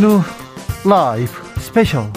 주진우 0.00 0.22
라이브 0.88 1.30
스페셜 1.58 2.10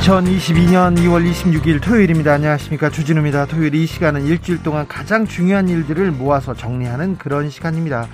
2022년 0.00 0.96
2월 0.96 1.30
26일 1.30 1.82
토요일입니다. 1.82 2.32
안녕하십니까. 2.32 2.88
주진우입니다. 2.88 3.44
토요일 3.46 3.74
이 3.74 3.84
시간은 3.86 4.24
일주일 4.24 4.62
동안 4.62 4.88
가장 4.88 5.26
중요한 5.26 5.68
일들을 5.68 6.10
모아서 6.12 6.54
정리하는 6.54 7.18
그런 7.18 7.50
시간입니다. 7.50 8.08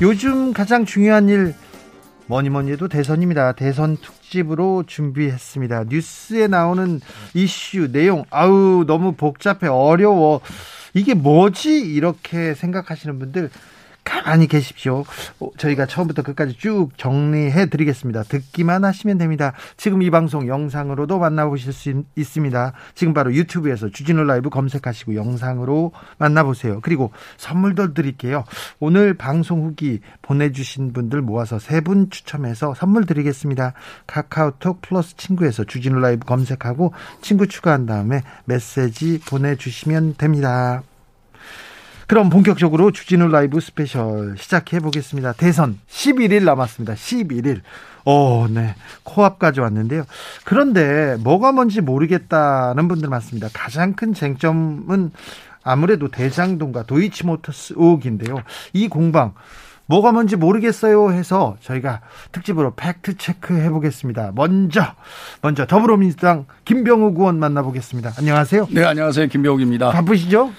요즘 0.00 0.52
가장 0.52 0.84
중요한 0.84 1.28
일 1.28 1.54
뭐니 2.26 2.48
뭐니 2.48 2.72
해도 2.72 2.88
대선입니다. 2.88 3.52
대선 3.52 3.98
특집으로 3.98 4.82
준비했습니다. 4.86 5.84
뉴스에 5.90 6.48
나오는 6.48 7.00
이슈 7.34 7.92
내용 7.92 8.24
아우 8.30 8.84
너무 8.84 9.12
복잡해 9.12 9.68
어려워. 9.68 10.40
이게 10.94 11.14
뭐지? 11.14 11.80
이렇게 11.80 12.54
생각하시는 12.54 13.18
분들 13.18 13.50
가만히 14.04 14.46
계십시오. 14.48 15.04
어, 15.40 15.48
저희가 15.56 15.86
처음부터 15.86 16.22
끝까지 16.22 16.58
쭉 16.58 16.90
정리해 16.96 17.66
드리겠습니다. 17.66 18.24
듣기만 18.24 18.84
하시면 18.84 19.18
됩니다. 19.18 19.52
지금 19.76 20.02
이 20.02 20.10
방송 20.10 20.46
영상으로도 20.46 21.18
만나보실 21.18 21.72
수 21.72 22.02
있습니다. 22.16 22.72
지금 22.94 23.14
바로 23.14 23.32
유튜브에서 23.34 23.88
주진우 23.88 24.24
라이브 24.24 24.50
검색하시고 24.50 25.14
영상으로 25.14 25.92
만나보세요. 26.18 26.80
그리고 26.82 27.12
선물도 27.36 27.94
드릴게요. 27.94 28.44
오늘 28.80 29.14
방송 29.14 29.64
후기 29.64 30.00
보내주신 30.22 30.92
분들 30.92 31.22
모아서 31.22 31.58
세 31.58 31.80
분 31.84 32.08
추첨해서 32.08 32.74
선물 32.74 33.04
드리겠습니다. 33.04 33.74
카카오톡 34.06 34.80
플러스 34.80 35.16
친구에서 35.16 35.64
주진우 35.64 35.98
라이브 36.00 36.24
검색하고 36.24 36.92
친구 37.20 37.46
추가한 37.46 37.84
다음에 37.84 38.22
메시지 38.46 39.20
보내주시면 39.28 40.14
됩니다. 40.16 40.82
그럼 42.06 42.28
본격적으로 42.30 42.90
주진우 42.90 43.28
라이브 43.28 43.60
스페셜 43.60 44.36
시작해 44.38 44.80
보겠습니다. 44.80 45.32
대선 45.32 45.78
11일 45.88 46.44
남았습니다. 46.44 46.94
11일. 46.94 47.60
오, 48.04 48.46
네. 48.48 48.74
코앞까지 49.04 49.60
왔는데요. 49.60 50.04
그런데 50.44 51.16
뭐가 51.20 51.52
뭔지 51.52 51.80
모르겠다는 51.80 52.88
분들 52.88 53.08
많습니다. 53.08 53.48
가장 53.52 53.94
큰 53.94 54.12
쟁점은 54.12 55.10
아무래도 55.62 56.10
대장동과 56.10 56.82
도이치모터스 56.82 57.74
의혹인데요. 57.76 58.36
이 58.74 58.88
공방 58.88 59.32
뭐가 59.86 60.12
뭔지 60.12 60.36
모르겠어요 60.36 61.12
해서 61.12 61.56
저희가 61.60 62.00
특집으로 62.32 62.74
팩트 62.74 63.16
체크해 63.16 63.70
보겠습니다. 63.70 64.32
먼저 64.34 64.82
먼저 65.42 65.66
더불어민주당 65.66 66.46
김병욱 66.64 67.18
의원 67.18 67.38
만나보겠습니다. 67.38 68.12
안녕하세요. 68.18 68.68
네, 68.70 68.84
안녕하세요. 68.84 69.28
김병욱입니다. 69.28 69.90
바쁘시죠? 69.90 70.52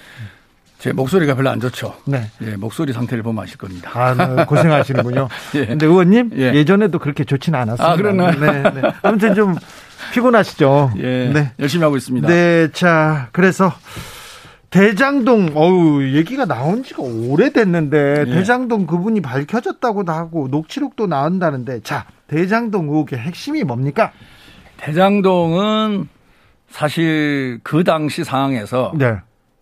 제 0.85 0.93
목소리가 0.93 1.33
별로 1.33 1.49
안 1.49 1.59
좋죠. 1.59 1.95
네. 2.05 2.29
예, 2.43 2.55
목소리 2.57 2.93
상태를 2.93 3.23
보면 3.23 3.43
아실 3.43 3.57
겁니다. 3.57 3.89
아, 3.95 4.13
네, 4.13 4.45
고생하시는군요. 4.45 5.29
예. 5.55 5.65
근데 5.65 5.87
의원님 5.87 6.29
예. 6.35 6.63
전에도 6.63 6.99
그렇게 6.99 7.23
좋지는 7.23 7.57
않았습니다. 7.57 7.91
아, 7.91 7.95
그러나요? 7.95 8.39
네, 8.39 8.61
네. 8.69 8.91
아무튼 9.01 9.33
좀 9.33 9.55
피곤하시죠. 10.13 10.91
예. 10.97 11.31
네. 11.33 11.51
열심히 11.57 11.81
하고 11.81 11.97
있습니다. 11.97 12.27
네. 12.27 12.67
자, 12.71 13.29
그래서 13.31 13.73
대장동 14.69 15.53
어우 15.55 16.03
얘기가 16.03 16.45
나온 16.45 16.83
지가 16.83 17.01
오래됐는데 17.01 18.25
예. 18.27 18.31
대장동 18.31 18.85
그분이 18.85 19.21
밝혀졌다고도 19.21 20.11
하고 20.11 20.49
녹취록도 20.49 21.07
나온다는데 21.07 21.79
자, 21.81 22.05
대장동 22.27 22.89
의혹의 22.89 23.17
핵심이 23.17 23.63
뭡니까? 23.63 24.11
대장동은 24.77 26.09
사실 26.69 27.59
그 27.63 27.83
당시 27.83 28.23
상황에서 28.23 28.93
네. 28.95 29.15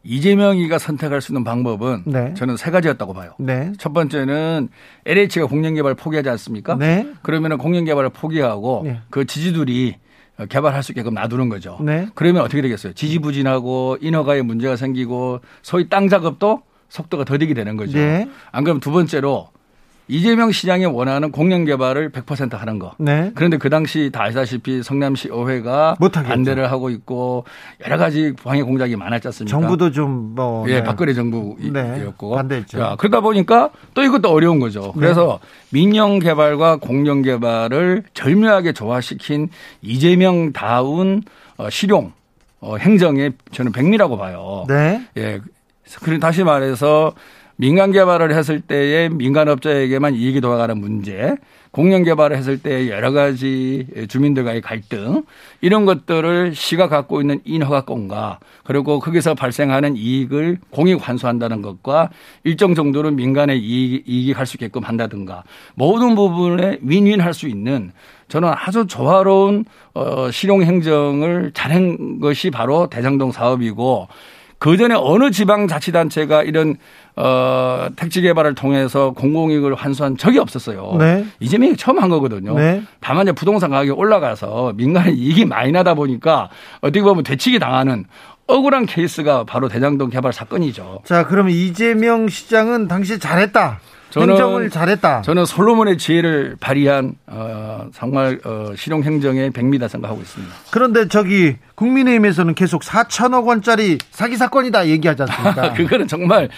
이재명이가 0.03 0.77
선택할 0.79 1.21
수 1.21 1.31
있는 1.31 1.43
방법은 1.43 2.03
네. 2.05 2.33
저는 2.35 2.57
세 2.57 2.71
가지였다고 2.71 3.13
봐요. 3.13 3.33
네. 3.39 3.71
첫 3.77 3.93
번째는 3.93 4.69
LH가 5.05 5.47
공영개발 5.47 5.95
포기하지 5.95 6.29
않습니까? 6.29 6.75
네. 6.75 7.07
그러면 7.21 7.57
공영개발을 7.57 8.09
포기하고 8.09 8.81
네. 8.83 8.99
그 9.09 9.25
지지들이 9.25 9.95
개발할 10.49 10.83
수 10.83 10.91
있게끔 10.91 11.13
놔두는 11.13 11.47
거죠. 11.49 11.77
네. 11.81 12.07
그러면 12.15 12.41
어떻게 12.43 12.61
되겠어요? 12.61 12.93
지지부진하고 12.93 13.97
인허가에 14.01 14.41
문제가 14.41 14.75
생기고 14.75 15.39
소위 15.61 15.87
땅 15.89 16.09
작업도 16.09 16.63
속도가 16.89 17.23
더디게 17.23 17.53
되는 17.53 17.77
거죠. 17.77 17.97
네. 17.97 18.29
안 18.51 18.63
그러면 18.63 18.81
두 18.81 18.91
번째로 18.91 19.49
이재명 20.07 20.51
시장이 20.51 20.85
원하는 20.85 21.31
공영 21.31 21.63
개발을 21.63 22.11
100% 22.11 22.57
하는 22.57 22.77
거. 22.77 22.93
네. 22.97 23.31
그런데 23.35 23.57
그 23.57 23.69
당시 23.69 24.09
다 24.11 24.23
아시다시피 24.23 24.83
성남시 24.83 25.29
의회가 25.31 25.95
못하겠죠. 25.99 26.29
반대를 26.29 26.71
하고 26.71 26.89
있고 26.89 27.45
여러 27.85 27.97
가지 27.97 28.33
방해 28.43 28.61
공작이 28.63 28.95
많았지 28.97 29.27
않습니까? 29.29 29.57
정부도 29.59 29.91
좀 29.91 30.33
뭐 30.35 30.67
예, 30.69 30.75
네. 30.75 30.83
박근혜 30.83 31.13
정부였고. 31.13 31.71
네. 31.71 32.35
반대했죠. 32.35 32.77
자, 32.77 32.95
그러다 32.97 33.21
보니까 33.21 33.69
또 33.93 34.03
이것도 34.03 34.29
어려운 34.29 34.59
거죠. 34.59 34.81
네. 34.95 35.01
그래서 35.01 35.39
민영 35.71 36.19
개발과 36.19 36.77
공영 36.77 37.21
개발을 37.21 38.03
절묘하게 38.13 38.73
조화시킨 38.73 39.49
이재명 39.81 40.51
다운 40.53 41.21
어, 41.57 41.69
실용 41.69 42.11
어, 42.59 42.77
행정의 42.77 43.33
저는 43.51 43.71
백미라고 43.71 44.17
봐요. 44.17 44.65
네. 44.67 45.05
예. 45.17 45.39
그리고 46.01 46.19
다시 46.19 46.43
말해서 46.43 47.13
민간 47.55 47.91
개발을 47.91 48.33
했을 48.33 48.61
때에 48.61 49.09
민간업자에게만 49.09 50.15
이익이 50.15 50.41
돌아가는 50.41 50.77
문제, 50.77 51.35
공영 51.71 52.03
개발을 52.03 52.37
했을 52.37 52.59
때 52.59 52.89
여러 52.89 53.11
가지 53.11 53.87
주민들과의 54.07 54.61
갈등 54.61 55.23
이런 55.59 55.85
것들을 55.85 56.53
시가 56.53 56.87
갖고 56.87 57.19
있는 57.19 57.39
인허가권과 57.45 58.39
그리고 58.63 58.99
거기서 58.99 59.33
발생하는 59.33 59.95
이익을 59.95 60.59
공익 60.69 61.07
환수한다는 61.07 61.63
것과 61.63 62.09
일정 62.43 62.75
정도는 62.75 63.15
민간의 63.15 63.59
이익, 63.59 64.07
이익이 64.07 64.33
갈 64.33 64.45
수 64.45 64.57
있게끔 64.57 64.83
한다든가 64.83 65.43
모든 65.73 66.15
부분에 66.15 66.77
윈윈 66.81 67.21
할 67.21 67.33
수 67.33 67.47
있는 67.47 67.91
저는 68.27 68.51
아주 68.55 68.85
조화로운 68.85 69.65
어 69.95 70.29
실용 70.31 70.61
행정을 70.61 71.51
잘한 71.53 72.19
것이 72.19 72.51
바로 72.51 72.87
대장동 72.87 73.31
사업이고 73.31 74.07
그 74.63 74.77
전에 74.77 74.95
어느 74.97 75.29
지방자치단체가 75.29 76.43
이런 76.43 76.77
어, 77.17 77.87
택지 77.97 78.21
개발을 78.21 78.55
통해서 78.55 79.11
공공이익을 79.11 79.75
환수한 79.75 80.15
적이 80.15 80.39
없었어요. 80.39 80.95
네. 80.99 81.25
이재명이 81.41 81.75
처음 81.75 81.99
한 81.99 82.07
거거든요. 82.07 82.57
네. 82.57 82.81
다만 83.01 83.23
이제 83.23 83.33
부동산 83.33 83.71
가격이 83.71 83.91
올라가서 83.91 84.71
민간의 84.77 85.15
이익이 85.15 85.43
많이 85.43 85.73
나다 85.73 85.95
보니까 85.95 86.49
어떻게 86.79 87.01
보면 87.01 87.25
되치기 87.25 87.59
당하는 87.59 88.05
억울한 88.47 88.85
케이스가 88.85 89.43
바로 89.43 89.67
대장동 89.67 90.09
개발 90.09 90.31
사건이죠. 90.31 91.01
자, 91.03 91.27
그러면 91.27 91.51
이재명 91.51 92.29
시장은 92.29 92.87
당시 92.87 93.19
잘했다. 93.19 93.81
저는, 94.13 94.35
행정을 94.35 94.69
잘했다. 94.69 95.23
저는 95.23 95.45
솔로몬의 95.45 95.97
지혜를 95.97 96.55
발휘한 96.59 97.15
어, 97.25 97.87
정말 97.95 98.39
어, 98.45 98.71
실용 98.75 99.01
행정의 99.01 99.49
백미다 99.49 99.87
생각하고 99.87 100.21
있습니다. 100.21 100.53
그런데 100.69 101.07
저기 101.07 101.55
국민의힘에서는 101.73 102.53
계속 102.53 102.83
4천억 102.83 103.47
원짜리 103.47 103.97
사기 104.11 104.37
사건이다 104.37 104.87
얘기하지 104.87 105.23
않습니까? 105.23 105.73
그거는 105.73 106.07
정말 106.07 106.49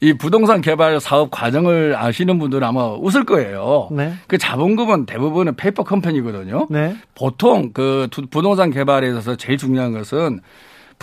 이 0.00 0.12
부동산 0.14 0.60
개발 0.60 0.98
사업 0.98 1.30
과정을 1.30 1.94
아시는 1.96 2.40
분들은 2.40 2.66
아마 2.66 2.88
웃을 2.94 3.24
거예요. 3.24 3.88
네. 3.92 4.14
그 4.26 4.36
자본금은 4.36 5.06
대부분은 5.06 5.54
페이퍼 5.54 5.84
컴퍼니거든요. 5.84 6.66
네. 6.68 6.96
보통 7.14 7.70
그 7.72 8.08
부동산 8.30 8.72
개발에 8.72 9.08
있어서 9.10 9.36
제일 9.36 9.56
중요한 9.56 9.92
것은 9.92 10.40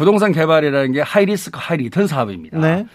부동산 0.02 0.32
개발이라는 0.32 0.94
게 0.94 1.02
high 1.02 1.31
risk 1.31 1.60
high 1.62 1.80
return 1.80 2.08
사업입니다. 2.08 2.58
네. 2.58 2.88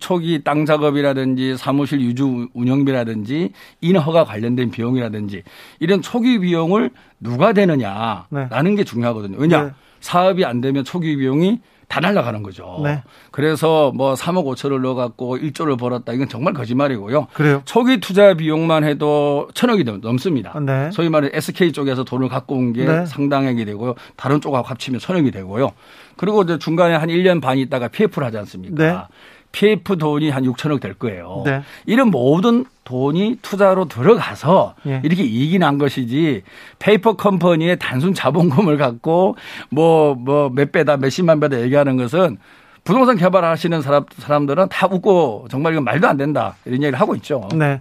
초기 0.00 0.44
땅 0.44 0.66
작업이라든지 0.66 1.56
사무실 1.56 2.02
유지 2.02 2.46
운영비라든지 2.52 3.52
인허가 3.80 4.24
관련된 4.24 4.70
비용이라든지 4.70 5.44
이런 5.80 6.02
초기 6.02 6.38
비용을 6.40 6.90
누가 7.20 7.54
대느냐라는 7.54 8.50
네. 8.50 8.74
게 8.76 8.84
중요하거든요. 8.84 9.38
왜냐 9.38 9.62
네. 9.62 9.70
사업이 10.00 10.44
안 10.44 10.60
되면 10.60 10.84
초기 10.84 11.16
비용이 11.16 11.60
다 11.92 12.00
날라가는 12.00 12.42
거죠. 12.42 12.80
네. 12.82 13.02
그래서 13.30 13.92
뭐 13.94 14.14
3억 14.14 14.46
5천을 14.46 14.80
넣어갖고 14.80 15.36
1조를 15.36 15.78
벌었다. 15.78 16.14
이건 16.14 16.26
정말 16.26 16.54
거짓말이고요. 16.54 17.26
그래요? 17.34 17.60
초기 17.66 18.00
투자 18.00 18.32
비용만 18.32 18.82
해도 18.84 19.50
천억이 19.52 19.84
넘습니다. 20.00 20.58
네. 20.60 20.90
소위 20.90 21.10
말해 21.10 21.28
SK 21.34 21.72
쪽에서 21.72 22.02
돈을 22.04 22.30
갖고 22.30 22.54
온게 22.54 22.86
네. 22.86 23.04
상당하게 23.04 23.66
되고요. 23.66 23.94
다른 24.16 24.40
쪽하고 24.40 24.66
합치면 24.68 25.00
천억이 25.00 25.32
되고요. 25.32 25.72
그리고 26.16 26.40
이제 26.40 26.58
중간에 26.58 26.94
한 26.94 27.10
1년 27.10 27.42
반 27.42 27.58
있다가 27.58 27.88
PF를 27.88 28.26
하지 28.26 28.38
않습니까? 28.38 29.08
네. 29.52 29.76
PF 29.76 29.96
돈이 29.98 30.30
한 30.30 30.44
6천억 30.44 30.80
될 30.80 30.94
거예요. 30.94 31.42
네. 31.44 31.62
이런 31.86 32.10
모든 32.10 32.64
돈이 32.84 33.38
투자로 33.42 33.86
들어가서 33.86 34.74
예. 34.86 35.00
이렇게 35.04 35.22
이익이 35.22 35.58
난 35.58 35.78
것이지 35.78 36.42
페이퍼 36.78 37.14
컴퍼니의 37.16 37.78
단순 37.78 38.12
자본금을 38.14 38.76
갖고 38.78 39.36
뭐 39.70 40.14
뭐 40.14 40.50
몇 40.50 40.72
배다 40.72 40.96
몇십만 40.96 41.38
배다 41.40 41.60
얘기하는 41.60 41.96
것은 41.96 42.38
부동산 42.84 43.16
개발하시는 43.16 43.80
사람 43.82 44.04
사람들은 44.18 44.68
다 44.68 44.88
웃고 44.90 45.46
정말 45.50 45.72
이건 45.74 45.84
말도 45.84 46.08
안 46.08 46.16
된다 46.16 46.56
이런 46.64 46.82
얘기를 46.82 46.98
하고 47.00 47.14
있죠. 47.14 47.48
네. 47.54 47.80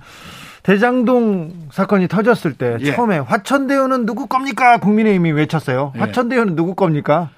대장동 0.63 1.69
사건이 1.71 2.07
터졌을 2.07 2.53
때 2.53 2.77
예. 2.81 2.91
처음에 2.93 3.17
화천대유는 3.17 4.05
누구 4.05 4.27
겁니까? 4.27 4.77
국민의힘이 4.77 5.31
외쳤어요. 5.31 5.91
예. 5.95 5.99
화천대유는 5.99 6.55
누구 6.55 6.75
겁니까? 6.75 7.29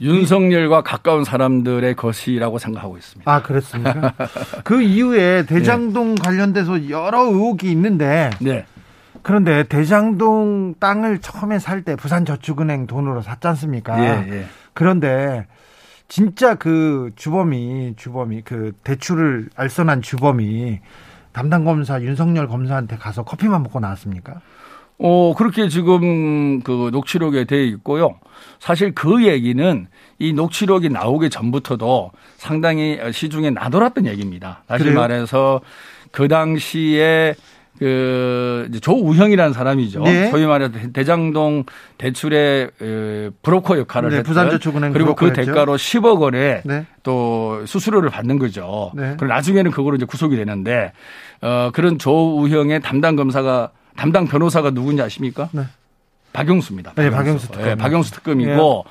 윤석열과 0.00 0.82
가까운 0.82 1.24
사람들의 1.24 1.94
것이라고 1.96 2.58
생각하고 2.58 2.96
있습니다. 2.98 3.32
아, 3.32 3.42
그렇습니까? 3.42 4.12
그 4.64 4.82
이후에 4.82 5.46
대장동 5.46 6.14
네. 6.16 6.22
관련돼서 6.22 6.90
여러 6.90 7.22
의혹이 7.24 7.70
있는데 7.70 8.30
네. 8.40 8.66
그런데 9.22 9.64
대장동 9.64 10.74
땅을 10.78 11.18
처음에 11.20 11.58
살 11.58 11.82
때 11.82 11.96
부산저축은행 11.96 12.86
돈으로 12.86 13.22
샀지 13.22 13.46
않습니까? 13.48 13.98
예, 14.00 14.32
예. 14.32 14.46
그런데 14.72 15.46
진짜 16.08 16.54
그 16.54 17.10
주범이 17.16 17.94
주범이 17.96 18.42
그 18.42 18.72
대출을 18.84 19.48
알선한 19.56 20.02
주범이 20.02 20.80
담당 21.32 21.64
검사 21.64 22.00
윤석열 22.00 22.46
검사한테 22.48 22.96
가서 22.96 23.24
커피만 23.24 23.62
먹고 23.64 23.80
나왔습니까? 23.80 24.40
어, 24.98 25.34
그렇게 25.36 25.68
지금 25.68 26.60
그 26.62 26.90
녹취록에 26.92 27.44
돼 27.44 27.64
있고요. 27.66 28.18
사실 28.58 28.94
그 28.94 29.26
얘기는 29.26 29.86
이 30.18 30.32
녹취록이 30.32 30.88
나오기 30.88 31.30
전부터도 31.30 32.12
상당히 32.36 32.98
시중에 33.12 33.50
나돌았던 33.50 34.06
얘기입니다. 34.06 34.62
다시 34.66 34.84
그래요? 34.84 34.98
말해서 34.98 35.60
그 36.10 36.28
당시에 36.28 37.34
그 37.78 38.70
조우형이라는 38.80 39.52
사람이죠. 39.52 40.00
네. 40.00 40.30
소위 40.30 40.46
말해서 40.46 40.72
대장동 40.94 41.64
대출의 41.98 42.70
브로커 43.42 43.78
역할을 43.78 44.08
네, 44.08 44.16
했던 44.16 44.30
부산저축은행 44.30 44.94
그리고 44.94 45.14
그 45.14 45.34
대가로 45.34 45.76
10억 45.76 46.20
원에 46.20 46.62
네. 46.64 46.86
또 47.02 47.62
수수료를 47.66 48.08
받는 48.08 48.38
거죠. 48.38 48.92
네. 48.94 49.14
그리고 49.18 49.26
나중에는 49.26 49.70
그거로 49.70 49.96
이제 49.96 50.06
구속이 50.06 50.36
되는데 50.36 50.92
어 51.42 51.70
그런 51.74 51.98
조우형의 51.98 52.80
담당 52.80 53.14
검사가 53.14 53.72
담당 53.96 54.26
변호사가 54.26 54.70
누군지 54.70 55.02
아십니까? 55.02 55.48
네. 55.52 55.62
박영수입니다. 56.32 56.92
박영수. 56.92 57.10
네, 57.10 57.16
박영수 57.16 57.46
특검. 57.48 57.64
네, 57.64 57.74
박영수 57.74 58.12
특검이고 58.12 58.84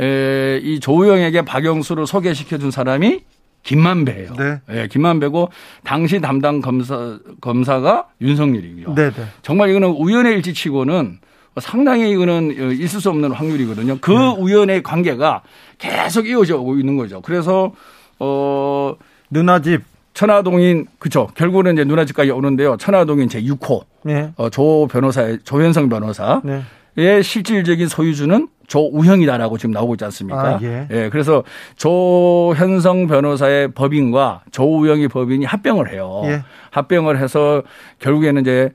에, 0.00 0.60
이 0.62 0.80
조우영에게 0.80 1.42
박영수를 1.42 2.06
소개시켜 2.06 2.58
준 2.58 2.70
사람이 2.70 3.20
김만배예요. 3.62 4.34
네. 4.34 4.60
네. 4.68 4.88
김만배고 4.88 5.50
당시 5.84 6.20
담당 6.20 6.60
검사 6.60 7.18
검사가 7.40 8.08
윤석열이고요. 8.20 8.94
네, 8.94 9.10
네. 9.10 9.24
정말 9.42 9.70
이거는 9.70 9.88
우연의 9.88 10.34
일치치고는 10.36 11.18
상당히 11.58 12.10
이거는 12.10 12.72
있을 12.78 13.00
수 13.00 13.08
없는 13.10 13.32
확률이거든요. 13.32 13.98
그 14.00 14.12
네. 14.12 14.34
우연의 14.38 14.82
관계가 14.82 15.42
계속 15.78 16.28
이어져 16.28 16.58
오고 16.58 16.78
있는 16.78 16.96
거죠. 16.96 17.20
그래서 17.22 17.72
어 18.18 18.94
누나 19.30 19.60
집 19.60 19.82
천화동인 20.16 20.86
그쵸 20.98 21.28
결국은 21.34 21.74
이제 21.74 21.84
누나 21.84 22.06
집까지 22.06 22.30
오는데요. 22.30 22.78
천화동인 22.78 23.28
제 23.28 23.42
6호 23.42 23.84
네. 24.04 24.32
어, 24.36 24.48
조 24.48 24.88
변호사의 24.90 25.40
조현성 25.44 25.90
변호사의 25.90 26.40
네. 26.96 27.22
실질적인 27.22 27.86
소유주는 27.86 28.48
조우형이다라고 28.66 29.58
지금 29.58 29.72
나오고 29.72 29.94
있지 29.94 30.04
않습니까? 30.06 30.56
아, 30.56 30.58
예. 30.62 30.88
예. 30.90 31.10
그래서 31.10 31.44
조현성 31.76 33.08
변호사의 33.08 33.72
법인과 33.72 34.44
조우형이 34.50 35.08
법인이 35.08 35.44
합병을 35.44 35.92
해요. 35.92 36.22
예. 36.24 36.42
합병을 36.70 37.18
해서 37.18 37.62
결국에는 37.98 38.40
이제 38.40 38.70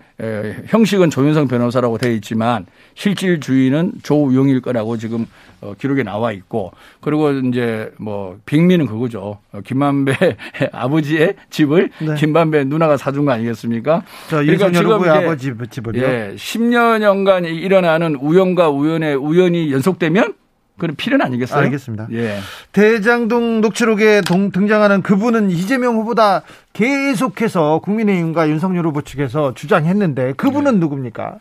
형식은 0.67 1.09
조윤성 1.09 1.47
변호사라고 1.47 1.97
되어 1.97 2.11
있지만 2.13 2.67
실질 2.93 3.39
주인은 3.39 3.93
조우용일 4.03 4.61
거라고 4.61 4.97
지금 4.97 5.25
어, 5.61 5.73
기록에 5.77 6.03
나와 6.03 6.31
있고 6.31 6.71
그리고 6.99 7.31
이제 7.31 7.91
뭐 7.97 8.37
빅미는 8.45 8.87
그거죠. 8.87 9.39
어, 9.51 9.61
김만배 9.63 10.13
아버지의 10.73 11.35
집을 11.49 11.91
네. 11.99 12.15
김만배 12.15 12.65
누나가 12.65 12.97
사준 12.97 13.25
거 13.25 13.31
아니겠습니까? 13.31 14.03
그러니까 14.27 14.71
지금 14.71 15.09
아버지 15.09 15.53
집을요. 15.69 16.01
예, 16.03 16.33
10년간 16.35 17.45
일어나는 17.45 18.15
우연과 18.15 18.69
우연의 18.69 19.15
우연이 19.15 19.71
연속되면 19.71 20.33
그런 20.81 20.95
필연 20.95 21.21
아니겠어요? 21.21 21.63
알겠습니다. 21.65 22.07
예. 22.13 22.39
대장동 22.71 23.61
녹취록에 23.61 24.21
동, 24.21 24.51
등장하는 24.51 25.03
그분은 25.03 25.51
이재명 25.51 25.97
후보다 25.97 26.41
계속해서 26.73 27.81
국민의힘과 27.83 28.49
윤석열 28.49 28.87
후보 28.87 29.03
측에서 29.03 29.53
주장했는데 29.53 30.33
그분은 30.33 30.73
네. 30.73 30.79
누굽니까? 30.79 31.37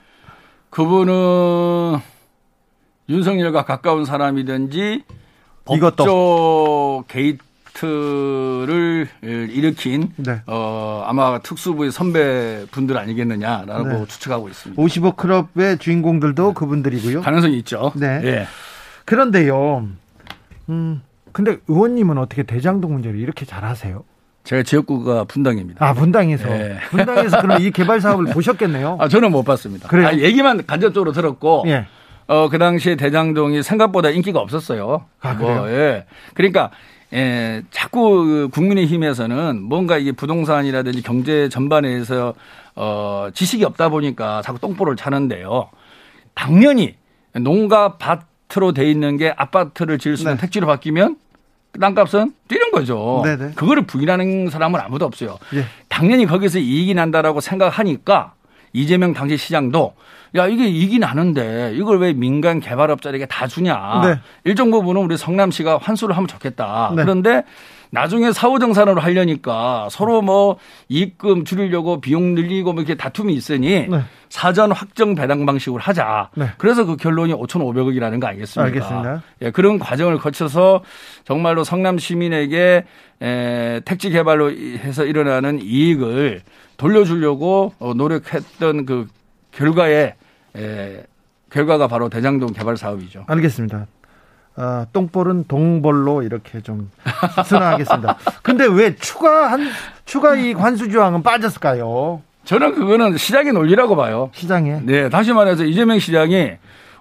그분은 0.69 2.01
윤석열과 3.11 3.65
가까운 3.65 4.05
사람이든지 4.05 5.03
법조 5.65 7.05
게이트를 7.09 9.09
일으킨 9.23 10.13
네. 10.17 10.43
어, 10.47 11.03
아마 11.07 11.41
특수부의 11.41 11.91
선배 11.91 12.65
분들 12.71 12.97
아니겠느냐라고 12.97 13.89
네. 13.89 14.07
추측하고 14.07 14.49
있습니다. 14.49 14.81
55 14.81 15.17
클럽의 15.17 15.79
주인공들도 15.79 16.55
그분들이고요. 16.55 17.23
가능성이 17.23 17.59
있죠. 17.59 17.93
네. 17.97 18.21
예. 18.25 18.47
그런데요. 19.05 19.89
음, 20.69 21.03
근데 21.33 21.59
의원님은 21.67 22.17
어떻게 22.17 22.45
대장동 22.45 22.93
문제를 22.93 23.19
이렇게 23.19 23.45
잘 23.45 23.65
하세요? 23.65 24.05
제가 24.45 24.63
지역구가 24.63 25.25
분당입니다. 25.25 25.85
아, 25.85 25.93
분당에서. 25.93 26.49
네. 26.49 26.79
분당에서 26.91 27.43
그럼 27.43 27.61
이 27.61 27.71
개발 27.73 28.01
사업을 28.01 28.27
보셨겠네요? 28.27 28.99
아, 29.01 29.09
저는 29.09 29.33
못 29.33 29.43
봤습니다. 29.43 29.89
그래요? 29.89 30.09
아, 30.09 30.15
얘기만 30.15 30.65
간접적으로 30.67 31.13
들었고. 31.13 31.65
예. 31.67 31.87
어, 32.31 32.49
그 32.49 32.59
당시에 32.59 32.95
대장동이 32.95 33.63
생각보다 33.63 34.11
인기가 34.11 34.39
없었어요. 34.39 35.05
아, 35.21 35.37
그래요? 35.37 35.57
뭐, 35.57 35.71
예. 35.71 36.07
그러니까 36.35 36.71
예, 37.13 37.63
자꾸 37.71 38.25
그 38.25 38.49
국민의힘에서는 38.53 39.61
뭔가 39.63 39.99
이게 39.99 40.13
부동산이라든지 40.13 41.03
경제 41.03 41.49
전반에서 41.49 42.35
어, 42.77 43.29
지식이 43.35 43.65
없다 43.65 43.89
보니까 43.89 44.43
자꾸 44.43 44.61
똥볼을 44.61 44.95
차는데요. 44.95 45.71
당연히 46.35 46.95
농가 47.33 47.97
밭 47.99 48.31
아파트로 48.51 48.73
돼 48.73 48.91
있는 48.91 49.17
게 49.17 49.33
아파트를 49.37 49.99
지을 49.99 50.17
수 50.17 50.25
있는 50.25 50.35
네. 50.35 50.41
택지로 50.41 50.67
바뀌면 50.67 51.17
땅값은 51.81 52.35
뛰는 52.49 52.73
거죠. 52.73 53.23
네네. 53.25 53.53
그거를 53.55 53.87
부인하는 53.87 54.51
사람은 54.51 54.81
아무도 54.81 55.07
없어요. 55.07 55.39
예. 55.55 55.65
당연히 55.89 56.27
거기서 56.27 56.59
이익이 56.59 56.95
난다라고 56.95 57.41
생각하니까 57.41 58.35
이재명 58.73 59.13
당시 59.13 59.37
시장도 59.37 59.95
야 60.37 60.47
이게 60.47 60.69
이익이 60.69 60.99
나는데 60.99 61.73
이걸 61.75 61.99
왜 61.99 62.13
민간 62.13 62.61
개발업자에게 62.61 63.27
다 63.27 63.47
주냐. 63.47 64.01
네. 64.05 64.21
일정 64.45 64.71
부분은 64.71 65.03
우리 65.03 65.17
성남시가 65.17 65.79
환수를 65.79 66.17
하면 66.17 66.29
좋겠다. 66.29 66.93
네. 66.95 67.03
그런데 67.03 67.43
나중에 67.91 68.31
사후정산으로 68.31 69.01
하려니까 69.01 69.89
서로 69.91 70.23
뭐 70.23 70.57
이익금 70.89 71.45
줄이려고 71.45 72.01
비용 72.01 72.35
늘리고 72.37 72.73
뭐 72.73 72.83
이렇게 72.83 72.95
다툼이 72.95 73.35
있으니 73.35 73.89
네. 73.89 74.01
사전 74.29 74.71
확정 74.71 75.17
배당 75.17 75.45
방식으로 75.45 75.83
하자. 75.83 76.31
네. 76.37 76.51
그래서 76.59 76.85
그 76.85 76.97
결론이 76.97 77.35
5,500억이라는 77.35 78.21
거 78.21 78.29
아니겠습니까? 78.29 78.67
알겠습니다. 78.67 79.23
예, 79.43 79.51
그런 79.51 79.81
과정을 79.81 80.19
거쳐서 80.19 80.85
정말로 81.25 81.65
성남 81.65 81.99
시민에게 81.99 82.85
에, 83.23 83.81
택지 83.85 84.11
개발로 84.11 84.53
해서 84.53 85.05
일어나는 85.05 85.61
이익을 85.61 86.43
돌려주려고 86.81 87.75
어, 87.79 87.93
노력했던 87.95 88.87
그 88.87 89.07
결과에 89.53 90.15
에, 90.57 91.03
결과가 91.51 91.89
바로 91.89 92.09
대장동 92.09 92.55
개발 92.55 92.79
사업이죠. 92.79 93.25
알겠습니다. 93.27 93.87
어, 94.57 94.87
똥볼은 94.91 95.45
동볼로 95.47 96.23
이렇게 96.23 96.63
좀 96.63 96.91
순화하겠습니다. 97.47 98.17
근데 98.43 98.67
왜 98.67 98.97
추가 98.97 99.53
한 99.53 99.69
추가 100.07 100.35
이익 100.35 100.59
환수 100.59 100.91
조항은 100.91 101.23
빠졌을까요? 101.23 102.23
저는 102.45 102.75
그거는 102.75 103.19
시장의 103.19 103.53
논리라고 103.53 103.95
봐요. 103.95 104.31
시장에. 104.33 104.81
네, 104.83 105.11
다시 105.11 105.35
말해서 105.35 105.65
이재명 105.65 105.99
시장이 105.99 106.53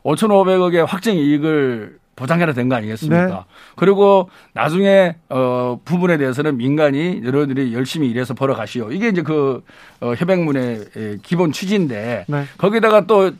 5,500억의 0.03 0.85
확정 0.85 1.15
이익을 1.15 1.97
보장해라 2.19 2.53
된 2.53 2.69
거 2.69 2.75
아니겠습니까? 2.75 3.25
네. 3.25 3.33
그리고 3.75 4.29
나중에 4.53 5.15
어 5.29 5.79
부분에 5.85 6.17
대해서는 6.17 6.57
민간이 6.57 7.21
여러분들이 7.23 7.73
열심히 7.73 8.09
일해서 8.09 8.33
벌어가시오. 8.35 8.91
이게 8.91 9.07
이제 9.07 9.21
그 9.23 9.63
어, 10.01 10.13
협약문의 10.15 11.19
기본 11.23 11.51
취지인데 11.51 12.25
네. 12.27 12.43
거기다가 12.57 13.07
또 13.07 13.31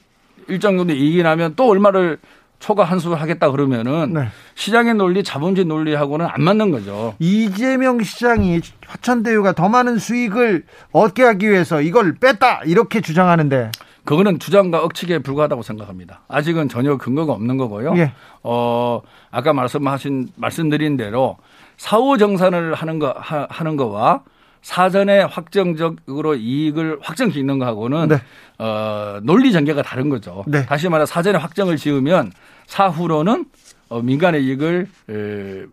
일정 0.48 0.78
정도 0.78 0.94
이익이 0.94 1.22
나면 1.22 1.54
또 1.56 1.70
얼마를 1.70 2.18
초과 2.58 2.84
환수하겠다 2.84 3.52
그러면은 3.52 4.14
네. 4.14 4.28
시장의 4.56 4.96
논리, 4.96 5.24
자본주의 5.24 5.66
논리하고는 5.66 6.26
안 6.26 6.42
맞는 6.44 6.72
거죠. 6.72 7.16
이재명 7.20 8.02
시장이 8.02 8.60
화천대유가 8.86 9.54
더 9.54 9.70
많은 9.70 9.98
수익을 10.00 10.64
얻게 10.92 11.24
하기 11.24 11.50
위해서 11.50 11.82
이걸 11.82 12.16
뺐다 12.16 12.64
이렇게 12.66 13.00
주장하는데 13.00 13.72
그거는 14.10 14.40
주장과 14.40 14.84
억측에 14.86 15.20
불과하다고 15.20 15.62
생각합니다. 15.62 16.22
아직은 16.30 16.68
전혀 16.68 16.98
근거가 16.98 17.32
없는 17.34 17.58
거고요. 17.58 17.94
예. 17.98 18.12
어 18.42 19.02
아까 19.30 19.54
말씀하신 19.54 20.30
말씀드린 20.36 20.98
대로 20.98 21.38
사후 21.78 22.18
정산을 22.18 22.74
하는 22.74 22.98
거 22.98 23.14
하는 23.20 23.78
거와 23.78 24.24
사전에 24.64 25.20
확정적으로 25.22 26.34
이익을 26.34 26.98
확정 27.04 27.30
짓는 27.30 27.60
거하고는 27.60 28.08
네. 28.08 28.16
어, 28.58 29.20
논리 29.22 29.52
전개가 29.52 29.84
다른 29.84 30.10
거죠. 30.10 30.44
네. 30.48 30.66
다시 30.66 30.90
말해 30.90 31.06
사전에 31.06 31.38
확정을 31.38 31.78
지으면 31.78 32.32
사후로는 32.66 33.46
어, 33.90 34.02
민간의 34.02 34.44
이익을 34.44 34.88
에, 35.12 35.66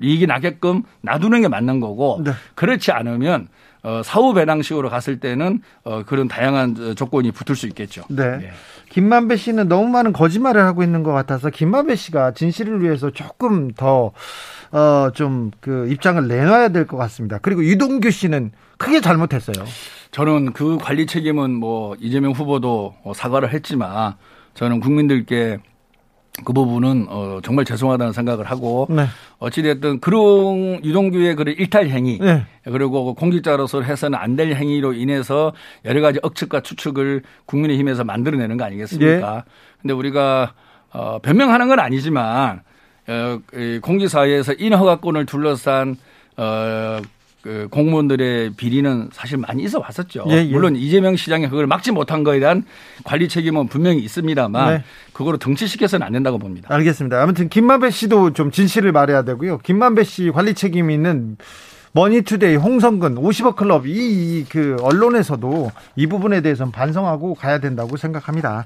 이익이 0.00 0.26
나게끔 0.26 0.82
놔두는 1.02 1.42
게 1.42 1.46
맞는 1.46 1.78
거고 1.78 2.20
네. 2.24 2.32
그렇지 2.56 2.90
않으면 2.90 3.46
어, 3.84 4.02
사후 4.02 4.34
배당식으로 4.34 4.90
갔을 4.90 5.20
때는 5.20 5.60
어, 5.84 6.02
그런 6.04 6.26
다양한 6.26 6.94
조건이 6.96 7.30
붙을 7.30 7.54
수 7.54 7.66
있겠죠. 7.68 8.02
네. 8.08 8.24
예. 8.42 8.50
김만배 8.90 9.36
씨는 9.36 9.68
너무 9.68 9.88
많은 9.88 10.12
거짓말을 10.12 10.62
하고 10.64 10.82
있는 10.82 11.02
것 11.02 11.12
같아서 11.12 11.50
김만배 11.50 11.94
씨가 11.94 12.32
진실을 12.32 12.82
위해서 12.82 13.10
조금 13.10 13.70
더 13.72 14.12
어, 14.72 15.10
좀 15.14 15.50
그 15.60 15.86
입장을 15.90 16.26
내놔야 16.26 16.68
될 16.70 16.86
것 16.86 16.96
같습니다. 16.96 17.38
그리고 17.38 17.64
유동규 17.64 18.10
씨는 18.10 18.50
크게 18.78 19.00
잘못했어요. 19.00 19.64
저는 20.10 20.52
그 20.52 20.78
관리 20.78 21.06
책임은 21.06 21.50
뭐 21.54 21.94
이재명 22.00 22.32
후보도 22.32 22.94
사과를 23.14 23.52
했지만 23.52 24.14
저는 24.54 24.80
국민들께 24.80 25.58
그 26.42 26.52
부분은 26.52 27.06
어 27.08 27.38
정말 27.44 27.64
죄송하다는 27.64 28.12
생각을 28.12 28.44
하고 28.46 28.88
네. 28.90 29.06
어찌됐든 29.38 30.00
그런 30.00 30.84
유동규의 30.84 31.36
그런 31.36 31.54
일탈 31.56 31.88
행위 31.88 32.18
네. 32.18 32.44
그리고 32.64 33.14
공직자로서 33.14 33.82
해서는 33.82 34.18
안 34.18 34.34
될 34.34 34.52
행위로 34.56 34.94
인해서 34.94 35.52
여러 35.84 36.00
가지 36.00 36.18
억측과 36.22 36.60
추측을 36.62 37.22
국민의힘에서 37.46 38.02
만들어내는 38.02 38.56
거 38.56 38.64
아니겠습니까? 38.64 39.36
예. 39.36 39.42
근데 39.80 39.94
우리가 39.94 40.54
어 40.92 41.20
변명하는 41.22 41.68
건 41.68 41.78
아니지만 41.78 42.62
어 43.06 43.38
공직사회에서 43.80 44.54
인허가권을 44.54 45.26
둘러싼 45.26 45.96
어 46.36 46.98
그 47.44 47.68
공무원들의 47.70 48.54
비리는 48.56 49.10
사실 49.12 49.36
많이 49.36 49.64
있어 49.64 49.78
왔었죠. 49.78 50.24
예, 50.30 50.36
예. 50.36 50.44
물론 50.44 50.76
이재명 50.76 51.14
시장이 51.14 51.46
그걸 51.50 51.66
막지 51.66 51.92
못한 51.92 52.24
거에 52.24 52.40
대한 52.40 52.64
관리 53.04 53.28
책임은 53.28 53.68
분명히 53.68 53.98
있습니다만 54.02 54.76
네. 54.76 54.84
그거로 55.12 55.36
등치시켜서는 55.36 56.06
안 56.06 56.14
된다고 56.14 56.38
봅니다. 56.38 56.68
알겠습니다. 56.70 57.22
아무튼 57.22 57.50
김만배 57.50 57.90
씨도 57.90 58.32
좀 58.32 58.50
진실을 58.50 58.92
말해야 58.92 59.24
되고요. 59.24 59.58
김만배 59.58 60.04
씨 60.04 60.30
관리 60.30 60.54
책임이 60.54 60.94
있는 60.94 61.36
머니투데이, 61.92 62.56
홍선근, 62.56 63.16
50억 63.16 63.56
클럽 63.56 63.86
이 63.86 64.46
그 64.48 64.76
언론에서도 64.80 65.70
이 65.96 66.06
부분에 66.06 66.40
대해서는 66.40 66.72
반성하고 66.72 67.34
가야 67.34 67.58
된다고 67.58 67.98
생각합니다. 67.98 68.64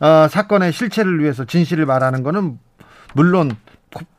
어, 0.00 0.28
사건의 0.30 0.72
실체를 0.72 1.20
위해서 1.20 1.44
진실을 1.44 1.84
말하는 1.84 2.22
거는 2.22 2.58
물론 3.12 3.50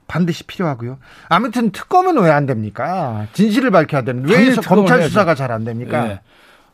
반드시 0.08 0.44
필요하고요. 0.44 0.98
아무튼 1.30 1.72
특검은 1.72 2.18
왜 2.20 2.32
안 2.32 2.46
됩니까? 2.46 3.28
진실을 3.34 3.72
밝혀야 3.72 4.02
되는 4.04 4.28
왜 4.28 4.54
검찰 4.56 5.04
수사가 5.04 5.36
잘 5.36 5.52
안 5.52 5.64
됩니까? 5.64 6.04
네. 6.04 6.20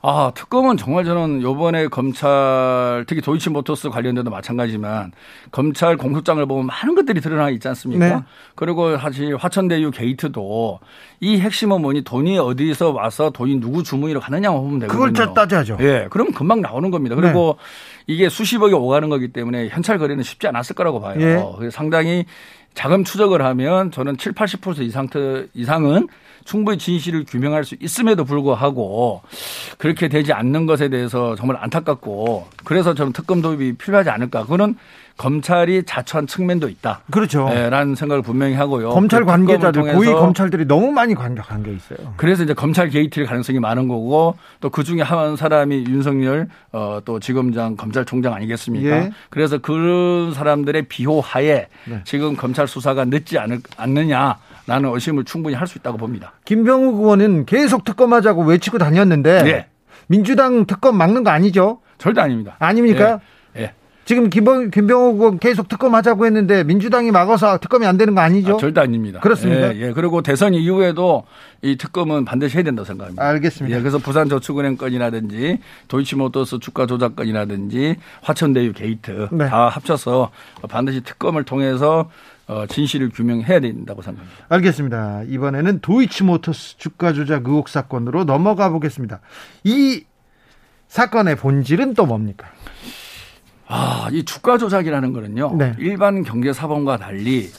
아, 0.04 0.32
특검은 0.34 0.78
정말 0.78 1.06
저는 1.06 1.44
요번에 1.44 1.88
검찰, 1.88 3.04
특히 3.08 3.22
도이치모터스 3.22 3.90
관련돼도 3.92 4.32
마찬가지지만 4.32 5.12
검찰 5.52 5.96
공소장을 5.96 6.44
보면 6.48 6.66
많은 6.66 6.96
것들이 6.96 7.22
드러나 7.22 7.52
있지 7.52 7.68
않습니까? 7.68 8.08
네. 8.08 8.20
그리고 8.56 8.98
사실 8.98 9.36
화천대유 9.36 9.92
게이트도 9.92 10.80
이 11.20 11.40
핵심은 11.40 11.82
뭐니 11.82 12.02
돈이 12.04 12.40
어디서 12.40 12.90
와서 12.94 13.30
돈이 13.30 13.60
누구 13.60 13.84
주머니로 13.84 14.20
가느냐만 14.20 14.60
보면 14.62 14.80
되거든요. 14.80 15.12
그걸 15.14 15.34
따져야죠. 15.36 15.78
예. 15.82 16.08
그럼 16.10 16.32
금방 16.32 16.62
나오는 16.62 16.90
겁니다. 16.90 17.16
그리고 17.16 17.58
네. 17.60 18.01
이게 18.12 18.30
수십억이 18.30 18.74
오가는 18.74 19.08
거기 19.10 19.30
때문에 19.30 19.70
현찰 19.70 19.98
거래는 19.98 20.24
쉽지 20.24 20.48
않았을 20.48 20.76
거라고 20.76 21.00
봐요. 21.00 21.58
예. 21.62 21.70
상당히 21.70 22.26
자금 22.74 23.04
추적을 23.04 23.42
하면 23.44 23.92
저는 23.92 24.18
7, 24.18 24.34
80% 24.34 24.80
이상 24.82 25.08
이상은 25.54 26.08
충분히 26.44 26.78
진실을 26.78 27.26
규명할 27.26 27.64
수 27.64 27.76
있음에도 27.80 28.26
불구하고 28.26 29.22
그렇게 29.78 30.08
되지 30.08 30.34
않는 30.34 30.66
것에 30.66 30.90
대해서 30.90 31.36
정말 31.36 31.58
안타깝고 31.62 32.48
그래서 32.64 32.94
저는 32.94 33.14
특검 33.14 33.42
도입이 33.42 33.74
필요하지 33.74 34.10
않을까. 34.10 34.44
그거는 34.44 34.76
검찰이 35.18 35.84
자초한 35.86 36.28
측면도 36.28 36.68
있다. 36.70 37.02
그렇죠. 37.12 37.48
네, 37.50 37.70
라는 37.70 37.96
생각을 37.96 38.22
분명히 38.24 38.56
하고요. 38.56 38.90
검찰 38.90 39.22
그 39.22 39.28
관계자들, 39.28 39.94
고위 39.94 40.08
검찰들이 40.08 40.66
너무 40.66 40.92
많이 40.92 41.14
관계 41.16 41.72
있어요. 41.72 42.14
그래서 42.18 42.44
이제 42.44 42.54
검찰 42.54 42.90
게이트일 42.90 43.26
가능성이 43.28 43.60
많은 43.60 43.88
거고 43.88 44.36
또 44.60 44.70
그 44.72 44.84
중에 44.84 45.02
한 45.02 45.36
사람이 45.36 45.84
윤석열 45.88 46.48
어, 46.72 47.00
또 47.06 47.20
지검장 47.20 47.76
검찰총장 47.76 48.34
아니겠습니까? 48.34 48.90
예. 48.98 49.12
그래서 49.30 49.58
그런 49.60 50.34
사람들의 50.34 50.84
비호하에 50.84 51.68
네. 51.86 52.02
지금 52.06 52.36
검찰 52.36 52.68
수사가 52.68 53.06
늦지 53.06 53.38
않을, 53.38 53.60
않느냐라는 53.78 54.94
의심을 54.94 55.26
충분히 55.26 55.56
할 55.56 55.68
수 55.68 55.78
있다고 55.78 55.98
봅니다. 55.98 56.34
김병욱 56.46 56.96
의원은 57.02 57.46
계속 57.46 57.84
특검하자고 57.84 58.44
외치고 58.44 58.78
다녔는데 58.78 59.44
네. 59.44 59.68
민주당 60.08 60.66
특검 60.66 60.98
막는 60.98 61.24
거 61.24 61.30
아니죠? 61.30 61.80
절대 61.98 62.22
아닙니다. 62.22 62.56
아닙니까? 62.60 63.12
예. 63.14 63.18
예. 64.02 64.06
지금 64.06 64.30
김병, 64.30 64.72
김병욱 64.72 65.20
의원 65.20 65.40
계속 65.40 65.68
특검하자고 65.68 66.26
했는데 66.26 66.64
민주당이 66.64 67.12
막아서 67.12 67.60
특검이 67.60 67.86
안 67.86 67.98
되는 67.98 68.16
거 68.16 68.22
아니죠? 68.22 68.56
아, 68.56 68.58
절대 68.58 68.82
아닙니다. 68.82 69.20
그렇습니다. 69.20 69.76
예, 69.76 69.88
예, 69.88 69.94
그리고 69.94 70.22
대선 70.22 70.54
이후에도 70.54 71.24
이 71.62 71.78
특검은 71.78 72.26
반드시 72.26 72.58
해야 72.58 72.64
된다 72.64 72.82
고 72.82 72.86
생각합니다. 72.86 73.24
알겠습니다. 73.24 73.78
예, 73.78 73.80
그래서 73.80 74.00
부산저축은행 74.00 74.78
건이라든지 74.78 75.60
도이치모터스 75.88 76.60
주가 76.60 76.86
조작 76.86 77.16
건이라든지 77.16 77.96
화천대유 78.22 78.74
게이트 78.74 79.30
네. 79.32 79.48
다 79.48 79.70
합쳐서 79.70 80.32
반드시 80.68 81.02
특검을 81.02 81.44
통해서 81.44 82.10
어, 82.48 82.66
진실을 82.68 83.12
규명해야 83.12 83.62
된다고 83.62 84.02
생각합니다. 84.02 84.46
알겠습니다. 84.50 85.24
이번에는 85.30 85.80
도이치모터스 85.80 86.78
주가 86.80 87.14
조작 87.14 87.48
의혹 87.48 87.70
사건으로 87.70 88.26
넘어가 88.26 88.70
보겠습니다. 88.70 89.22
이 89.64 90.04
사건의 90.90 91.38
본질은 91.38 91.94
또 91.94 92.06
뭡니까? 92.06 92.48
아, 93.74 94.10
이 94.12 94.24
주가 94.26 94.58
조작이라는 94.58 95.14
거는요. 95.14 95.56
네. 95.58 95.74
일반 95.80 96.24
경제 96.24 96.52
사범과 96.52 96.98
달리 96.98 97.50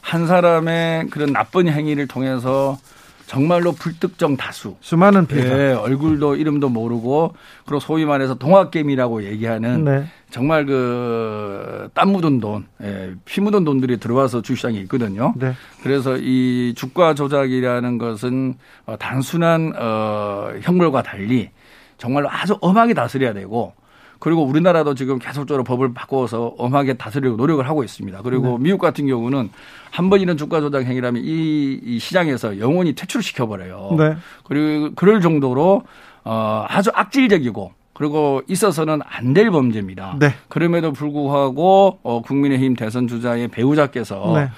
한 0.00 0.28
사람의 0.28 1.08
그런 1.08 1.32
나쁜 1.32 1.68
행위를 1.68 2.06
통해서 2.06 2.78
정말로 3.26 3.72
불특정 3.72 4.36
다수. 4.36 4.76
수많은 4.80 5.26
피해자. 5.26 5.56
네, 5.56 5.72
얼굴도 5.72 6.36
이름도 6.36 6.68
모르고 6.68 7.34
그리고 7.64 7.80
소위 7.80 8.04
말해서 8.04 8.34
동학개미라고 8.34 9.24
얘기하는 9.24 9.84
네. 9.84 10.06
정말 10.30 10.64
그 10.66 11.88
땀 11.94 12.10
묻은 12.10 12.40
돈, 12.40 12.66
예, 12.82 13.14
피 13.24 13.40
묻은 13.40 13.64
돈들이 13.64 13.96
들어와서 13.98 14.42
주시장에 14.42 14.78
있거든요. 14.80 15.32
네. 15.36 15.54
그래서 15.82 16.16
이 16.18 16.74
주가 16.76 17.14
조작이라는 17.14 17.98
것은 17.98 18.54
어, 18.86 18.96
단순한 18.98 19.72
어, 19.76 20.50
형벌과 20.62 21.02
달리 21.02 21.50
정말로 21.98 22.28
아주 22.30 22.56
엄하게 22.60 22.94
다스려야 22.94 23.32
되고 23.32 23.72
그리고 24.18 24.42
우리나라도 24.44 24.94
지금 24.94 25.18
계속적으로 25.18 25.62
법을 25.64 25.92
바꿔서 25.94 26.54
엄하게 26.58 26.94
다스리려고 26.94 27.36
노력을 27.36 27.66
하고 27.68 27.84
있습니다. 27.84 28.22
그리고 28.22 28.56
네. 28.58 28.64
미국 28.64 28.78
같은 28.78 29.06
경우는 29.06 29.50
한 29.90 30.10
번 30.10 30.20
이런 30.20 30.36
주가 30.36 30.60
조작 30.60 30.84
행위라면 30.84 31.22
이, 31.24 31.80
이 31.82 31.98
시장에서 31.98 32.58
영원히 32.58 32.94
퇴출시켜 32.94 33.46
버려요. 33.46 33.94
네. 33.98 34.16
그리고 34.44 34.90
그럴 34.94 35.20
정도로 35.20 35.82
어 36.24 36.64
아주 36.68 36.90
악질적이고 36.94 37.72
그리고 37.94 38.42
있어서는 38.48 39.00
안 39.04 39.32
될 39.32 39.50
범죄입니다. 39.50 40.16
네. 40.18 40.34
그럼에도 40.48 40.92
불구하고 40.92 41.98
어 42.02 42.22
국민의힘 42.22 42.74
대선 42.76 43.08
주자의 43.08 43.48
배우자께서 43.48 44.32
네. 44.34 44.48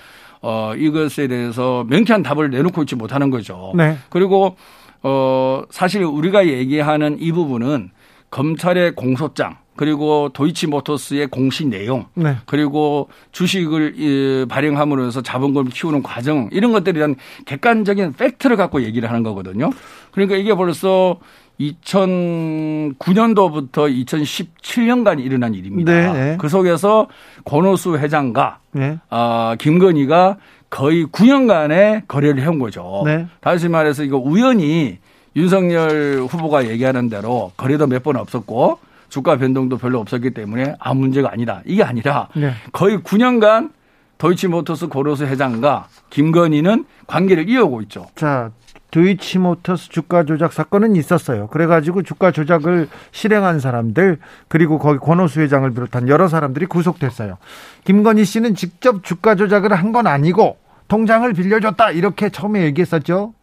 어 0.40 0.72
이것에 0.76 1.28
대해서 1.28 1.84
명쾌한 1.88 2.22
답을 2.22 2.50
내놓고 2.50 2.82
있지 2.82 2.94
못하는 2.96 3.30
거죠. 3.30 3.72
네. 3.76 3.96
그리고 4.10 4.56
어 5.02 5.62
사실 5.70 6.02
우리가 6.04 6.46
얘기하는 6.48 7.18
이 7.20 7.30
부분은 7.32 7.90
검찰의 8.30 8.94
공소장 8.94 9.56
그리고 9.76 10.28
도이치모터스의 10.32 11.28
공시 11.28 11.64
내용 11.64 12.06
네. 12.14 12.36
그리고 12.46 13.08
주식을 13.30 14.46
발행함으로써 14.48 15.22
자본금을 15.22 15.70
키우는 15.70 16.02
과정 16.02 16.48
이런 16.50 16.72
것들에 16.72 16.94
대한 16.94 17.14
객관적인 17.46 18.14
팩트를 18.14 18.56
갖고 18.56 18.82
얘기를 18.82 19.08
하는 19.08 19.22
거거든요. 19.22 19.70
그러니까 20.10 20.36
이게 20.36 20.56
벌써 20.56 21.20
2009년도부터 21.60 24.06
2017년간 24.06 25.20
일어난 25.20 25.54
일입니다. 25.54 25.92
네, 25.92 26.12
네. 26.12 26.36
그 26.40 26.48
속에서 26.48 27.06
권오수 27.44 27.98
회장과 27.98 28.58
네. 28.72 28.98
어, 29.10 29.54
김건희가 29.58 30.38
거의 30.70 31.04
9년간의 31.06 32.02
거래를 32.08 32.42
해온 32.42 32.58
거죠. 32.58 33.02
네. 33.04 33.26
다시 33.40 33.68
말해서 33.68 34.02
이거 34.04 34.18
우연히 34.18 34.98
윤석열 35.38 36.26
후보가 36.28 36.68
얘기하는 36.68 37.08
대로 37.08 37.52
거래도 37.56 37.86
몇 37.86 38.02
번 38.02 38.16
없었고 38.16 38.78
주가 39.08 39.36
변동도 39.36 39.78
별로 39.78 40.00
없었기 40.00 40.30
때문에 40.32 40.74
아무 40.78 41.00
문제가 41.00 41.30
아니다. 41.32 41.62
이게 41.64 41.82
아니라 41.82 42.28
네. 42.34 42.52
거의 42.72 42.98
9년간 42.98 43.70
도이치모터스 44.18 44.88
고로스 44.88 45.24
회장과 45.24 45.86
김건희는 46.10 46.84
관계를 47.06 47.48
이어오고 47.48 47.82
있죠. 47.82 48.06
자, 48.16 48.50
도이치모터스 48.90 49.90
주가 49.90 50.24
조작 50.24 50.52
사건은 50.52 50.96
있었어요. 50.96 51.46
그래가지고 51.48 52.02
주가 52.02 52.30
조작을 52.32 52.88
실행한 53.12 53.60
사람들 53.60 54.18
그리고 54.48 54.78
거기 54.78 54.98
권오수 54.98 55.40
회장을 55.40 55.70
비롯한 55.70 56.08
여러 56.08 56.26
사람들이 56.28 56.66
구속됐어요. 56.66 57.38
김건희 57.84 58.24
씨는 58.24 58.54
직접 58.54 59.04
주가 59.04 59.34
조작을 59.36 59.72
한 59.72 59.92
건 59.92 60.06
아니고 60.06 60.58
통장을 60.88 61.32
빌려줬다 61.32 61.92
이렇게 61.92 62.28
처음에 62.28 62.62
얘기했었죠. 62.64 63.34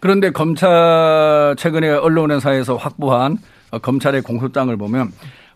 그런데 0.00 0.30
검찰 0.30 1.54
최근에 1.58 1.88
언론사에서 1.90 2.76
확보한 2.76 3.38
검찰의 3.82 4.22
공소장을 4.22 4.74
보면 4.76 5.12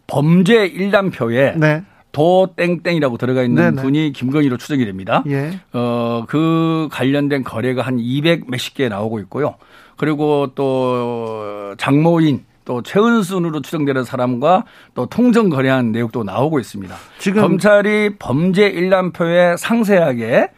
범죄 0.07 0.67
일람표에 0.67 1.55
네. 1.57 1.83
도 2.13 2.49
땡땡이라고 2.57 3.17
들어가 3.17 3.43
있는 3.43 3.75
네네. 3.75 3.83
분이 3.83 4.13
김건희로 4.13 4.59
추정이 4.59 4.85
됩니다. 4.85 5.25
예. 5.29 5.59
어, 5.73 6.25
그 6.29 6.89
관련된 6.93 7.43
거래가 7.43 7.81
한 7.83 7.99
200 7.99 8.51
몇십 8.51 8.75
개 8.75 8.89
나오고 8.89 9.19
있고요. 9.21 9.55
그리고 9.97 10.49
또 10.55 11.75
장모인 11.79 12.45
또 12.65 12.83
최은순으로 12.83 13.63
추정되는 13.63 14.05
사람과 14.05 14.65
또 14.95 15.07
통정 15.07 15.49
거래한 15.49 15.93
내용도 15.93 16.23
나오고 16.23 16.61
있습니다. 16.61 16.95
지금 17.19 17.41
검찰이 17.43 18.17
범죄 18.19 18.67
일람표에 18.67 19.57
상세하게 19.57 20.43
어, 20.43 20.49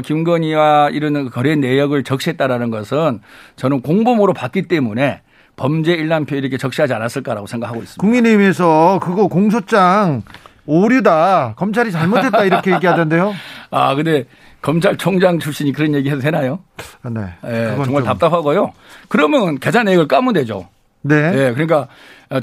김건희와 0.00 0.90
이런 0.90 1.30
거래 1.30 1.54
내역을 1.56 2.04
적시했다라는 2.04 2.70
것은 2.70 3.20
저는 3.56 3.82
공범으로 3.82 4.32
봤기 4.32 4.62
때문에 4.62 5.20
범죄 5.56 5.92
일람표 5.92 6.36
이렇게 6.36 6.56
적시하지 6.56 6.94
않았을까라고 6.94 7.46
생각하고 7.46 7.82
있습니다. 7.82 8.00
국민의힘에서 8.00 9.00
그거 9.02 9.28
공소장 9.28 10.22
오류다. 10.66 11.54
검찰이 11.56 11.92
잘못했다 11.92 12.44
이렇게 12.44 12.72
얘기하던데요. 12.74 13.34
아, 13.70 13.94
근데 13.94 14.24
검찰총장 14.62 15.40
출신이 15.40 15.72
그런 15.72 15.94
얘기 15.94 16.08
해도 16.08 16.20
되나요? 16.20 16.60
아, 17.02 17.10
네. 17.10 17.20
네 17.42 17.74
정말 17.76 18.02
좀... 18.02 18.04
답답하고요. 18.04 18.72
그러면 19.08 19.58
계좌 19.58 19.82
내역을 19.82 20.08
까면 20.08 20.34
되죠. 20.34 20.68
네. 21.02 21.32
네. 21.32 21.52
그러니까 21.52 21.88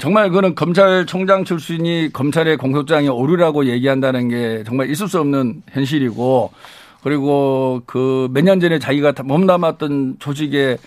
정말 0.00 0.28
그거는 0.28 0.54
검찰총장 0.54 1.44
출신이 1.44 2.10
검찰의 2.12 2.58
공소장이 2.58 3.08
오류라고 3.08 3.66
얘기한다는 3.66 4.28
게 4.28 4.62
정말 4.64 4.90
있을 4.90 5.08
수 5.08 5.18
없는 5.18 5.62
현실이고 5.70 6.52
그리고 7.02 7.82
그 7.86 8.28
몇 8.32 8.42
년 8.44 8.60
전에 8.60 8.78
자기가 8.78 9.14
몸담았던 9.24 10.16
조직의 10.18 10.78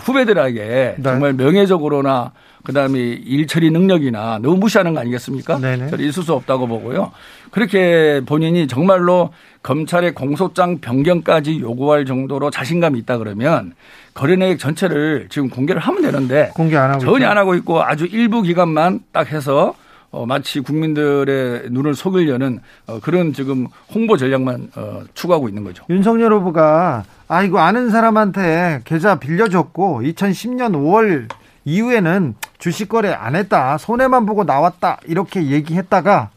후배들에게 0.00 0.60
네. 0.96 1.02
정말 1.02 1.32
명예적으로나 1.32 2.32
그다음에 2.64 2.98
일 3.00 3.46
처리 3.46 3.70
능력이나 3.70 4.38
너무 4.42 4.56
무시하는 4.58 4.92
거 4.94 5.00
아니겠습니까? 5.00 5.58
네네. 5.58 5.88
저는 5.90 6.04
있을 6.04 6.22
수 6.22 6.34
없다고 6.34 6.66
보고요. 6.66 7.10
그렇게 7.50 8.20
본인이 8.26 8.66
정말로 8.68 9.30
검찰의 9.62 10.14
공소장 10.14 10.78
변경까지 10.78 11.60
요구할 11.60 12.04
정도로 12.04 12.50
자신감이 12.50 12.98
있다 13.00 13.18
그러면 13.18 13.72
거래내역 14.14 14.58
전체를 14.58 15.26
지금 15.30 15.48
공개를 15.48 15.80
하면 15.80 16.02
되는데 16.02 16.50
공개 16.54 16.76
안 16.76 16.90
하고 16.90 17.00
전혀 17.00 17.16
있죠? 17.18 17.26
안 17.28 17.38
하고 17.38 17.54
있고 17.54 17.82
아주 17.82 18.06
일부 18.06 18.42
기간만 18.42 19.00
딱 19.12 19.32
해서 19.32 19.74
어, 20.12 20.26
마치 20.26 20.60
국민들의 20.60 21.70
눈을 21.70 21.94
속이려는 21.94 22.60
어, 22.86 22.98
그런 23.00 23.32
지금 23.32 23.66
홍보 23.94 24.16
전략만 24.16 24.70
어, 24.76 25.02
추구하고 25.14 25.48
있는 25.48 25.62
거죠. 25.64 25.84
윤석열 25.88 26.32
후보가 26.34 27.04
아이고 27.28 27.60
아는 27.60 27.90
사람한테 27.90 28.80
계좌 28.84 29.16
빌려줬고 29.20 30.02
2010년 30.02 30.72
5월 30.72 31.28
이후에는 31.64 32.34
주식 32.58 32.88
거래 32.88 33.10
안 33.12 33.36
했다. 33.36 33.78
손해만 33.78 34.26
보고 34.26 34.42
나왔다. 34.44 34.98
이렇게 35.06 35.46
얘기했다가 35.46 36.30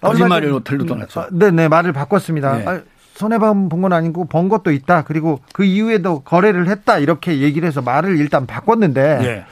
거짓말로 0.00 0.60
들로 0.60 0.86
떠났죠. 0.86 1.26
네, 1.32 1.50
네, 1.50 1.66
말을 1.66 1.92
바꿨습니다. 1.92 2.56
네. 2.58 2.64
아, 2.66 2.80
손해만 3.14 3.68
본 3.68 3.82
건 3.82 3.92
아니고 3.92 4.26
번 4.26 4.48
것도 4.48 4.70
있다. 4.70 5.02
그리고 5.02 5.40
그 5.52 5.64
이후에도 5.64 6.20
거래를 6.20 6.68
했다. 6.68 6.98
이렇게 6.98 7.40
얘기를 7.40 7.66
해서 7.66 7.82
말을 7.82 8.18
일단 8.18 8.46
바꿨는데 8.46 9.18
네. 9.18 9.44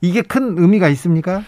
이게 0.00 0.22
큰 0.22 0.54
의미가 0.56 0.88
있습니까? 0.88 1.42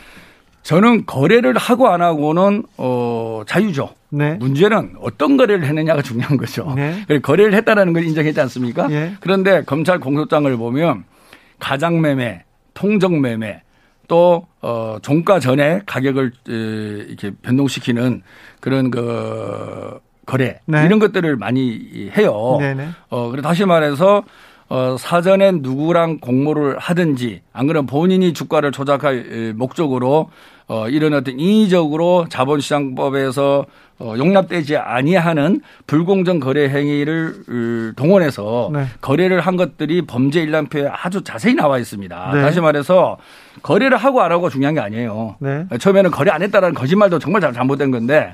저는 0.62 1.06
거래를 1.06 1.56
하고 1.56 1.88
안 1.88 2.02
하고는 2.02 2.64
어 2.76 3.42
자유죠. 3.46 3.90
네. 4.10 4.34
문제는 4.34 4.94
어떤 5.00 5.36
거래를 5.36 5.64
했느냐가 5.64 6.02
중요한 6.02 6.36
거죠. 6.36 6.72
네. 6.76 7.04
거래를 7.22 7.54
했다라는 7.54 7.92
걸 7.92 8.04
인정했지 8.04 8.40
않습니까? 8.40 8.88
네. 8.88 9.14
그런데 9.20 9.62
검찰 9.64 10.00
공소장을 10.00 10.54
보면 10.56 11.04
가장 11.58 12.00
매매, 12.00 12.44
통정 12.74 13.20
매매, 13.20 13.62
또, 14.08 14.46
어, 14.60 14.96
종가 15.02 15.38
전에 15.38 15.80
가격을 15.86 16.32
이렇게 16.46 17.30
변동시키는 17.42 18.22
그런 18.58 18.90
그 18.90 20.00
거래. 20.26 20.60
네. 20.66 20.84
이런 20.84 20.98
것들을 20.98 21.36
많이 21.36 22.10
해요. 22.16 22.56
네네. 22.58 22.88
어, 23.08 23.30
그래 23.30 23.42
다시 23.42 23.64
말해서 23.64 24.24
어, 24.70 24.96
사전에 24.96 25.50
누구랑 25.50 26.20
공모를 26.20 26.78
하든지 26.78 27.42
안 27.52 27.66
그러면 27.66 27.86
본인이 27.86 28.32
주가를 28.32 28.70
조작할 28.70 29.52
목적으로 29.56 30.30
어, 30.68 30.88
이런 30.88 31.12
어떤 31.12 31.40
인위적으로 31.40 32.26
자본시장법에서 32.28 33.66
어, 33.98 34.14
용납되지 34.16 34.76
아니하는 34.76 35.60
불공정 35.88 36.38
거래 36.38 36.68
행위를 36.68 37.34
어, 37.48 37.92
동원해서 37.96 38.70
네. 38.72 38.86
거래를 39.00 39.40
한 39.40 39.56
것들이 39.56 40.02
범죄 40.02 40.40
일람표에 40.40 40.88
아주 40.88 41.24
자세히 41.24 41.54
나와 41.54 41.76
있습니다. 41.78 42.30
네. 42.32 42.40
다시 42.40 42.60
말해서 42.60 43.18
거래를 43.62 43.96
하고 43.96 44.22
안 44.22 44.30
하고 44.30 44.48
중요한 44.48 44.74
게 44.74 44.80
아니에요. 44.80 45.34
네. 45.40 45.66
처음에는 45.80 46.12
거래 46.12 46.30
안 46.30 46.42
했다라는 46.42 46.76
거짓말도 46.76 47.18
정말 47.18 47.40
잘못된 47.40 47.90
건데 47.90 48.32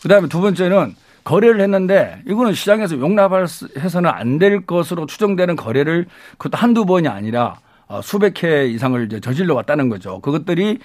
그다음에 0.00 0.26
두 0.28 0.40
번째는 0.40 0.94
거래를 1.26 1.60
했는데 1.60 2.22
이거는 2.26 2.54
시장에서 2.54 2.98
용납해서는 2.98 4.08
안 4.10 4.38
될 4.38 4.64
것으로 4.66 5.06
추정되는 5.06 5.56
거래를 5.56 6.06
그것도 6.38 6.56
한두 6.60 6.84
번이 6.86 7.08
아니라 7.08 7.54
어, 7.54 7.65
수백 8.02 8.42
회 8.42 8.66
이상을 8.66 9.04
이제 9.06 9.20
저질러 9.20 9.54
왔다는 9.54 9.88
거죠. 9.88 10.20
그것들이 10.20 10.78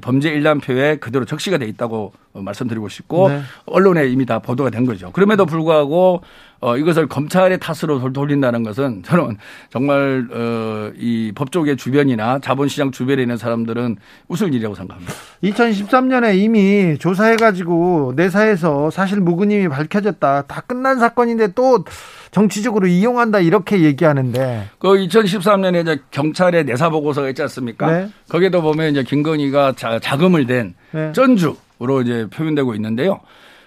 범죄 0.00 0.30
일람표에 0.30 0.96
그대로 0.96 1.24
적시가 1.24 1.58
돼 1.58 1.66
있다고 1.66 2.12
말씀드리고 2.32 2.88
싶고 2.88 3.28
네. 3.28 3.42
언론에 3.66 4.06
이미 4.08 4.24
다 4.24 4.38
보도가 4.38 4.70
된 4.70 4.86
거죠. 4.86 5.10
그럼에도 5.10 5.46
불구하고 5.46 6.22
어, 6.60 6.76
이것을 6.76 7.08
검찰의 7.08 7.58
탓으로 7.58 8.12
돌린다는 8.12 8.62
것은 8.62 9.02
저는 9.02 9.38
정말 9.70 10.28
어, 10.30 10.92
이 10.96 11.32
법조계 11.34 11.76
주변이나 11.76 12.38
자본시장 12.38 12.92
주변에 12.92 13.22
있는 13.22 13.36
사람들은 13.36 13.96
웃을 14.28 14.48
일이라고 14.54 14.74
생각합니다. 14.74 15.12
2013년에 15.42 16.36
이미 16.36 16.98
조사해가지고 16.98 18.12
내사에서 18.14 18.90
사실 18.90 19.20
무근임이 19.20 19.68
밝혀졌다. 19.68 20.42
다 20.42 20.60
끝난 20.66 20.98
사건인데 20.98 21.52
또 21.54 21.84
정치적으로 22.30 22.86
이용한다 22.86 23.40
이렇게 23.40 23.80
얘기하는데 23.82 24.68
그 24.78 24.88
2013년에 24.88 25.82
이제 25.82 25.98
경찰의 26.10 26.64
내사 26.64 26.88
보고서가 26.90 27.28
있지 27.30 27.42
않습니까? 27.42 27.90
네. 27.90 28.08
거기에도 28.28 28.62
보면 28.62 28.90
이제 28.92 29.02
김건희가 29.02 29.74
자, 29.76 29.98
금을 30.16 30.46
댄 30.46 30.74
네. 30.92 31.12
전주로 31.12 31.56
이제 32.02 32.26
표현되고 32.30 32.74
있는데요. 32.76 33.20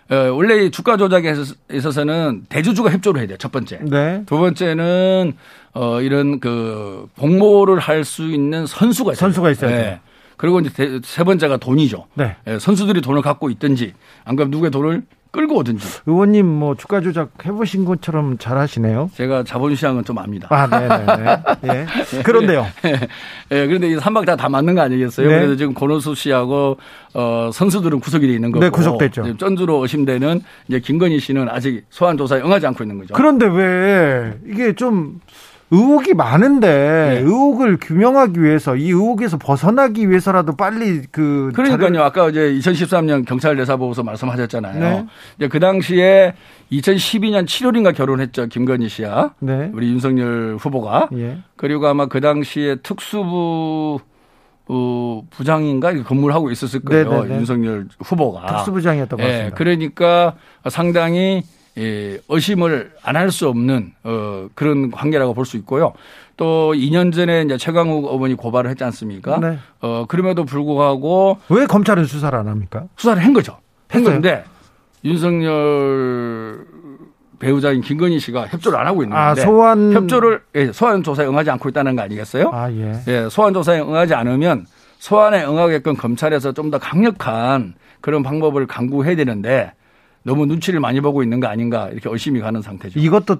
어, 0.09 0.15
원래 0.33 0.69
주가 0.69 0.97
조작에 0.97 1.33
있어서는 1.71 2.45
대주주가 2.49 2.91
협조를 2.91 3.21
해야 3.21 3.27
돼요. 3.27 3.37
첫 3.37 3.51
번째. 3.51 3.79
네. 3.83 4.23
두 4.25 4.37
번째는 4.37 5.33
어 5.73 6.01
이런 6.01 6.39
그 6.39 7.07
공모를 7.17 7.79
할 7.79 8.03
수 8.03 8.23
있는 8.29 8.65
선수가 8.67 9.13
있어요. 9.13 9.19
선수가 9.19 9.51
있어야 9.51 9.69
돼. 9.71 9.75
네. 9.77 9.99
그리고 10.37 10.59
이제 10.59 10.99
세 11.03 11.23
번째가 11.23 11.57
돈이죠. 11.57 12.05
네. 12.15 12.35
예, 12.47 12.59
선수들이 12.59 13.01
돈을 13.01 13.21
갖고 13.21 13.49
있든지 13.49 13.93
안 14.25 14.35
그러면 14.35 14.51
누구의 14.51 14.71
돈을 14.71 15.03
끌고 15.33 15.55
오든지. 15.57 16.01
의원님 16.05 16.45
뭐 16.45 16.75
주가 16.75 17.01
조작 17.01 17.31
해보신 17.43 17.85
것처럼 17.85 18.37
잘하시네요. 18.37 19.09
제가 19.15 19.43
자본시장은 19.43 20.05
좀 20.05 20.19
압니다. 20.19 20.47
아, 20.51 20.67
네네네. 20.67 21.43
예. 21.73 22.21
그런데요. 22.21 22.67
예. 22.85 22.91
예. 23.51 23.67
그런데 23.67 23.89
이 23.89 23.95
삼박 23.95 24.25
다, 24.25 24.35
다 24.35 24.47
맞는 24.47 24.75
거 24.75 24.81
아니겠어요? 24.81 25.27
네. 25.27 25.39
그래서 25.39 25.55
지금 25.55 25.73
권호수 25.73 26.13
씨하고 26.13 26.77
어, 27.15 27.49
선수들은 27.51 27.99
구속이 27.99 28.27
돼 28.27 28.33
있는 28.33 28.51
거고. 28.51 28.63
네, 28.63 28.69
구속됐죠. 28.69 29.37
전주로 29.37 29.81
의심되는 29.81 30.43
이제 30.67 30.79
김건희 30.79 31.19
씨는 31.19 31.49
아직 31.49 31.83
소환 31.89 32.15
조사에 32.15 32.41
응하지 32.41 32.67
않고 32.67 32.83
있는 32.83 32.99
거죠. 32.99 33.15
그런데 33.15 33.47
왜 33.47 34.37
이게 34.47 34.73
좀 34.73 35.19
의혹이 35.73 36.13
많은데 36.13 36.67
네. 36.67 37.19
의혹을 37.21 37.77
규명하기 37.81 38.41
위해서 38.41 38.75
이 38.75 38.89
의혹에서 38.89 39.39
벗어나기 39.39 40.07
위해서라도 40.07 40.55
빨리 40.55 41.01
그 41.11 41.51
그러니까요. 41.55 41.91
자료... 41.91 42.03
아까 42.03 42.29
이제 42.29 42.53
2013년 42.53 43.25
경찰 43.25 43.55
내사 43.55 43.75
보고서 43.75 44.03
말씀하셨잖아요. 44.03 44.79
네. 44.79 45.05
이제 45.37 45.47
그 45.47 45.59
당시에 45.59 46.35
2012년 46.71 47.45
7월인가 47.45 47.95
결혼했죠. 47.95 48.47
김건희 48.47 48.87
씨야. 48.87 49.33
네. 49.39 49.71
우리 49.73 49.87
윤석열 49.89 50.57
후보가. 50.59 51.09
예. 51.15 51.39
그리고 51.55 51.87
아마 51.87 52.05
그 52.05 52.21
당시에 52.21 52.75
특수부 52.75 53.99
어, 54.67 55.23
부장인가 55.31 55.91
근무를 56.03 56.35
하고 56.35 56.51
있었을 56.51 56.81
거예요. 56.81 57.05
네네네. 57.05 57.23
네, 57.23 57.29
네. 57.29 57.35
윤석열 57.39 57.87
후보가. 57.99 58.45
특수부장이었던 58.45 59.17
것 59.17 59.25
예, 59.25 59.27
같습니다. 59.27 59.47
예, 59.47 59.57
그러니까 59.57 60.35
상당히 60.69 61.43
예, 61.77 62.19
의심을 62.29 62.91
안 63.03 63.15
할 63.15 63.31
수 63.31 63.47
없는 63.49 63.93
어, 64.03 64.47
그런 64.55 64.91
관계라고 64.91 65.33
볼 65.33 65.45
수 65.45 65.57
있고요. 65.57 65.93
또 66.37 66.73
2년 66.75 67.13
전에 67.13 67.41
이제 67.43 67.57
최강욱 67.57 68.05
어머니 68.11 68.35
고발을 68.35 68.69
했지 68.69 68.83
않습니까? 68.83 69.39
네. 69.39 69.57
어, 69.81 70.05
그럼에도 70.07 70.45
불구하고 70.45 71.39
왜 71.49 71.65
검찰은 71.65 72.05
수사를 72.05 72.37
안 72.37 72.47
합니까? 72.47 72.85
수사를 72.97 73.23
한 73.23 73.33
거죠. 73.33 73.57
한 73.89 74.03
건데 74.03 74.43
윤석열 75.43 76.65
배우자인 77.39 77.81
김건희 77.81 78.19
씨가 78.19 78.47
협조를 78.47 78.79
안 78.79 78.87
하고 78.87 79.03
있는 79.03 79.15
아, 79.17 79.27
건데 79.27 79.41
소환 79.41 79.93
협조를 79.93 80.41
예, 80.55 80.71
소환 80.71 81.03
조사에 81.03 81.25
응하지 81.27 81.49
않고 81.51 81.69
있다는 81.69 81.95
거 81.95 82.01
아니겠어요? 82.03 82.49
아, 82.53 82.71
예. 82.71 82.99
예, 83.07 83.27
소환 83.29 83.53
조사에 83.53 83.81
응하지 83.81 84.13
않으면 84.13 84.65
소환에 84.99 85.43
응하게끔 85.43 85.95
검찰에서 85.95 86.53
좀 86.53 86.71
더 86.71 86.77
강력한 86.77 87.73
그런 88.01 88.23
방법을 88.23 88.65
강구해야 88.67 89.15
되는데 89.17 89.73
너무 90.23 90.45
눈치를 90.45 90.79
많이 90.79 91.01
보고 91.01 91.23
있는 91.23 91.39
거 91.39 91.47
아닌가 91.47 91.89
이렇게 91.89 92.09
의심이 92.09 92.39
가는 92.39 92.61
상태죠. 92.61 92.99
이것도 92.99 93.37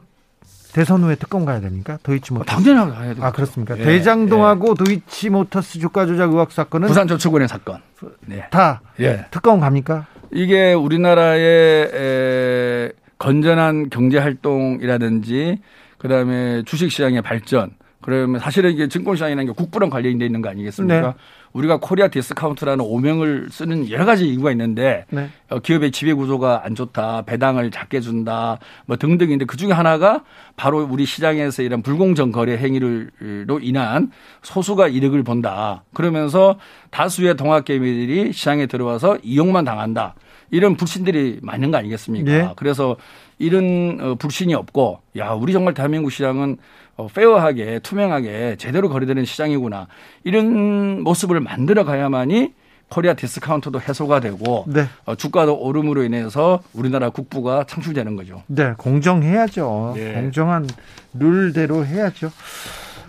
대선 0.74 1.04
후에 1.04 1.16
특검 1.16 1.46
가야 1.46 1.62
됩니까? 1.62 2.00
도이치모터스. 2.04 2.64
당연히 2.64 2.92
가야 2.92 3.14
돼요. 3.14 3.24
아 3.24 3.32
그렇습니까? 3.32 3.78
예, 3.78 3.84
대장동하고 3.84 4.76
예. 4.80 4.84
도이치모터스 4.84 5.80
주가 5.80 6.06
조작 6.06 6.32
의혹 6.32 6.52
사건은 6.52 6.88
부산 6.88 7.08
저축은행 7.08 7.48
사건 7.48 7.80
네. 8.26 8.46
다 8.50 8.82
예. 9.00 9.26
특검 9.32 9.60
갑니까? 9.60 10.08
이게 10.32 10.74
우리나라의 10.74 11.92
에, 11.94 12.92
건전한 13.20 13.90
경제 13.92 14.18
활동이라든지 14.18 15.60
그다음에 16.00 16.64
주식 16.66 16.92
시장의 16.92 17.22
발전 17.22 17.72
그러면 18.02 18.42
사실은 18.42 18.72
이게 18.72 18.88
증권 18.88 19.16
시장이라는 19.16 19.46
게 19.46 19.52
국부랑 19.54 19.90
관련돼 19.92 20.26
있는 20.26 20.42
거 20.42 20.50
아니겠습니까? 20.50 21.02
네. 21.02 21.14
우리가 21.54 21.78
코리아 21.78 22.08
디스카운트라는 22.08 22.84
오명을 22.84 23.48
쓰는 23.52 23.90
여러 23.90 24.06
가지 24.06 24.28
이유가 24.28 24.52
있는데 24.52 25.06
네. 25.10 25.30
어, 25.50 25.60
기업의 25.60 25.92
지배 25.92 26.14
구조가 26.14 26.62
안 26.66 26.76
좋다, 26.76 27.24
배당을 27.24 27.72
작게 27.72 28.02
준다, 28.02 28.60
뭐 28.86 28.98
등등인데 28.98 29.46
그 29.46 29.56
중에 29.56 29.72
하나가 29.72 30.24
바로 30.56 30.84
우리 30.84 31.06
시장에서 31.06 31.62
이런 31.62 31.82
불공정 31.82 32.32
거래 32.32 32.58
행위로 32.58 33.60
인한 33.62 34.12
소수가 34.42 34.88
이득을 34.88 35.24
본다. 35.24 35.84
그러면서 35.94 36.58
다수의 36.90 37.36
동학개미들이 37.38 38.34
시장에 38.34 38.66
들어와서 38.66 39.18
이용만 39.24 39.64
당한다. 39.64 40.16
이런 40.52 40.76
불신들이 40.76 41.40
많은 41.42 41.72
거 41.72 41.78
아니겠습니까? 41.78 42.32
네. 42.32 42.50
그래서 42.56 42.96
이런 43.40 43.98
어, 44.00 44.16
불신이 44.16 44.54
없고 44.54 45.00
야 45.18 45.32
우리 45.32 45.52
정말 45.52 45.74
대한민국 45.74 46.12
시장은 46.12 46.58
어, 46.96 47.08
fair하게 47.08 47.80
투명하게 47.80 48.58
제대로 48.58 48.90
거래되는 48.90 49.26
시장이구나 49.26 49.88
이런 50.24 51.02
모습을 51.02 51.40
만들어 51.40 51.84
가야만이 51.84 52.54
코리아 52.90 53.16
디스카운트도 53.16 53.82
해소가 53.82 54.20
되고 54.20 54.66
네. 54.68 54.88
어, 55.06 55.16
주가도 55.16 55.58
오름으로 55.60 56.04
인해서 56.04 56.62
우리나라 56.74 57.10
국부가 57.10 57.64
창출되는 57.64 58.16
거죠. 58.16 58.44
네, 58.48 58.74
공정해야죠. 58.78 59.94
네. 59.96 60.14
공정한 60.14 60.68
룰대로 61.14 61.86
해야죠. 61.86 62.32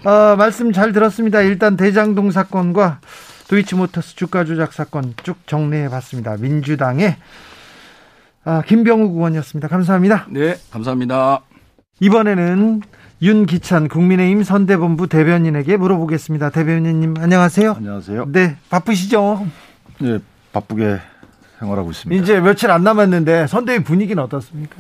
어, 0.05 0.37
말씀 0.37 0.73
잘 0.73 0.93
들었습니다. 0.93 1.43
일단 1.43 1.77
대장동 1.77 2.31
사건과 2.31 3.01
도이치모터스 3.49 4.17
주가 4.17 4.45
조작 4.45 4.73
사건 4.73 5.15
쭉 5.23 5.37
정리해 5.47 5.91
봤습니다. 5.91 6.37
민주당의 6.39 7.17
아, 8.45 8.63
김병욱 8.63 9.17
의원이었습니다. 9.17 9.69
감사합니다. 9.69 10.27
네, 10.31 10.57
감사합니다. 10.71 11.41
이번에는 12.01 12.83
윤기찬 13.25 13.89
국민의힘 13.89 14.43
선대본부 14.43 15.07
대변인에게 15.07 15.79
물어보겠습니다. 15.79 16.51
대변인님 16.51 17.15
안녕하세요. 17.19 17.73
안녕하세요. 17.73 18.27
네, 18.29 18.57
바쁘시죠? 18.69 19.47
네, 20.01 20.19
바쁘게 20.53 20.99
생활하고 21.59 21.91
있습니다. 21.91 22.23
이제 22.23 22.39
며칠 22.41 22.71
안 22.71 22.85
남았는데 22.85 23.47
선대위 23.47 23.83
분위기는 23.83 24.23
어떻습니까? 24.23 24.77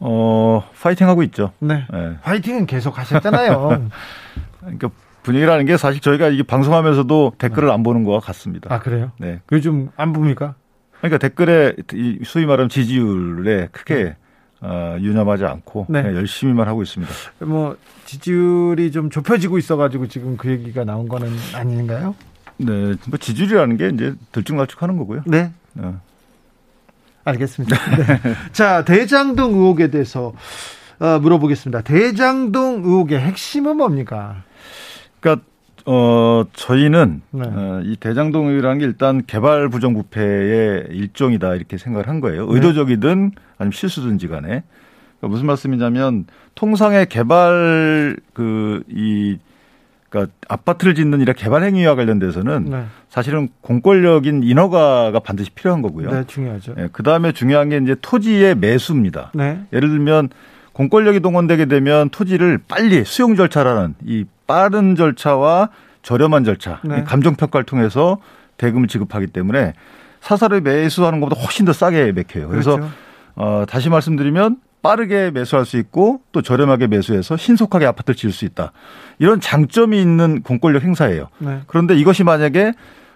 어, 0.00 0.62
파이팅 0.82 1.08
하고 1.08 1.22
있죠. 1.22 1.52
네. 1.60 1.86
네. 1.90 2.18
파이팅은 2.22 2.66
계속 2.66 2.98
하셨잖아요. 2.98 3.88
그러니까 4.60 4.90
분위기라는 5.22 5.64
게 5.64 5.78
사실 5.78 6.02
저희가 6.02 6.28
이게 6.28 6.42
방송하면서도 6.42 7.36
댓글을 7.38 7.70
안 7.70 7.82
보는 7.82 8.04
것 8.04 8.20
같습니다. 8.20 8.74
아, 8.74 8.80
그래요? 8.80 9.12
네. 9.18 9.40
요즘 9.50 9.88
안 9.96 10.12
봅니까? 10.12 10.56
그러니까 10.98 11.16
댓글에 11.16 11.74
소위 12.24 12.44
말하면 12.44 12.68
지지율에 12.68 13.68
크게 13.72 13.94
네. 13.94 14.16
어, 14.62 14.96
유념하지 15.00 15.44
않고 15.44 15.86
네. 15.88 16.02
열심히만 16.02 16.68
하고 16.68 16.82
있습니다. 16.82 17.12
뭐 17.40 17.76
지지율이 18.04 18.92
좀 18.92 19.10
좁혀지고 19.10 19.58
있어가지고 19.58 20.06
지금 20.06 20.36
그 20.36 20.50
얘기가 20.50 20.84
나온 20.84 21.08
거는 21.08 21.28
아닌가요? 21.54 22.14
네, 22.58 22.94
뭐 23.08 23.18
지지율이라는 23.18 23.76
게 23.76 23.88
이제 23.88 24.14
들쭉날쭉하는 24.30 24.96
거고요. 24.98 25.22
네. 25.26 25.52
어. 25.78 26.00
알겠습니다. 27.24 27.76
네. 27.96 28.34
자 28.52 28.84
대장동 28.84 29.54
의혹에 29.54 29.90
대해서 29.90 30.32
어, 31.00 31.18
물어보겠습니다. 31.18 31.82
대장동 31.82 32.82
의혹의 32.84 33.18
핵심은 33.20 33.76
뭡니까? 33.76 34.44
그러니까 35.18 35.44
어, 35.86 36.44
저희는 36.52 37.22
네. 37.30 37.42
어, 37.44 37.80
이 37.84 37.96
대장동이라는 37.96 38.78
게 38.78 38.84
일단 38.84 39.22
개발 39.26 39.68
부정부패의 39.68 40.88
일종이다 40.90 41.54
이렇게 41.54 41.76
생각을 41.78 42.08
한 42.08 42.20
거예요. 42.20 42.46
네. 42.46 42.54
의도적이든 42.54 43.32
아니면 43.58 43.72
실수든지 43.72 44.28
간에. 44.28 44.62
그러니까 45.18 45.28
무슨 45.28 45.46
말씀이냐면 45.46 46.26
통상의 46.54 47.06
개발 47.06 48.16
그 48.34 48.82
이 48.88 49.38
그러니까 50.12 50.30
아파트를 50.46 50.94
짓는 50.94 51.22
이런 51.22 51.34
개발 51.34 51.62
행위와 51.62 51.94
관련돼서는 51.94 52.66
네. 52.66 52.84
사실은 53.08 53.48
공권력인 53.62 54.42
인허가가 54.42 55.18
반드시 55.20 55.50
필요한 55.50 55.80
거고요. 55.80 56.10
네, 56.10 56.24
중요하죠. 56.26 56.74
네, 56.74 56.88
그다음에 56.92 57.32
중요한 57.32 57.70
게 57.70 57.78
이제 57.78 57.96
토지의 58.00 58.56
매수입니다. 58.56 59.30
네. 59.34 59.62
예를 59.72 59.88
들면 59.88 60.28
공권력이 60.72 61.20
동원되게 61.20 61.66
되면 61.66 62.08
토지를 62.10 62.58
빨리 62.66 63.04
수용 63.04 63.36
절차라는 63.36 63.94
이 64.04 64.24
빠른 64.46 64.96
절차와 64.96 65.68
저렴한 66.02 66.44
절차, 66.44 66.80
네. 66.82 67.04
감정 67.04 67.36
평가를 67.36 67.64
통해서 67.64 68.18
대금을 68.56 68.88
지급하기 68.88 69.28
때문에 69.28 69.74
사설을 70.20 70.60
매수하는 70.60 71.20
것보다 71.20 71.40
훨씬 71.40 71.64
더 71.64 71.72
싸게 71.72 72.12
맥혀요. 72.12 72.48
그래서 72.48 72.76
그렇죠. 72.76 72.92
어, 73.34 73.64
다시 73.68 73.88
말씀드리면 73.88 74.56
빠르게 74.82 75.30
매수할 75.30 75.64
수 75.64 75.78
있고 75.78 76.20
또 76.32 76.42
저렴하게 76.42 76.88
매수해서 76.88 77.36
신속하게 77.36 77.86
아파트를 77.86 78.16
지을 78.16 78.32
수 78.32 78.44
있다. 78.44 78.72
이런 79.18 79.40
장점이 79.40 80.00
있는 80.00 80.42
공권력 80.42 80.82
행사예요. 80.82 81.28
네. 81.38 81.60
그런데 81.66 81.94
이것이 81.94 82.24
만약에 82.24 82.72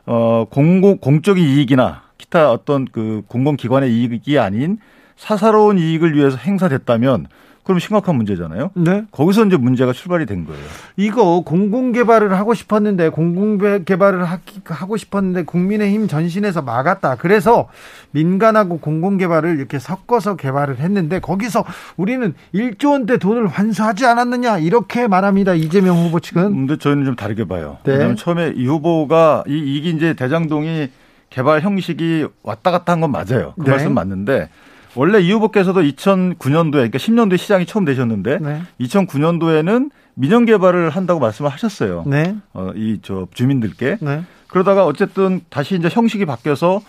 어 0.06 0.46
공공 0.48 0.98
공적인 0.98 1.44
이익이나 1.44 2.02
기타 2.18 2.52
어떤 2.52 2.84
그 2.84 3.22
공공기관의 3.26 3.92
이익이 3.92 4.38
아닌 4.38 4.78
사사로운 5.16 5.78
이익을 5.78 6.14
위해서 6.14 6.36
행사됐다면 6.36 7.26
그럼 7.66 7.80
심각한 7.80 8.14
문제잖아요. 8.14 8.70
네. 8.74 9.02
거기서 9.10 9.44
이제 9.46 9.56
문제가 9.56 9.92
출발이 9.92 10.24
된 10.24 10.44
거예요. 10.44 10.62
이거 10.96 11.40
공공 11.44 11.90
개발을 11.90 12.32
하고 12.34 12.54
싶었는데 12.54 13.08
공공 13.08 13.58
개발을 13.84 14.24
하고 14.64 14.96
싶었는데 14.96 15.42
국민의힘 15.42 16.06
전신에서 16.06 16.62
막았다. 16.62 17.16
그래서 17.16 17.68
민간하고 18.12 18.78
공공 18.78 19.16
개발을 19.16 19.58
이렇게 19.58 19.80
섞어서 19.80 20.36
개발을 20.36 20.78
했는데 20.78 21.18
거기서 21.18 21.64
우리는 21.96 22.34
1조 22.54 22.92
원대 22.92 23.18
돈을 23.18 23.48
환수하지 23.48 24.06
않았느냐 24.06 24.58
이렇게 24.58 25.08
말합니다. 25.08 25.54
이재명 25.54 25.96
후보 25.96 26.20
측은. 26.20 26.42
근데 26.52 26.76
저희는 26.78 27.04
좀 27.04 27.16
다르게 27.16 27.46
봐요. 27.48 27.78
네. 27.82 27.92
왜냐하면 27.94 28.14
처음에 28.14 28.52
이 28.54 28.64
후보가 28.68 29.42
이 29.48 29.58
이게 29.58 29.90
이제 29.90 30.14
대장동이 30.14 30.88
개발 31.30 31.62
형식이 31.62 32.28
왔다 32.44 32.70
갔다 32.70 32.92
한 32.92 33.00
건 33.00 33.10
맞아요. 33.10 33.54
그 33.58 33.64
네. 33.64 33.70
말씀 33.72 33.92
맞는데 33.92 34.48
원래 34.96 35.20
이 35.20 35.30
후보께서도 35.32 35.82
2009년도에 35.82 36.72
그러니까 36.72 36.98
10년도에 36.98 37.36
시장이 37.38 37.66
처음 37.66 37.84
되셨는데 37.84 38.38
네. 38.40 38.62
2009년도에는 38.80 39.90
민영 40.14 40.44
개발을 40.44 40.90
한다고 40.90 41.20
말씀을 41.20 41.50
하셨어요. 41.50 42.04
네. 42.06 42.36
어, 42.54 42.70
이 42.74 42.98
저 43.02 43.26
주민들께. 43.34 43.98
네. 44.00 44.22
그러다가 44.48 44.86
어쨌든 44.86 45.40
다시 45.50 45.74
이제 45.76 45.88
형식이 45.90 46.24
바뀌어서 46.24 46.80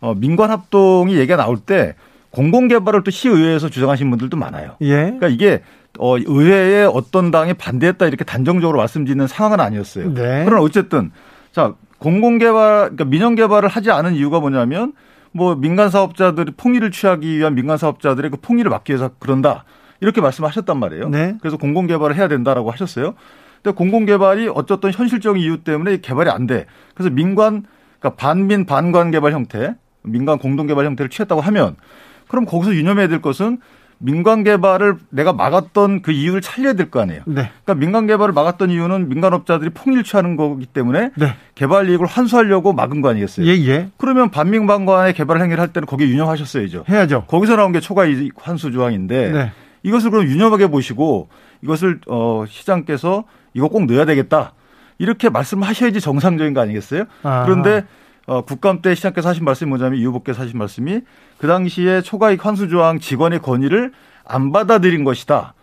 어, 0.00 0.14
민관 0.14 0.50
합동이 0.50 1.16
얘기가 1.16 1.36
나올 1.36 1.56
때 1.58 1.94
공공 2.30 2.68
개발을 2.68 3.04
또 3.04 3.10
시의회에서 3.10 3.68
주장하신 3.70 4.10
분들도 4.10 4.36
많아요. 4.36 4.72
예. 4.82 4.96
그러니까 4.96 5.28
이게 5.28 5.62
어, 5.98 6.16
의회에 6.18 6.84
어떤 6.84 7.30
당이 7.30 7.54
반대했다 7.54 8.06
이렇게 8.06 8.24
단정적으로 8.24 8.78
말씀드리는 8.78 9.26
상황은 9.26 9.60
아니었어요. 9.60 10.12
네. 10.12 10.42
그러나 10.44 10.60
어쨌든 10.62 11.12
자 11.52 11.74
공공 11.98 12.38
개발 12.38 12.80
그러니까 12.90 13.04
민영 13.04 13.34
개발을 13.36 13.68
하지 13.68 13.90
않은 13.92 14.14
이유가 14.14 14.40
뭐냐면 14.40 14.92
뭐 15.34 15.56
민간 15.56 15.90
사업자들이 15.90 16.52
폭리를 16.56 16.88
취하기 16.92 17.38
위한 17.38 17.56
민간 17.56 17.76
사업자들의 17.76 18.30
그 18.30 18.36
폭리를 18.40 18.70
막기 18.70 18.92
위해서 18.92 19.10
그런다. 19.18 19.64
이렇게 20.00 20.20
말씀하셨단 20.20 20.78
말이에요. 20.78 21.08
네. 21.08 21.36
그래서 21.40 21.56
공공 21.56 21.88
개발을 21.88 22.14
해야 22.14 22.28
된다라고 22.28 22.70
하셨어요. 22.70 23.14
근데 23.60 23.74
공공 23.74 24.06
개발이 24.06 24.48
어쨌든 24.54 24.92
현실적인 24.92 25.42
이유 25.42 25.64
때문에 25.64 25.98
개발이 25.98 26.30
안 26.30 26.46
돼. 26.46 26.66
그래서 26.94 27.10
민관 27.10 27.64
그러니까 27.98 28.16
반민 28.16 28.64
반관 28.64 29.10
개발 29.10 29.32
형태, 29.32 29.74
민간 30.02 30.38
공동 30.38 30.68
개발 30.68 30.86
형태를 30.86 31.10
취했다고 31.10 31.40
하면 31.40 31.76
그럼 32.28 32.44
거기서 32.44 32.74
유념해야 32.74 33.08
될 33.08 33.20
것은 33.20 33.58
민간 33.98 34.44
개발을 34.44 34.96
내가 35.10 35.32
막았던 35.32 36.02
그 36.02 36.12
이유를 36.12 36.40
찾려야 36.40 36.74
될 36.74 36.90
거 36.90 37.00
아니에요. 37.00 37.22
네. 37.26 37.50
그러니까 37.64 37.74
민간 37.74 38.06
개발을 38.06 38.34
막았던 38.34 38.70
이유는 38.70 39.08
민간업자들이 39.08 39.70
폭리를 39.70 40.04
취하는 40.04 40.36
거기 40.36 40.66
때문에 40.66 41.10
네. 41.16 41.34
개발 41.54 41.88
이익을 41.88 42.06
환수하려고 42.06 42.72
막은 42.72 43.00
거 43.00 43.08
아니겠어요? 43.10 43.46
예, 43.46 43.52
예. 43.66 43.88
그러면 43.96 44.30
반민반관의 44.30 45.14
개발 45.14 45.40
행위를 45.40 45.60
할 45.60 45.68
때는 45.72 45.86
거기에 45.86 46.08
유념하셨어야죠. 46.08 46.84
해야죠. 46.88 47.24
거기서 47.26 47.56
나온 47.56 47.72
게 47.72 47.80
초과 47.80 48.04
이익 48.06 48.32
환수 48.36 48.70
조항인데 48.72 49.30
네. 49.32 49.52
이것을 49.82 50.10
그럼 50.10 50.26
유념하게 50.26 50.66
보시고 50.68 51.28
이것을 51.62 52.00
어 52.08 52.44
시장께서 52.48 53.24
이거 53.54 53.68
꼭 53.68 53.86
넣어야 53.86 54.04
되겠다. 54.04 54.52
이렇게 54.98 55.28
말씀하셔야지 55.28 56.00
정상적인 56.00 56.54
거 56.54 56.60
아니겠어요? 56.60 57.04
아. 57.22 57.44
그런데 57.44 57.84
어, 58.26 58.42
국감 58.42 58.80
때 58.80 58.94
시장께서 58.94 59.28
하신 59.28 59.44
말씀이 59.44 59.68
뭐냐면 59.68 59.98
이 59.98 60.04
후보께서 60.04 60.42
하신 60.42 60.58
말씀이 60.58 61.00
그 61.38 61.46
당시에 61.46 62.00
초과이익 62.00 62.44
환수 62.44 62.68
조항 62.68 62.98
직원의 62.98 63.40
건의를 63.40 63.92
안 64.24 64.52
받아들인 64.52 65.04
것이다. 65.04 65.54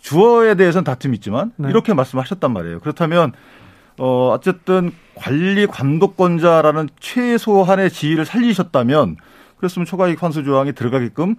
주어에 0.00 0.54
대해서는 0.54 0.84
다툼이 0.84 1.16
있지만 1.16 1.52
네. 1.56 1.68
이렇게 1.68 1.92
말씀하셨단 1.92 2.52
말이에요. 2.52 2.80
그렇다면 2.80 3.32
어 3.98 4.30
어쨌든 4.32 4.92
관리 5.16 5.66
감독권자라는 5.66 6.88
최소한의 7.00 7.90
지위를 7.90 8.24
살리셨다면 8.24 9.16
그랬으면 9.56 9.86
초과이익 9.86 10.22
환수 10.22 10.44
조항이 10.44 10.72
들어가게끔 10.72 11.34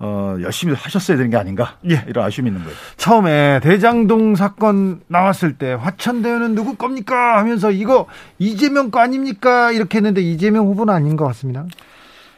어, 0.00 0.36
열심히 0.40 0.74
하셨어야 0.74 1.16
되는 1.16 1.30
게 1.30 1.36
아닌가. 1.36 1.76
예. 1.90 2.04
이런 2.06 2.24
아쉬움이 2.24 2.50
있는 2.50 2.62
거예요. 2.62 2.76
처음에 2.96 3.60
대장동 3.62 4.36
사건 4.36 5.00
나왔을 5.08 5.54
때 5.54 5.72
화천대유는 5.72 6.54
누구 6.54 6.76
겁니까? 6.76 7.38
하면서 7.38 7.70
이거 7.70 8.06
이재명 8.38 8.90
거 8.90 9.00
아닙니까? 9.00 9.72
이렇게 9.72 9.98
했는데 9.98 10.20
이재명 10.20 10.66
후보는 10.66 10.94
아닌 10.94 11.16
것 11.16 11.24
같습니다. 11.26 11.66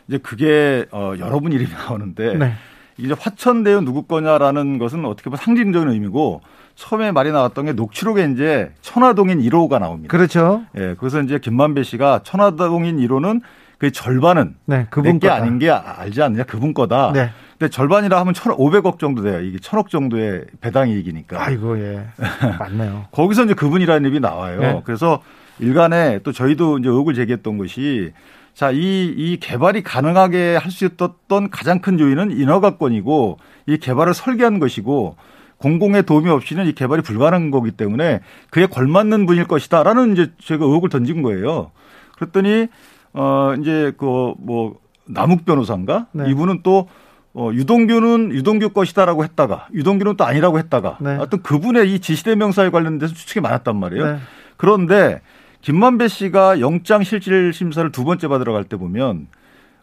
이제 0.09 0.19
그게 0.19 0.87
어, 0.91 1.13
여러 1.19 1.39
분 1.41 1.53
이름이 1.53 1.71
나오는데 1.71 2.35
네. 2.35 2.55
이제 2.97 3.15
화천대유 3.19 3.83
누구 3.83 4.03
거냐라는 4.05 4.79
것은 4.79 5.05
어떻게 5.05 5.25
보면 5.25 5.39
상징적인 5.39 5.89
의미고 5.89 6.41
처음에 6.75 7.13
말이 7.13 7.31
나왔던 7.31 7.67
게 7.67 7.73
녹취록에 7.73 8.31
이제 8.33 8.73
천화동인 8.81 9.41
1호가 9.41 9.79
나옵니다. 9.79 10.11
그렇죠. 10.11 10.65
예, 10.77 10.95
그래서 10.99 11.21
이제 11.21 11.39
김만배 11.39 11.83
씨가 11.83 12.21
천화동인 12.25 12.97
1호는 12.99 13.43
그 13.79 13.91
절반은 13.91 14.57
네, 14.67 14.87
그분 14.91 15.19
게 15.19 15.29
아닌 15.29 15.59
게 15.59 15.71
알지 15.71 16.23
않느냐 16.23 16.45
그분 16.45 16.75
거다. 16.75 17.13
네. 17.13 17.31
근데 17.61 17.71
절반이라 17.71 18.19
하면 18.21 18.33
1,500억 18.33 18.99
정도 18.99 19.21
돼요. 19.23 19.41
이게 19.43 19.59
1,000억 19.59 19.89
정도의 19.91 20.47
배당 20.63 20.89
이익이니까. 20.89 21.45
아이고 21.45 21.79
예. 21.79 22.07
맞네요. 22.59 23.05
거기서 23.13 23.45
이제 23.45 23.53
그분이라는 23.55 24.09
입이 24.09 24.19
나와요. 24.19 24.61
네. 24.61 24.83
그래서 24.85 25.21
일간에 25.59 26.21
또 26.23 26.33
저희도 26.33 26.79
이제 26.79 26.89
의혹을 26.89 27.13
제기했던 27.13 27.59
것이 27.59 28.13
자, 28.55 28.71
이, 28.71 29.13
이 29.15 29.37
개발이 29.41 29.83
가능하게 29.83 30.57
할 30.57 30.71
수 30.73 30.87
있었던 30.87 31.51
가장 31.51 31.81
큰 31.81 32.01
요인은 32.01 32.31
인허가권이고 32.33 33.37
이 33.67 33.77
개발을 33.77 34.15
설계한 34.15 34.59
것이고 34.59 35.17
공공의 35.59 36.05
도움이 36.05 36.31
없이는 36.31 36.67
이 36.67 36.73
개발이 36.73 37.03
불가능한 37.03 37.51
거기 37.51 37.73
때문에 37.73 38.21
그에 38.49 38.65
걸맞는 38.65 39.27
분일 39.27 39.45
것이다 39.47 39.83
라는 39.83 40.15
이제 40.15 40.33
제가 40.41 40.65
의혹을 40.65 40.89
던진 40.89 41.21
거예요. 41.21 41.73
그랬더니 42.17 42.69
어 43.13 43.53
이제 43.61 43.93
그 43.99 44.33
뭐 44.39 44.77
남욱 45.07 45.45
변호사인가 45.45 46.07
네. 46.13 46.31
이분은 46.31 46.61
또 46.63 46.89
어, 47.33 47.51
유동규는 47.53 48.33
유동규 48.33 48.71
것이다라고 48.71 49.23
했다가 49.25 49.69
유동규는 49.73 50.17
또 50.17 50.25
아니라고 50.25 50.59
했다가 50.59 50.99
네. 51.01 51.17
어떤 51.21 51.43
그분의 51.43 51.95
이 51.95 52.01
지시대명사에 52.01 52.71
관련돼서 52.71 53.15
추측이 53.15 53.41
많았단 53.41 53.77
말이에요. 53.77 54.07
네. 54.07 54.19
그런데 54.57 55.21
김만배 55.61 56.09
씨가 56.09 56.61
영장 56.61 57.05
실질 57.05 57.53
심사를 57.53 57.91
두 57.93 58.05
번째 58.05 58.29
받으러 58.29 58.53
갈 58.53 58.65
때 58.65 58.77
보면 58.77 59.29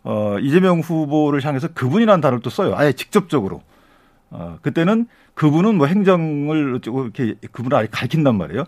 어, 0.04 0.38
이재명 0.40 0.80
후보를 0.80 1.44
향해서 1.44 1.70
그분이라는 1.70 2.22
단어를 2.22 2.42
또 2.42 2.50
써요. 2.50 2.74
아예 2.76 2.92
직접적으로. 2.94 3.62
어, 4.30 4.58
그때는 4.62 5.08
그분은 5.34 5.76
뭐 5.76 5.88
행정을 5.88 6.82
이렇게 6.84 7.36
그분을 7.52 7.78
아예 7.78 7.88
가르친단 7.90 8.38
말이에요. 8.38 8.66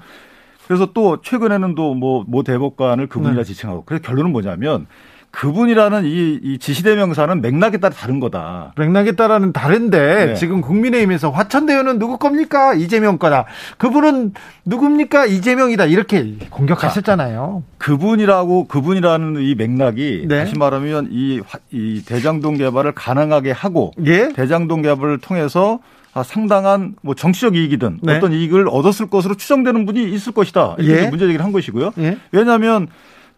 그래서 0.67 0.93
또 0.93 1.21
최근에는 1.21 1.75
또 1.75 1.95
뭐모 1.95 2.43
대법관을 2.43 3.07
그분이라 3.07 3.41
네. 3.41 3.43
지칭하고 3.43 3.83
그래서 3.85 4.03
결론은 4.03 4.31
뭐냐면 4.31 4.85
그분이라는 5.31 6.05
이, 6.05 6.39
이 6.41 6.57
지시대명사는 6.57 7.41
맥락에 7.41 7.77
따라 7.77 7.93
다른 7.93 8.19
거다. 8.19 8.73
맥락에 8.77 9.11
따라는 9.13 9.53
다른데 9.53 10.25
네. 10.25 10.33
지금 10.35 10.61
국민의힘에서 10.61 11.29
화천대유는 11.29 11.99
누구 11.99 12.17
겁니까? 12.17 12.73
이재명 12.73 13.17
거다. 13.17 13.45
그분은 13.77 14.33
누굽니까? 14.65 15.27
이재명이다. 15.27 15.85
이렇게 15.85 16.35
공격하셨잖아요. 16.49 17.63
자, 17.63 17.75
그분이라고 17.77 18.67
그분이라는 18.67 19.41
이 19.41 19.55
맥락이 19.55 20.25
네. 20.27 20.39
다시 20.39 20.57
말하면 20.57 21.09
이, 21.11 21.41
이 21.71 22.03
대장동 22.05 22.57
개발을 22.57 22.93
가능하게 22.93 23.51
하고 23.51 23.91
예? 24.05 24.33
대장동 24.33 24.81
개발을 24.81 25.19
통해서 25.19 25.79
상당한 26.25 26.95
뭐 27.01 27.13
정치적 27.13 27.55
이익이든 27.55 27.99
네. 28.01 28.17
어떤 28.17 28.33
이익을 28.33 28.67
얻었을 28.67 29.09
것으로 29.09 29.35
추정되는 29.35 29.85
분이 29.85 30.11
있을 30.11 30.33
것이다. 30.33 30.75
이렇게 30.79 31.03
예? 31.03 31.09
문제 31.09 31.25
제기를 31.25 31.45
한 31.45 31.51
것이고요. 31.51 31.93
예? 31.99 32.17
왜냐하면 32.31 32.87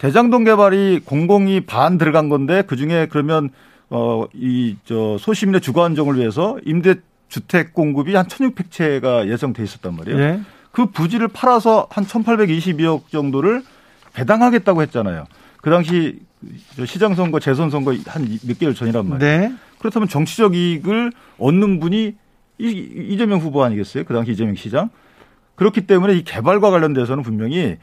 대장동 0.06 0.46
개발이 0.46 1.02
공공이 1.06 1.62
반 1.62 2.00
들어간 2.00 2.28
건데 2.28 2.64
그 2.66 2.76
중에 2.76 3.08
그러면 3.12 3.52
어 3.92 4.26
이 4.34 4.76
저 4.84 5.18
소시민의 5.20 5.62
주거 5.62 5.84
안정을 5.86 6.18
위해서 6.18 6.58
임대 6.66 6.96
주택 7.30 7.74
공급이 7.74 8.16
한 8.16 8.26
1,600채가 8.26 9.30
예정돼 9.30 9.64
있었단 9.64 9.96
말이에요. 9.96 10.20
예. 10.20 10.42
그 10.72 10.88
부지를 10.88 11.28
팔아서 11.28 11.88
한 11.92 12.04
1,822억 12.06 13.10
정도를 13.10 13.62
배당하겠다고 14.14 14.82
했잖아요. 14.82 15.26
그 15.62 15.70
당시 15.70 16.20
시장 16.88 17.14
선거, 17.14 17.40
재선 17.40 17.70
선거 17.70 17.94
한 18.08 18.40
몇 18.44 18.58
개월 18.58 18.74
전이란 18.74 19.08
말이에요. 19.08 19.40
네. 19.50 19.54
그렇다면 19.78 20.08
정치적 20.08 20.56
이익을 20.56 21.12
얻는 21.38 21.80
분이 21.80 22.16
이재명 22.58 23.40
후보 23.40 23.64
아니겠어요? 23.64 24.06
그 24.06 24.14
당시 24.16 24.32
이재명 24.32 24.56
시장. 24.56 24.90
그렇기 25.56 25.86
때문에 25.86 26.14
이 26.14 26.24
개발과 26.24 26.72
관련돼서는 26.72 27.22
분명히 27.24 27.78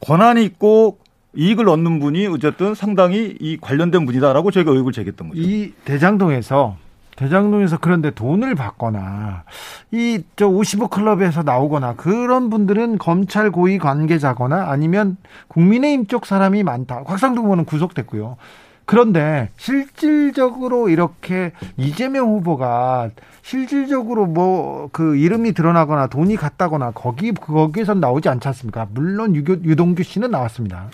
권한이 0.00 0.42
있고 0.44 0.98
이익을 1.34 1.68
얻는 1.68 2.00
분이 2.00 2.26
어쨌든 2.26 2.74
상당히 2.74 3.36
이 3.40 3.56
관련된 3.60 4.04
분이다라고 4.06 4.50
저희가 4.50 4.70
의혹을 4.72 4.92
제기했던 4.92 5.28
거죠. 5.28 5.40
이 5.40 5.72
대장동에서 5.84 6.76
대장동에서 7.16 7.78
그런데 7.78 8.10
돈을 8.10 8.54
받거나 8.54 9.44
이 9.92 10.22
저 10.36 10.48
55 10.48 10.88
클럽에서 10.88 11.42
나오거나 11.42 11.94
그런 11.96 12.48
분들은 12.50 12.96
검찰 12.98 13.50
고위 13.50 13.78
관계자거나 13.78 14.70
아니면 14.70 15.18
국민의힘 15.48 16.06
쪽 16.06 16.24
사람이 16.26 16.62
많다. 16.62 17.02
곽상도 17.04 17.42
의원은 17.42 17.64
구속됐고요. 17.66 18.36
그런데 18.84 19.50
실질적으로 19.56 20.88
이렇게 20.88 21.52
이재명 21.76 22.26
후보가 22.28 23.10
실질적으로 23.42 24.26
뭐 24.26 24.70
그 24.92 25.16
이름이 25.16 25.52
드러나거나 25.52 26.06
돈이 26.08 26.36
갔다거나 26.36 26.92
거기 26.92 27.32
거기에선 27.32 28.00
나오지 28.00 28.28
않지 28.28 28.48
않습니까? 28.48 28.86
물론 28.92 29.36
유, 29.36 29.40
유동규 29.40 30.02
씨는 30.02 30.30
나왔습니다. 30.30 30.88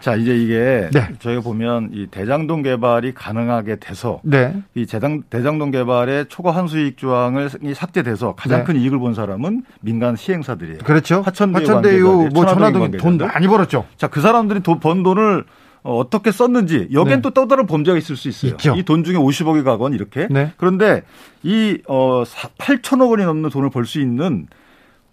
자 0.00 0.14
이제 0.14 0.36
이게 0.36 0.88
네. 0.92 1.08
저희가 1.18 1.40
보면 1.42 1.90
이 1.92 2.06
대장동 2.08 2.62
개발이 2.62 3.14
가능하게 3.14 3.76
돼서 3.76 4.20
네. 4.22 4.60
이 4.74 4.86
대장 4.86 5.22
대장동 5.30 5.70
개발의 5.70 6.26
초과 6.28 6.50
환수이익 6.52 6.96
조항을 6.98 7.50
삭제돼서 7.74 8.34
가장 8.34 8.60
네. 8.60 8.64
큰 8.64 8.76
이익을 8.76 8.98
본 8.98 9.14
사람은 9.14 9.64
민간 9.80 10.16
시행사들이에요. 10.16 10.78
그렇죠. 10.84 11.22
화천대유, 11.22 11.66
화천대유 11.66 12.28
뭐 12.34 12.46
천화동이 12.46 12.90
돈 12.92 13.18
많이 13.18 13.46
벌었죠. 13.46 13.86
자 13.96 14.08
그 14.08 14.20
사람들이 14.20 14.60
돈, 14.60 14.80
번 14.80 15.02
돈을 15.02 15.44
어, 15.82 15.96
어떻게 15.98 16.32
썼는지 16.32 16.88
여기엔 16.92 17.22
네. 17.22 17.30
또 17.34 17.46
다른 17.46 17.66
범죄가 17.66 17.96
있을 17.98 18.16
수 18.16 18.28
있어요. 18.28 18.52
이 18.76 18.82
돈 18.82 19.04
중에 19.04 19.16
50억이 19.16 19.64
가건 19.64 19.94
이렇게. 19.94 20.26
네. 20.30 20.52
그런데 20.56 21.02
이 21.42 21.78
어, 21.88 22.24
8천억 22.58 23.10
원이 23.10 23.24
넘는 23.24 23.50
돈을 23.50 23.70
벌 23.70 23.84
수 23.86 24.00
있는 24.00 24.46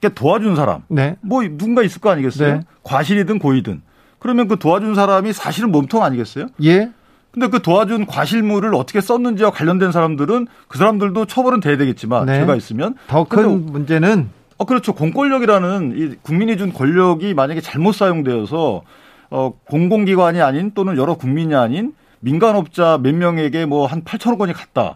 게 0.02 0.10
도와준 0.10 0.56
사람. 0.56 0.82
네. 0.90 1.16
뭐 1.22 1.42
누군가 1.44 1.82
있을 1.84 2.02
거 2.02 2.10
아니겠어요? 2.10 2.54
네. 2.56 2.62
과실이든 2.84 3.40
고의든. 3.40 3.82
그러면 4.20 4.48
그 4.48 4.58
도와준 4.58 4.96
사람이 4.96 5.34
사실은 5.34 5.72
몸통 5.72 6.04
아니겠어요? 6.04 6.48
예. 6.64 6.92
근데 7.32 7.48
그 7.48 7.62
도와준 7.62 8.06
과실물을 8.06 8.74
어떻게 8.76 9.02
썼는지와 9.02 9.52
관련된 9.52 9.92
사람들은 9.92 10.48
그 10.68 10.78
사람들도 10.78 11.26
처벌은 11.26 11.60
돼야 11.60 11.76
되겠지만 11.78 12.26
네. 12.28 12.40
죄가 12.40 12.56
있으면 12.56 12.96
더 13.08 13.26
큰 13.26 13.66
문제는 13.66 14.30
어 14.58 14.64
그렇죠 14.66 14.94
공권력이라는 14.94 15.94
이 15.98 16.16
국민이 16.22 16.56
준 16.58 16.72
권력이 16.72 17.34
만약에 17.34 17.60
잘못 17.60 17.94
사용되어서 17.94 18.84
어, 19.30 19.54
공공기관이 19.66 20.42
아닌 20.42 20.72
또는 20.74 20.98
여러 20.98 21.16
국민이 21.16 21.56
아닌 21.56 21.94
민간업자 22.20 22.98
몇 23.02 23.14
명에게 23.16 23.66
뭐 23.66 23.88
한 23.88 24.04
8천억 24.04 24.40
원이 24.40 24.54
갔다. 24.54 24.96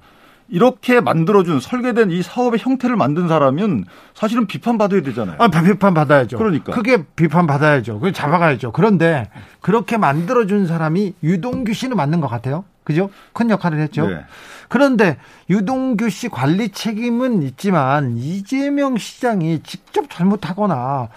이렇게 0.51 0.99
만들어준 0.99 1.59
설계된 1.59 2.09
이 2.09 2.23
사업의 2.23 2.59
형태를 2.59 2.95
만든 2.95 3.27
사람은 3.27 3.85
사실은 4.15 4.47
비판받아야 4.47 5.01
되잖아요. 5.03 5.35
아, 5.37 5.47
비판 5.47 5.93
받아야죠. 5.93 6.39
그러니까. 6.39 6.71
그게 6.73 7.03
비판 7.15 7.45
받아야죠. 7.45 7.99
그 7.99 8.11
잡아가야죠. 8.11 8.71
그런데 8.71 9.29
그렇게 9.61 9.97
만들어준 9.97 10.65
사람이 10.65 11.13
유동규 11.21 11.73
씨는 11.73 11.95
맞는 11.95 12.19
것 12.19 12.27
같아요. 12.27 12.65
그죠? 12.83 13.11
큰 13.33 13.51
역할을 13.51 13.79
했죠. 13.79 14.07
네. 14.07 14.21
그런데 14.67 15.17
유동규 15.51 16.09
씨 16.09 16.29
관리 16.29 16.69
책임은 16.69 17.43
있지만 17.43 18.17
이재명 18.17 18.97
시장이 18.97 19.61
직접 19.61 20.09
잘못하거나 20.09 21.09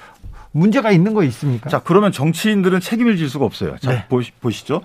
문제가 0.53 0.93
있는 0.93 1.15
거 1.15 1.25
있습니까? 1.25 1.69
자, 1.69 1.81
그러면 1.83 2.13
정치인들은 2.13 2.81
책임을 2.81 3.17
질 3.17 3.29
수가 3.29 3.45
없어요. 3.45 3.77
자, 3.79 3.91
네. 3.91 4.07
보시죠. 4.41 4.83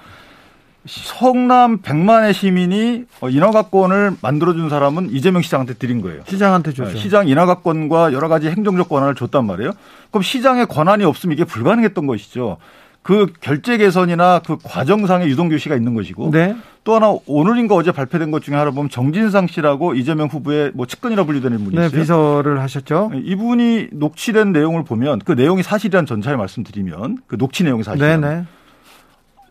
성남 0.88 1.82
100만의 1.82 2.34
시민이 2.34 3.06
어, 3.20 3.30
인허가권을 3.30 4.16
만들어준 4.22 4.70
사람은 4.70 5.10
이재명 5.12 5.42
시장한테 5.42 5.74
드린 5.74 6.02
거예요. 6.02 6.24
시장한테 6.28 6.72
줬죠. 6.72 6.94
네, 6.94 6.98
시장 6.98 7.28
인허가권과 7.28 8.14
여러 8.14 8.30
가지 8.30 8.48
행정적 8.48 8.88
권한을 8.88 9.16
줬단 9.16 9.46
말이에요. 9.46 9.72
그럼 10.12 10.24
시장의 10.24 10.68
권한이 10.68 11.04
없으면 11.04 11.34
이게 11.34 11.44
불가능했던 11.44 12.08
것이죠. 12.08 12.58
그 13.08 13.28
결제 13.40 13.78
개선이나 13.78 14.42
그 14.46 14.58
과정상의 14.62 15.30
유동규 15.30 15.58
씨가 15.60 15.78
있는 15.78 15.94
것이고 15.94 16.30
네. 16.30 16.58
또 16.84 16.94
하나 16.94 17.16
오늘인가 17.26 17.74
어제 17.74 17.94
발표된 17.94 18.32
것 18.32 18.44
중에 18.44 18.56
하나 18.56 18.70
보면 18.72 18.90
정진상 18.90 19.48
씨라고 19.48 19.94
이재명 19.94 20.28
후보의 20.28 20.72
뭐 20.74 20.86
측근이라 20.86 21.24
불리되는 21.24 21.58
분이 21.58 21.78
네, 21.78 21.86
있어요. 21.86 22.02
비서를 22.02 22.60
하셨죠. 22.60 23.12
네, 23.14 23.22
이분이 23.24 23.92
녹취된 23.94 24.52
내용을 24.52 24.84
보면 24.84 25.20
그 25.20 25.32
내용이 25.32 25.64
사실이란 25.64 26.06
전차에 26.06 26.36
말씀드리면 26.36 27.20
그 27.28 27.38
녹취 27.38 27.64
내용이 27.64 27.84
사실이에요. 27.84 28.20
네, 28.20 28.28
네. 28.28 28.46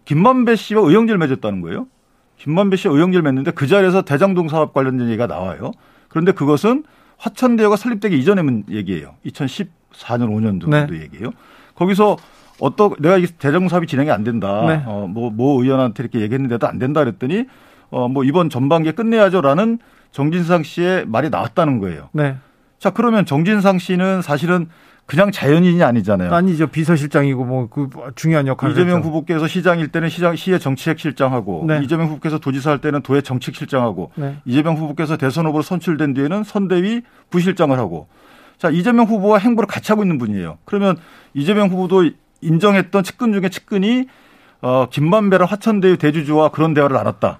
김만배 0.05 0.55
씨와 0.57 0.83
의형제를 0.83 1.17
맺었다는 1.17 1.63
거예요. 1.63 1.87
김만배 2.37 2.77
씨와 2.77 2.93
의형제를 2.93 3.23
맺는데 3.23 3.53
그 3.53 3.67
자리에서 3.67 4.03
대장동 4.03 4.51
사업 4.51 4.75
관련된 4.75 5.09
얘기가 5.09 5.27
나와요. 5.27 5.73
그런데 6.09 6.33
그것은 6.33 6.85
화천대유가 7.17 7.77
설립되기 7.77 8.19
이전의 8.19 8.65
얘기예요. 8.69 9.15
2014년 9.25 10.29
5년도 10.29 10.69
네. 10.69 10.87
얘기예요. 11.01 11.31
거기서 11.75 12.19
어떤 12.61 12.95
내가 12.99 13.19
이 13.19 13.27
대장동 13.27 13.69
사업이 13.69 13.87
진행이 13.87 14.11
안 14.11 14.25
된다. 14.25 14.65
네. 14.67 14.83
어, 14.87 15.07
뭐, 15.09 15.31
모 15.31 15.63
의원한테 15.63 16.03
이렇게 16.03 16.21
얘기했는데도 16.21 16.67
안 16.67 16.79
된다 16.79 17.01
그랬더니 17.05 17.45
어, 17.91 18.09
뭐 18.09 18.25
이번 18.25 18.51
전반기에 18.51 18.93
끝내야죠라는 18.93 19.79
정진상 20.13 20.63
씨의 20.63 21.07
말이 21.07 21.31
나왔다는 21.31 21.79
거예요. 21.79 22.09
네. 22.13 22.37
자, 22.79 22.91
그러면 22.91 23.27
정진상 23.27 23.79
씨는 23.79 24.23
사실은 24.23 24.69
그냥 25.07 25.31
자연인이 25.31 25.83
아니잖아요. 25.85 26.35
아니죠. 26.35 26.67
비서실장이고 26.67 27.45
뭐 27.45 27.69
그 27.71 27.89
중요한 28.17 28.49
역할을 28.49 28.73
이재명 28.73 28.97
했죠. 28.99 29.09
후보께서 29.09 29.47
시장일 29.47 29.89
때는 29.89 30.09
시장 30.09 30.35
시의 30.35 30.59
정치핵 30.59 30.99
실장하고 30.99 31.65
네. 31.69 31.81
이재명 31.85 32.09
후보께서 32.09 32.39
도지사 32.39 32.73
할 32.73 32.81
때는 32.81 33.03
도의 33.03 33.23
정책 33.23 33.55
실장하고 33.55 34.11
네. 34.17 34.39
이재명 34.45 34.75
후보께서 34.77 35.17
대선 35.17 35.47
후보로 35.47 35.63
선출된 35.63 36.15
뒤에는 36.15 36.43
선대위 36.43 37.03
부실장을 37.31 37.79
하고 37.79 38.09
자 38.59 38.69
이재명 38.69 39.07
후보와 39.07 39.39
행보를 39.39 39.69
같이 39.69 39.93
하고 39.93 40.03
있는 40.03 40.19
분이에요. 40.19 40.59
그러면 40.65 40.97
이재명 41.35 41.69
후보도 41.69 42.11
인정했던 42.47 43.03
측근 43.03 43.33
중에 43.33 43.49
측근이 43.49 44.07
어 44.63 44.87
김만배라 44.91 45.47
화천대유 45.47 45.99
대주주와 45.99 46.51
그런 46.51 46.75
대화를 46.75 46.97
나눴다. 46.97 47.39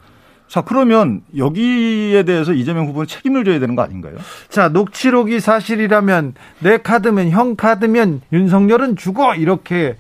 자 0.49 0.61
그러면 0.63 1.23
여기에 1.37 2.23
대해서 2.23 2.53
이재명 2.53 2.87
후보는 2.87 3.07
책임을 3.07 3.45
져야 3.45 3.59
되는 3.59 3.75
거 3.75 3.83
아닌가요? 3.83 4.15
자, 4.49 4.69
녹취록이 4.69 5.41
사실이라면 5.41 6.35
내 6.61 6.79
카드면 6.79 7.31
형 7.31 7.57
카드면 7.57 8.21
윤석열은 8.33 8.97
죽어 8.97 9.35
이렇게 9.35 9.97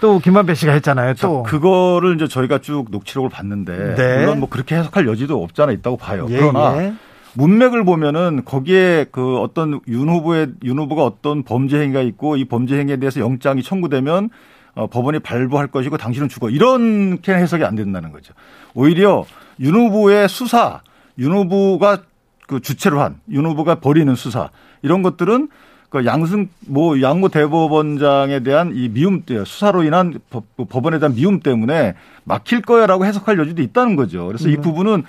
또 0.00 0.18
김만배 0.18 0.54
씨가 0.54 0.72
했잖아요. 0.72 1.14
또 1.14 1.42
자, 1.44 1.50
그거를 1.50 2.14
이제 2.14 2.26
저희가 2.26 2.58
쭉 2.58 2.86
녹취록을 2.90 3.28
봤는데 3.28 3.94
네. 3.94 4.18
물론 4.20 4.40
뭐 4.40 4.48
그렇게 4.48 4.74
해석할 4.76 5.06
여지도 5.06 5.42
없지 5.42 5.60
않아 5.60 5.72
있다고 5.72 5.98
봐요. 5.98 6.26
예, 6.30 6.38
그러나 6.38 6.82
예. 6.82 6.94
문맥을 7.34 7.84
보면은 7.84 8.44
거기에 8.44 9.06
그 9.10 9.38
어떤 9.38 9.80
윤 9.88 10.08
후보의 10.08 10.48
윤 10.64 10.78
후보가 10.78 11.04
어떤 11.04 11.42
범죄 11.42 11.80
행위가 11.80 12.02
있고 12.02 12.36
이 12.36 12.44
범죄 12.44 12.78
행위에 12.78 12.96
대해서 12.96 13.20
영장이 13.20 13.62
청구되면 13.62 14.30
어, 14.74 14.86
법원이 14.86 15.18
발부할 15.20 15.68
것이고 15.68 15.96
당신은 15.96 16.28
죽어 16.28 16.48
이렇게 16.50 17.32
해석이 17.34 17.64
안 17.64 17.74
된다는 17.76 18.12
거죠. 18.12 18.34
오히려 18.74 19.24
윤 19.60 19.74
후보의 19.74 20.28
수사, 20.28 20.80
윤 21.18 21.32
후보가 21.32 22.02
그 22.46 22.60
주체로 22.60 23.00
한 23.00 23.20
윤 23.30 23.46
후보가 23.46 23.76
벌이는 23.76 24.14
수사 24.16 24.50
이런 24.82 25.02
것들은 25.02 25.48
그 25.88 26.06
양승 26.06 26.48
뭐 26.66 27.00
양모 27.00 27.28
대법원장에 27.30 28.40
대한 28.40 28.72
이 28.74 28.88
미움 28.88 29.22
때 29.22 29.44
수사로 29.44 29.82
인한 29.82 30.18
법, 30.30 30.44
그 30.56 30.64
법원에 30.64 31.00
대한 31.00 31.14
미움 31.14 31.40
때문에 31.40 31.94
막힐 32.24 32.62
거야라고 32.62 33.04
해석할 33.04 33.38
여지도 33.38 33.60
있다는 33.62 33.96
거죠. 33.96 34.26
그래서 34.26 34.48
이 34.48 34.56
부분은 34.56 35.04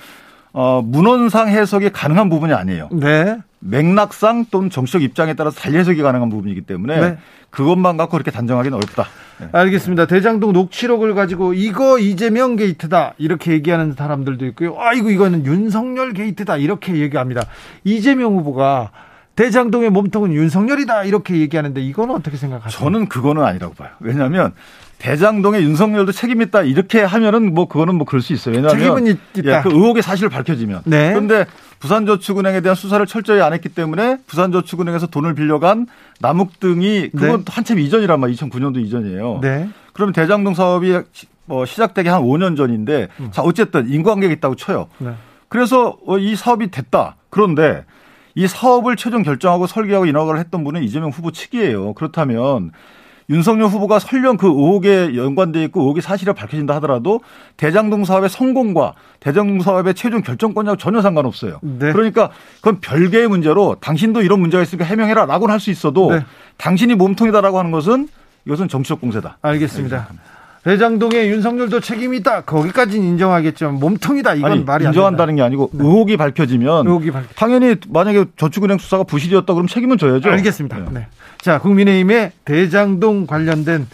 어 0.53 0.81
문헌상 0.83 1.47
해석이 1.47 1.91
가능한 1.91 2.29
부분이 2.29 2.53
아니에요. 2.53 2.89
네. 2.91 3.37
맥락상 3.59 4.45
또는 4.51 4.69
정치적 4.69 5.03
입장에 5.03 5.33
따라서 5.35 5.59
달리 5.59 5.77
해석이 5.77 6.01
가능한 6.01 6.29
부분이기 6.29 6.61
때문에 6.61 6.99
네. 6.99 7.17
그것만 7.51 7.97
갖고 7.97 8.13
그렇게 8.13 8.31
단정하기는 8.31 8.75
어렵다. 8.75 9.05
네. 9.39 9.47
알겠습니다. 9.51 10.07
대장동 10.07 10.53
녹취록을 10.53 11.13
가지고 11.13 11.53
이거 11.53 11.99
이재명 11.99 12.55
게이트다 12.55 13.13
이렇게 13.17 13.51
얘기하는 13.51 13.93
사람들도 13.93 14.45
있고요. 14.47 14.75
아이고 14.79 15.09
이거는 15.09 15.45
윤석열 15.45 16.13
게이트다 16.13 16.57
이렇게 16.57 16.95
얘기합니다. 16.95 17.43
이재명 17.83 18.35
후보가 18.37 18.91
대장동의 19.35 19.89
몸통은 19.89 20.33
윤석열이다 20.33 21.03
이렇게 21.05 21.37
얘기하는데 21.37 21.81
이건 21.81 22.11
어떻게 22.11 22.37
생각하세요? 22.37 22.77
저는 22.77 23.07
그거는 23.07 23.43
아니라고 23.43 23.73
봐요. 23.73 23.89
왜냐하면 23.99 24.53
대장동에 25.01 25.61
윤석열도 25.61 26.11
책임 26.11 26.43
있다 26.43 26.61
이렇게 26.61 27.01
하면은 27.01 27.55
뭐 27.55 27.67
그거는 27.67 27.95
뭐 27.95 28.05
그럴 28.05 28.21
수 28.21 28.33
있어요. 28.33 28.55
왜냐하면 28.55 28.79
책임은 28.79 29.07
있- 29.07 29.37
있다. 29.39 29.57
예, 29.57 29.61
그 29.63 29.69
의혹의 29.69 30.03
사실을 30.03 30.29
밝혀지면. 30.29 30.83
네. 30.85 31.09
그런데 31.09 31.47
부산저축은행에 31.79 32.61
대한 32.61 32.75
수사를 32.75 33.03
철저히 33.07 33.41
안 33.41 33.51
했기 33.53 33.67
때문에 33.69 34.17
부산저축은행에서 34.27 35.07
돈을 35.07 35.33
빌려간 35.33 35.87
남욱 36.19 36.59
등이 36.59 37.09
그건 37.09 37.37
네. 37.39 37.43
또 37.45 37.51
한참 37.51 37.79
이전이란 37.79 38.19
말이에요. 38.19 38.37
2009년도 38.37 38.77
이전이에요. 38.85 39.39
네. 39.41 39.69
그러면 39.93 40.13
대장동 40.13 40.53
사업이 40.53 40.95
어, 41.47 41.65
시작되기 41.65 42.07
한 42.07 42.21
5년 42.21 42.55
전인데 42.55 43.07
자 43.31 43.41
어쨌든 43.41 43.89
인과관계가 43.89 44.31
있다고 44.33 44.55
쳐요. 44.55 44.87
네. 44.99 45.13
그래서 45.49 45.97
어, 46.05 46.19
이 46.19 46.35
사업이 46.35 46.69
됐다. 46.69 47.15
그런데 47.31 47.85
이 48.35 48.47
사업을 48.47 48.95
최종 48.97 49.23
결정하고 49.23 49.65
설계하고 49.65 50.05
인허가를 50.05 50.39
했던 50.39 50.63
분은 50.63 50.83
이재명 50.83 51.09
후보 51.09 51.31
측이에요. 51.31 51.93
그렇다면 51.95 52.71
윤석열 53.31 53.67
후보가 53.67 53.99
설령 53.99 54.35
그 54.37 54.47
의혹에 54.47 55.15
연관돼 55.15 55.63
있고 55.65 55.81
의혹이 55.81 56.01
사실이 56.01 56.33
밝혀진다 56.33 56.75
하더라도 56.75 57.21
대장동 57.55 58.03
사업의 58.05 58.29
성공과 58.29 58.93
대장동 59.21 59.61
사업의 59.61 59.93
최종 59.95 60.21
결정권하고 60.21 60.77
전혀 60.77 61.01
상관없어요. 61.01 61.59
네. 61.61 61.93
그러니까 61.93 62.29
그건 62.57 62.81
별개의 62.81 63.29
문제로 63.29 63.77
당신도 63.79 64.21
이런 64.21 64.41
문제가 64.41 64.61
있으니까 64.61 64.85
해명해라라고는 64.85 65.51
할 65.53 65.61
수 65.61 65.69
있어도 65.69 66.11
네. 66.11 66.25
당신이 66.57 66.95
몸통이다라고 66.95 67.59
하는 67.59 67.69
것은 67.69 68.07
이것은 68.45 68.67
정치적 68.67 68.99
공세다. 68.99 69.37
알겠습니다. 69.43 70.07
대장동에 70.63 71.27
윤석열도 71.27 71.79
책임이 71.79 72.17
있다. 72.17 72.41
거기까지는 72.41 73.05
인정하겠지만 73.07 73.75
몸통이다. 73.75 74.35
이건 74.35 74.51
아니, 74.51 74.63
말이 74.63 74.85
안 74.85 74.93
인정한다는 74.93 75.35
게 75.35 75.41
아니고 75.41 75.71
의혹이 75.73 76.17
밝혀지면 76.17 76.85
의혹이 76.85 77.09
밝- 77.11 77.35
당연히 77.35 77.75
만약에 77.89 78.25
저축은행 78.37 78.77
수사가 78.77 79.03
부실이었다 79.03 79.53
그러면 79.53 79.67
책임은 79.67 79.97
져야죠. 79.97 80.29
알겠습니다. 80.29 80.77
네. 80.77 80.85
네. 80.91 81.07
자, 81.41 81.57
국민의힘의 81.59 82.31
대장동 82.45 83.25
관련된 83.25 83.87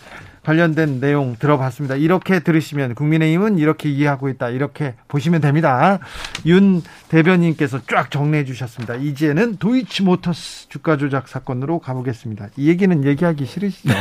관련된 0.48 1.02
내용 1.02 1.36
들어봤습니다. 1.36 1.96
이렇게 1.96 2.40
들으시면 2.40 2.96
국민의힘은 2.96 3.58
이렇게 3.58 3.90
이해하고 3.90 4.30
있다. 4.30 4.48
이렇게 4.48 4.96
보시면 5.10 5.42
됩니다. 5.42 6.00
윤 6.46 6.82
대변인께서 7.10 7.82
쫙 7.86 8.10
정리해 8.10 8.46
주셨습니다. 8.46 8.96
이제는 8.96 9.58
도이치모터스 9.58 10.70
주가 10.70 10.96
조작 10.96 11.28
사건으로 11.28 11.80
가보겠습니다. 11.80 12.48
이 12.56 12.70
얘기는 12.70 13.04
얘기하기 13.04 13.46
싫으시죠? 13.46 13.94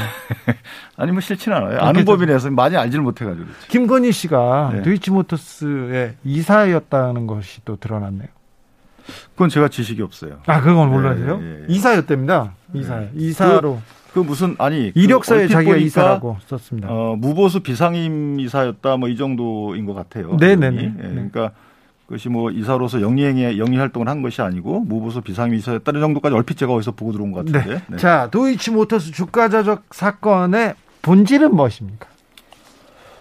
아니 0.97 1.11
뭐 1.11 1.21
싫지는 1.21 1.57
않아요. 1.57 1.81
아, 1.81 1.89
아는 1.89 2.05
법인에서 2.05 2.49
많이 2.53 2.77
알지를 2.77 3.03
못해가지고. 3.03 3.45
그렇지. 3.45 3.67
김건희 3.67 4.13
씨가 4.13 4.71
네. 4.73 4.83
도이치모터스의 4.83 6.15
이사였다는 6.23 7.27
것이 7.27 7.61
또 7.65 7.75
드러났네요. 7.75 8.29
그건 9.33 9.49
제가 9.49 9.67
지식이 9.67 10.01
없어요. 10.01 10.39
아, 10.47 10.61
그건 10.61 10.91
몰라요? 10.91 11.41
예, 11.43 11.45
예, 11.45 11.61
예. 11.63 11.65
이사였답니다. 11.67 12.53
이사. 12.73 13.03
이사로 13.15 13.75
그 13.75 13.97
무슨 14.24 14.55
아니 14.59 14.92
그 14.92 15.00
이력서에 15.00 15.42
얼핏 15.42 15.52
자기가 15.52 15.76
이사라고 15.76 16.37
썼습니다. 16.46 16.88
어, 16.90 17.16
무보수 17.16 17.61
비상임 17.61 18.38
이사였다 18.40 18.96
뭐 18.96 19.09
이 19.09 19.16
정도인 19.16 19.85
것 19.87 19.94
같아요. 19.94 20.37
네네네. 20.40 20.70
내용이. 20.70 20.94
예, 20.98 21.09
그러니까 21.09 21.50
그것이 22.07 22.29
뭐 22.29 22.50
이사로서 22.50 23.00
영리행에 23.02 23.59
영리 23.59 23.76
활동을 23.79 24.09
한 24.09 24.22
것이 24.22 24.40
아니고 24.42 24.81
무보수 24.81 25.20
비상임 25.22 25.55
이사였다는 25.55 26.00
정도까지 26.00 26.35
얼핏 26.37 26.57
제가 26.57 26.72
어디서 26.72 26.92
보고 26.92 27.12
들어온 27.12 27.33
것 27.33 27.44
같은데. 27.44 27.74
네. 27.74 27.83
네. 27.88 27.96
자, 27.96 28.29
도이치모터스 28.31 29.12
주가 29.12 29.48
조작 29.48 29.85
사건의 29.90 30.74
본질은 31.02 31.55
무엇입니까? 31.55 32.07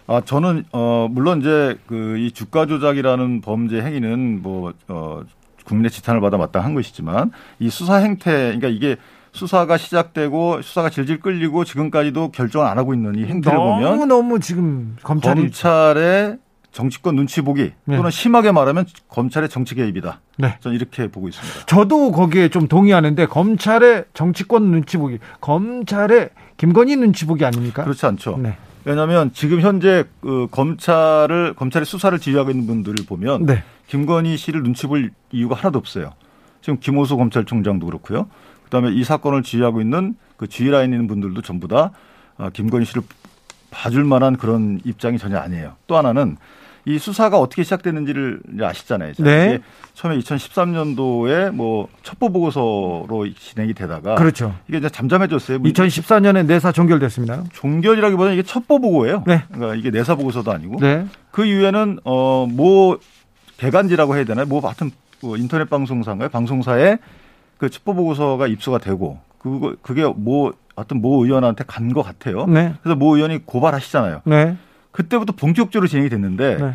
아 0.08 0.22
저는 0.24 0.66
어 0.72 1.08
물론 1.10 1.40
이제 1.42 1.78
그 1.88 2.16
이 2.20 2.32
주가 2.32 2.66
조작이라는 2.68 3.42
범죄 3.42 3.82
행위는 3.82 4.42
뭐 4.44 4.72
어 4.88 5.24
국민의 5.66 5.90
지탄을 5.90 6.22
받아 6.22 6.38
마땅한 6.38 6.76
것이지만 6.76 7.32
이 7.60 7.72
수사 7.72 7.96
행태 7.96 8.32
그러니까 8.32 8.68
이게 8.68 8.98
수사가 9.36 9.78
시작되고 9.78 10.62
수사가 10.62 10.90
질질 10.90 11.20
끌리고 11.20 11.66
지금까지도 11.66 12.32
결정을 12.32 12.66
안 12.68 12.78
하고 12.78 12.94
있는 12.94 13.16
이 13.16 13.26
행태를 13.26 13.58
너무 13.58 13.82
보면 13.82 14.08
너무 14.08 14.40
지금 14.40 14.96
검찰이 15.04 15.42
검찰의 15.42 16.38
정치권 16.72 17.16
눈치 17.16 17.42
보기 17.42 17.72
네. 17.86 17.98
또는 17.98 18.12
심하게 18.12 18.52
말하면 18.52 18.86
검찰의 19.10 19.50
정치 19.50 19.76
개입이다. 19.76 20.22
네. 20.38 20.58
저는 20.62 20.76
이렇게 20.76 21.08
보고 21.10 21.28
있습니다. 21.28 21.66
저도 21.66 22.12
거기에 22.12 22.50
좀 22.50 22.68
동의하는데 22.68 23.26
검찰의 23.28 24.06
정치권 24.14 24.72
눈치 24.72 24.98
보기, 24.98 25.20
검찰의 25.42 26.30
김건희 26.58 26.96
눈치 26.96 27.26
보기 27.26 27.46
아닙니까? 27.46 27.84
그렇지 27.84 28.06
않죠. 28.06 28.38
네. 28.38 28.58
왜냐하면 28.86 29.32
지금 29.34 29.62
현재 29.62 30.06
그 30.22 30.48
검찰을 30.52 31.56
검찰의 31.56 31.86
수사를 31.86 32.18
지휘하고 32.20 32.52
있는 32.52 32.68
분들을 32.68 33.06
보면 33.06 33.46
네. 33.46 33.64
김건희 33.88 34.38
씨를 34.38 34.64
눈치 34.64 34.88
볼 34.88 35.12
이유가 35.32 35.56
하나도 35.56 35.80
없어요. 35.80 36.12
지금 36.62 36.80
김호수 36.80 37.18
검찰총장도 37.18 37.86
그렇고요. 37.86 38.28
그다음에 38.66 38.92
이 38.92 39.04
사건을 39.04 39.44
지휘하고 39.44 39.82
있는 39.82 40.16
그 40.38 40.48
지휘 40.48 40.70
라인에 40.70 40.96
있는 40.96 41.08
분들도 41.08 41.42
전부 41.42 41.68
다 41.68 41.92
아, 42.38 42.50
김건희 42.50 42.86
씨를 42.86 43.04
봐줄 43.72 44.04
만한 44.04 44.38
그런 44.38 44.80
입장이 44.84 45.18
전혀 45.18 45.38
아니에요. 45.38 45.74
또 45.88 45.98
하나는 45.98 46.38
이 46.88 47.00
수사가 47.00 47.40
어떻게 47.40 47.64
시작됐는지를 47.64 48.42
아시잖아요. 48.62 49.14
네. 49.18 49.60
처음에 49.96 50.20
2013년도에 50.20 51.52
뭐 51.52 51.88
첩보 52.04 52.30
보고서로 52.32 53.28
진행이 53.38 53.74
되다가 53.74 54.16
그렇죠. 54.16 54.56
이게 54.68 54.78
이제 54.78 54.90
잠잠해졌어요. 54.90 55.60
뭐 55.60 55.72
2014년에 55.72 56.46
내사 56.46 56.72
종결됐습니다. 56.72 57.44
종결이라기보다는 57.54 58.38
이게 58.38 58.44
첩보 58.44 58.80
보고예요. 58.80 59.24
네. 59.26 59.44
그러니까 59.52 59.76
이게 59.76 59.90
내사 59.90 60.14
보고서도 60.16 60.52
아니고 60.52 60.78
네. 60.80 61.08
그 61.32 61.46
이후에는 61.46 62.00
어뭐 62.04 63.00
개간지라고 63.58 64.16
해야 64.16 64.26
되나요? 64.26 64.46
뭐 64.46 64.60
하여튼 64.62 64.92
뭐 65.22 65.38
인터넷 65.38 65.68
방송사인가요? 65.68 66.30
방송사에 66.30 67.00
그 67.58 67.70
첩보 67.70 67.94
보고서가 67.94 68.48
입수가 68.48 68.80
되고 68.80 69.20
그거 69.40 69.76
그게 69.82 70.06
뭐 70.16 70.54
하여튼 70.76 71.02
모 71.02 71.24
의원한테 71.24 71.64
간 71.68 71.94
것 71.94 72.04
같아요. 72.04 72.46
네. 72.48 72.74
그래서 72.82 72.96
모 72.98 73.16
의원이 73.16 73.46
고발하시잖아요. 73.46 74.22
네. 74.26 74.58
그때부터 74.92 75.34
본격적으로 75.34 75.88
진행이 75.88 76.10
됐는데 76.10 76.58
네. 76.58 76.74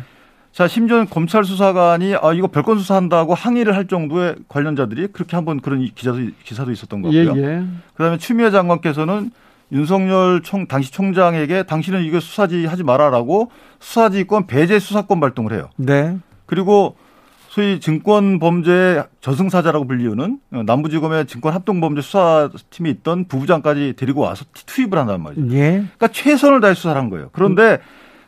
자 0.51 0.67
심지어 0.67 1.05
검찰 1.05 1.43
수사관이 1.45 2.15
아 2.21 2.33
이거 2.33 2.47
별건 2.47 2.77
수사한다고 2.79 3.33
항의를 3.35 3.75
할 3.75 3.87
정도의 3.87 4.35
관련자들이 4.47 5.07
그렇게 5.07 5.35
한번 5.35 5.59
그런 5.61 5.83
기사도 5.95 6.19
기사도 6.43 6.71
있었던 6.71 7.01
것 7.01 7.13
예. 7.13 7.19
예. 7.19 7.63
그다음에 7.95 8.17
추미애 8.17 8.51
장관께서는 8.51 9.31
윤석열 9.71 10.41
총 10.43 10.67
당시 10.67 10.91
총장에게 10.91 11.63
당신은 11.63 12.03
이거 12.03 12.19
수사지 12.19 12.65
하지 12.65 12.83
마라라고 12.83 13.49
수사지권 13.79 14.47
배제 14.47 14.79
수사권 14.79 15.19
발동을 15.21 15.53
해요. 15.53 15.69
네. 15.77 16.17
그리고 16.45 16.95
소위 17.51 17.81
증권 17.81 18.39
범죄 18.39 19.03
저승사자라고 19.19 19.85
불리우는 19.85 20.39
남부지검의 20.65 21.25
증권 21.25 21.53
합동범죄 21.53 22.01
수사팀이 22.01 22.89
있던 22.91 23.25
부부장까지 23.25 23.95
데리고 23.97 24.21
와서 24.21 24.45
투입을 24.53 24.97
한단 24.97 25.21
말이죠. 25.21 25.53
예. 25.53 25.71
그러니까 25.71 26.07
최선을 26.07 26.61
다해 26.61 26.75
수사를 26.75 26.99
한 26.99 27.09
거예요. 27.09 27.27
그런데 27.33 27.81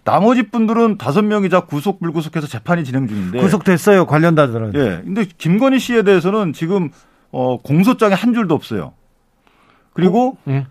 나머지 0.04 0.44
분들은 0.44 0.98
다섯 0.98 1.22
명이자 1.22 1.62
구속 1.62 2.02
불구속해서 2.02 2.48
재판이 2.48 2.84
진행 2.84 3.08
중인데 3.08 3.40
구속됐어요 3.40 4.08
관련자들은. 4.08 4.74
예. 4.76 5.02
근데 5.06 5.26
김건희 5.38 5.80
씨에 5.80 6.04
대해서는 6.04 6.52
지금 6.52 6.90
어 7.32 7.56
공소장에 7.62 8.14
한 8.16 8.34
줄도 8.34 8.54
없어요. 8.54 8.92
그리고 9.94 10.38
어? 10.46 10.52
예. 10.52 10.68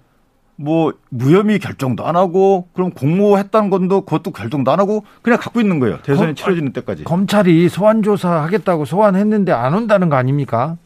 뭐 0.57 0.92
무혐의 1.09 1.59
결정도 1.59 2.07
안 2.07 2.14
하고 2.16 2.68
그럼 2.74 2.90
공모했다는 2.90 3.70
건도 3.70 4.03
그것도 4.03 4.30
결정도 4.32 4.70
안 4.70 4.78
하고 4.80 5.05
그냥 5.22 5.38
갖고 5.40 5.61
있는 5.61 5.80
거예요. 5.80 5.98
대선이 6.03 6.28
검, 6.28 6.34
치러지는 6.34 6.72
때까지. 6.72 7.05
검찰이 7.05 7.68
소환 7.68 8.03
조사 8.03 8.30
하겠다고 8.42 8.84
소환했는데 8.84 9.53
안 9.53 9.74
온다는 9.74 10.09
거 10.09 10.16
아닙니까? 10.16 10.76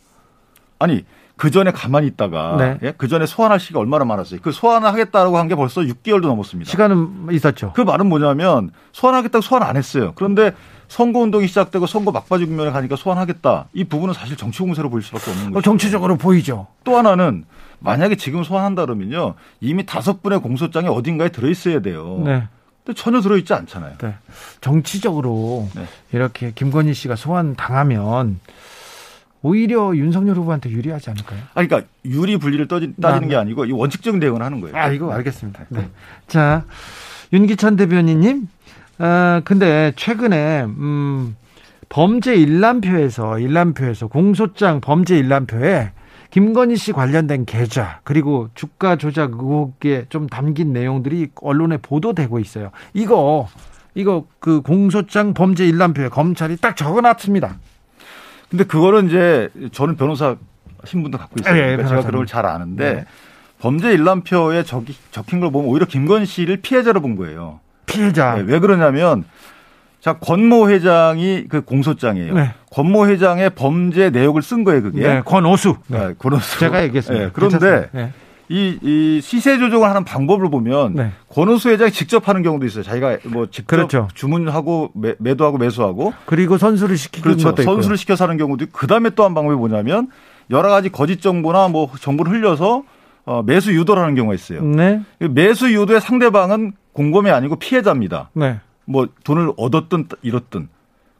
아니 0.78 1.04
그 1.36 1.50
전에 1.50 1.70
가만히 1.70 2.06
있다가 2.06 2.56
네. 2.56 2.78
예? 2.82 2.94
그 2.96 3.08
전에 3.08 3.26
소환할 3.26 3.60
시기가 3.60 3.78
얼마나 3.80 4.04
많았어요. 4.06 4.40
그 4.42 4.52
소환을 4.52 4.88
하겠다라고 4.88 5.36
한 5.36 5.48
게 5.48 5.54
벌써 5.54 5.82
6개월도 5.82 6.22
넘었습니다. 6.22 6.70
시간은 6.70 7.26
있었죠. 7.32 7.72
그 7.74 7.82
말은 7.82 8.06
뭐냐면 8.06 8.70
소환하겠다고 8.92 9.42
소환 9.42 9.62
안 9.62 9.76
했어요. 9.76 10.12
그런데 10.14 10.52
선거 10.88 11.18
운동이 11.18 11.46
시작되고 11.48 11.86
선거 11.86 12.12
막바지 12.12 12.46
국면에 12.46 12.70
가니까 12.70 12.96
소환하겠다. 12.96 13.66
이 13.74 13.84
부분은 13.84 14.14
사실 14.14 14.36
정치 14.36 14.60
공세로 14.62 14.88
보일 14.88 15.02
수밖에 15.02 15.30
없는 15.30 15.50
거죠. 15.52 15.62
정치적으로 15.62 16.16
보이죠. 16.16 16.68
또 16.84 16.96
하나는 16.96 17.44
만약에 17.78 18.16
지금 18.16 18.42
소환한다 18.44 18.84
그러면요. 18.86 19.34
이미 19.60 19.86
다섯 19.86 20.22
분의 20.22 20.40
공소장이 20.40 20.88
어딘가에 20.88 21.28
들어 21.30 21.48
있어야 21.48 21.80
돼요. 21.80 22.22
네. 22.24 22.44
근데 22.84 23.00
전혀 23.00 23.20
들어 23.20 23.36
있지 23.36 23.52
않잖아요. 23.52 23.98
네. 23.98 24.14
정치적으로 24.60 25.68
네. 25.74 25.86
이렇게 26.12 26.52
김건희 26.54 26.94
씨가 26.94 27.16
소환 27.16 27.56
당하면 27.56 28.40
오히려 29.42 29.94
윤석열 29.96 30.36
후보한테 30.36 30.70
유리하지 30.70 31.10
않을까요? 31.10 31.40
아, 31.54 31.64
그러니까 31.64 31.82
유리 32.04 32.36
분리를 32.36 32.66
따지는 32.68 32.94
아, 33.02 33.20
게 33.20 33.36
아니고 33.36 33.66
이 33.66 33.72
원칙적인 33.72 34.18
대응을 34.20 34.42
하는 34.42 34.60
거예요. 34.60 34.76
아, 34.76 34.88
이거 34.88 35.12
알겠습니다. 35.12 35.66
네. 35.68 35.88
자, 36.26 36.64
윤기찬 37.32 37.76
대변인님, 37.76 38.48
아, 38.98 39.42
근데 39.44 39.92
최근에 39.96 40.64
음, 40.64 41.36
범죄 41.88 42.34
일람표에서 42.34 43.38
일람표에서 43.38 44.08
공소장 44.08 44.80
범죄 44.80 45.16
일람표에 45.18 45.92
김건희 46.40 46.76
씨 46.76 46.92
관련된 46.92 47.46
계좌 47.46 48.00
그리고 48.04 48.50
주가 48.54 48.96
조작 48.96 49.30
의혹에 49.32 50.04
좀 50.10 50.26
담긴 50.26 50.74
내용들이 50.74 51.30
언론에 51.40 51.78
보도되고 51.78 52.38
있어요. 52.40 52.72
이거 52.92 53.48
이거 53.94 54.26
그 54.38 54.60
공소장 54.60 55.32
범죄 55.32 55.66
일람표에 55.66 56.10
검찰이 56.10 56.58
딱 56.58 56.76
적어놨습니다. 56.76 57.56
근데 58.50 58.64
그거는 58.64 59.06
이제 59.08 59.48
저는 59.72 59.96
변호사 59.96 60.36
신분도 60.84 61.16
갖고 61.16 61.36
있어요. 61.40 61.54
네, 61.54 61.60
그러니까 61.68 61.88
제가 61.88 62.02
그런 62.02 62.18
걸 62.18 62.26
잘 62.26 62.44
아는데 62.44 62.92
네. 62.92 63.04
범죄 63.58 63.90
일람표에 63.94 64.62
적히, 64.64 64.94
적힌 65.10 65.40
걸 65.40 65.50
보면 65.50 65.70
오히려 65.70 65.86
김건희 65.86 66.26
씨를 66.26 66.58
피해자로 66.58 67.00
본 67.00 67.16
거예요. 67.16 67.60
피해자. 67.86 68.34
네, 68.34 68.42
왜 68.42 68.58
그러냐면 68.58 69.24
자, 70.06 70.12
권모 70.20 70.70
회장이 70.70 71.46
그 71.48 71.62
공소장이에요. 71.62 72.34
네. 72.34 72.54
권모 72.70 73.08
회장의 73.08 73.50
범죄 73.50 74.08
내역을 74.10 74.40
쓴 74.40 74.62
거예요, 74.62 74.82
그게. 74.82 75.00
네, 75.02 75.20
권오수. 75.24 75.78
네, 75.88 76.14
권오수. 76.16 76.60
제가 76.60 76.84
얘기했습니다. 76.84 77.24
네, 77.24 77.30
그런데 77.32 77.88
네. 77.90 78.12
이, 78.48 78.78
이 78.82 79.20
시세 79.20 79.58
조정을 79.58 79.88
하는 79.88 80.04
방법을 80.04 80.48
보면 80.48 80.94
네. 80.94 81.10
권오수 81.28 81.70
회장이 81.70 81.90
직접 81.90 82.28
하는 82.28 82.44
경우도 82.44 82.64
있어요. 82.66 82.84
자기가 82.84 83.18
뭐 83.24 83.46
직접 83.50 83.66
그렇죠. 83.66 84.06
주문하고 84.14 84.92
매, 84.94 85.16
매도하고 85.18 85.58
매수하고 85.58 86.14
그리고 86.24 86.56
선수를 86.56 86.96
시키는 86.96 87.24
그렇죠. 87.24 87.48
것도 87.48 87.64
선수를 87.64 87.96
시켜서 87.96 88.22
하는 88.26 88.36
경우도 88.36 88.62
있고 88.66 88.78
그다음에 88.78 89.10
또 89.10 89.24
한 89.24 89.34
방법이 89.34 89.56
뭐냐면 89.56 90.06
여러 90.50 90.68
가지 90.68 90.88
거짓 90.88 91.20
정보나 91.20 91.66
뭐 91.66 91.90
정보를 92.00 92.30
흘려서 92.30 92.84
어, 93.24 93.42
매수 93.44 93.74
유도를 93.74 94.00
하는 94.04 94.14
경우가 94.14 94.36
있어요. 94.36 94.62
네. 94.62 95.00
매수 95.18 95.72
유도의 95.72 96.00
상대방은 96.00 96.74
공범이 96.92 97.28
아니고 97.28 97.56
피해자입니다. 97.56 98.30
네. 98.34 98.60
뭐 98.86 99.08
돈을 99.24 99.52
얻었든 99.56 100.08
잃었든. 100.22 100.68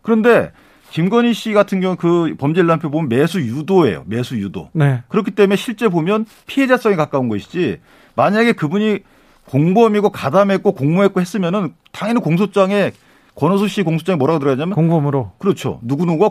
그런데 0.03 0.53
김건희 0.91 1.35
씨 1.35 1.53
같은 1.53 1.81
경우 1.81 1.97
그 1.97 2.35
범죄 2.39 2.61
일람표 2.61 2.91
보면 2.91 3.09
매수 3.09 3.41
유도예요. 3.41 4.05
매수 4.07 4.39
유도. 4.39 4.71
네. 4.73 5.03
그렇기 5.09 5.33
때문에 5.33 5.57
실제 5.57 5.89
보면 5.89 6.27
피해자성에 6.47 6.97
가까운 6.97 7.29
것이지 7.29 7.81
만약에 8.15 8.53
그분이 8.53 9.01
공범이고 9.47 10.11
가담했고 10.11 10.73
공모했고 10.73 11.21
했으면은 11.21 11.75
당연히 11.93 12.21
공소장에 12.21 12.93
권호수 13.37 13.69
씨 13.69 13.83
공소장에 13.83 14.17
뭐라고 14.17 14.39
들어가냐면 14.39 14.75
공범으로 14.75 15.33
그렇죠 15.39 15.79
누구누구가 15.83 16.31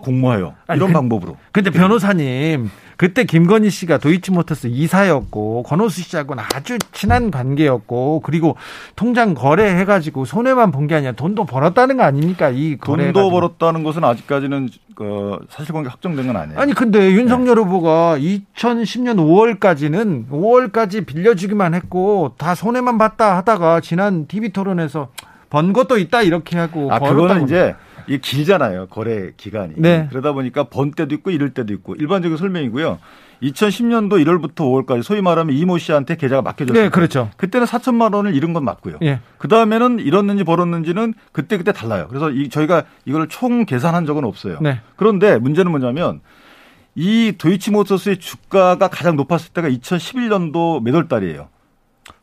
아니, 0.67 0.77
이런 0.77 0.89
그, 0.89 0.93
방법으로. 0.93 1.37
근데 1.51 1.69
변호사님 1.69 2.69
그때 2.97 3.25
김건희 3.25 3.69
씨가 3.69 3.97
도이치모터스 3.99 4.67
이사였고 4.67 5.63
권호수 5.63 6.01
씨하고는 6.01 6.43
아주 6.55 6.77
친한 6.93 7.29
관계였고 7.29 8.21
그리고 8.23 8.55
통장 8.95 9.33
거래해가지고 9.33 10.25
손해만 10.25 10.71
본 10.71 10.85
게 10.85 10.95
아니라 10.95 11.13
돈도 11.13 11.45
벌었다는 11.45 11.97
거 11.97 12.03
아닙니까 12.03 12.49
이 12.49 12.77
거래 12.77 13.11
돈도 13.11 13.31
벌었다는 13.31 13.83
것은 13.83 14.03
아직까지는 14.03 14.69
그 14.95 15.39
사실관계 15.49 15.89
확정된 15.89 16.27
건 16.27 16.37
아니에요. 16.37 16.59
아니 16.59 16.73
근데 16.73 17.11
윤석열 17.11 17.55
네. 17.55 17.61
후보가 17.61 18.17
2010년 18.19 19.17
5월까지는 19.17 20.29
5월까지 20.29 21.05
빌려주기만 21.05 21.73
했고 21.73 22.33
다 22.37 22.55
손해만 22.55 22.97
봤다 22.97 23.35
하다가 23.37 23.81
지난 23.81 24.27
TV 24.27 24.49
토론에서 24.49 25.09
번 25.55 25.71
것도 25.71 25.97
있다 25.97 26.21
이렇게 26.21 26.57
하고 26.57 26.91
아 26.91 26.99
그거는 26.99 27.45
이제 27.45 27.75
이게 28.07 28.17
길잖아요 28.17 28.87
거래 28.87 29.31
기간이 29.37 29.75
네. 29.77 30.07
그러다 30.09 30.33
보니까 30.33 30.65
번 30.65 30.91
때도 30.91 31.15
있고 31.15 31.31
이럴 31.31 31.51
때도 31.51 31.71
있고 31.73 31.95
일반적인 31.95 32.35
설명이고요 32.35 32.99
2010년도 33.41 34.21
1월부터 34.25 34.55
5월까지 34.55 35.03
소위 35.03 35.21
말하면 35.21 35.55
이모 35.55 35.77
씨한테 35.77 36.15
계좌가 36.15 36.41
맡겨졌어요. 36.41 36.83
네, 36.83 36.89
그렇죠. 36.89 37.29
그때는 37.37 37.67
4천만 37.67 38.13
원을 38.15 38.33
잃은 38.33 38.53
건 38.53 38.63
맞고요. 38.63 38.97
예. 39.03 39.19
그 39.37 39.47
다음에는 39.49 39.99
잃었는지 39.99 40.43
벌었는지는 40.45 41.13
그때 41.33 41.57
그때 41.57 41.71
달라요. 41.73 42.07
그래서 42.09 42.31
이 42.31 42.47
저희가 42.49 42.83
이걸 43.05 43.27
총 43.27 43.65
계산한 43.65 44.05
적은 44.05 44.23
없어요. 44.23 44.59
네. 44.61 44.79
그런데 44.95 45.37
문제는 45.37 45.69
뭐냐면 45.71 46.21
이 46.95 47.33
도이치모터스의 47.37 48.17
주가가 48.19 48.87
가장 48.87 49.15
높았을 49.17 49.51
때가 49.53 49.69
2011년도 49.69 50.81
몇 50.81 50.95
월 50.95 51.07
달이에요. 51.09 51.49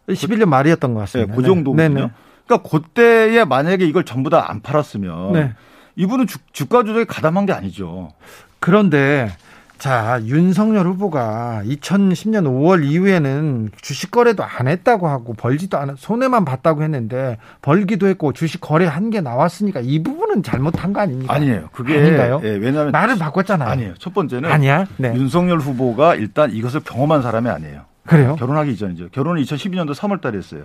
11년 0.08 0.46
말이었던 0.46 0.94
것 0.94 1.00
같습니다. 1.00 1.30
네, 1.32 1.36
그 1.36 1.42
정도거든요. 1.46 1.88
네, 1.94 2.06
네. 2.06 2.10
그러니까 2.46 2.68
그때에 2.68 3.44
만약에 3.44 3.84
이걸 3.86 4.04
전부 4.04 4.30
다 4.30 4.48
안 4.48 4.60
팔았으면 4.60 5.32
네. 5.32 5.52
이분은 5.96 6.26
주, 6.26 6.38
주가 6.52 6.82
조작에 6.84 7.04
가담한 7.04 7.46
게 7.46 7.52
아니죠. 7.52 8.12
그런데 8.60 9.30
자, 9.78 10.20
윤석열 10.26 10.86
후보가 10.86 11.62
2010년 11.64 12.44
5월 12.44 12.84
이후에는 12.84 13.70
주식 13.80 14.12
거래도 14.12 14.44
안 14.44 14.68
했다고 14.68 15.08
하고 15.08 15.34
벌지도 15.34 15.76
않은 15.76 15.96
손해만 15.96 16.44
봤다고 16.44 16.82
했는데 16.84 17.36
벌기도 17.62 18.06
했고 18.06 18.32
주식 18.32 18.60
거래 18.60 18.86
한 18.86 19.10
게 19.10 19.20
나왔으니까 19.20 19.80
이 19.80 20.00
부분은 20.02 20.44
잘못한 20.44 20.92
거 20.92 21.00
아닙니까? 21.00 21.34
아니에요. 21.34 21.68
그게 21.72 21.98
아닌가요? 21.98 22.40
예, 22.44 22.50
왜냐하면 22.50 22.92
말을 22.92 23.18
바꿨잖아요. 23.18 23.68
아니에요. 23.68 23.94
첫 23.98 24.14
번째는 24.14 24.50
아니야. 24.52 24.86
네. 24.98 25.12
윤석열 25.16 25.58
후보가 25.58 26.14
일단 26.14 26.52
이것을 26.52 26.80
경험한 26.84 27.22
사람이 27.22 27.48
아니에요. 27.50 27.80
그래요? 28.06 28.36
결혼하기 28.36 28.70
이전이죠. 28.72 29.08
결혼을 29.10 29.42
2012년도 29.42 29.94
3월 29.94 30.20
달에 30.20 30.38
했어요. 30.38 30.62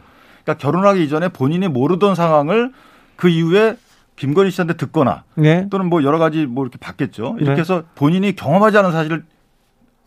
그러니까 0.47 0.53
결혼하기 0.57 1.03
이전에 1.03 1.27
본인이 1.27 1.67
모르던 1.67 2.15
상황을 2.15 2.71
그 3.17 3.27
이후에 3.27 3.75
김건희 4.15 4.49
씨한테 4.49 4.75
듣거나 4.77 5.23
네. 5.35 5.67
또는 5.69 5.87
뭐 5.87 6.03
여러 6.03 6.17
가지 6.17 6.45
뭐 6.45 6.63
이렇게 6.63 6.77
받겠죠. 6.79 7.35
이렇게 7.37 7.55
네. 7.55 7.59
해서 7.59 7.83
본인이 7.95 8.33
경험하지 8.33 8.77
않은 8.77 8.91
사실을 8.93 9.25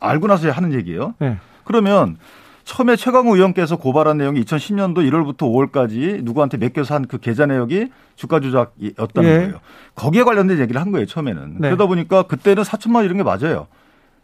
알고 0.00 0.26
나서 0.26 0.50
하는 0.50 0.72
얘기예요. 0.72 1.14
네. 1.18 1.36
그러면 1.64 2.16
처음에 2.64 2.96
최강우 2.96 3.36
의원께서 3.36 3.76
고발한 3.76 4.16
내용이 4.16 4.42
2010년도 4.42 4.98
1월부터 4.98 5.38
5월까지 5.38 6.22
누구한테 6.24 6.56
맡겨서 6.56 6.94
한 6.94 7.04
그 7.06 7.18
계좌 7.18 7.44
내역이 7.46 7.88
주가 8.16 8.40
조작이었다는 8.40 9.28
예. 9.30 9.36
거예요. 9.38 9.60
거기에 9.94 10.22
관련된 10.22 10.58
얘기를 10.58 10.80
한 10.80 10.90
거예요, 10.92 11.06
처음에는. 11.06 11.56
네. 11.58 11.68
그러다 11.68 11.86
보니까 11.86 12.22
그때는 12.22 12.62
4천만 12.62 12.96
원 12.96 13.04
이런 13.04 13.16
게 13.18 13.22
맞아요. 13.22 13.66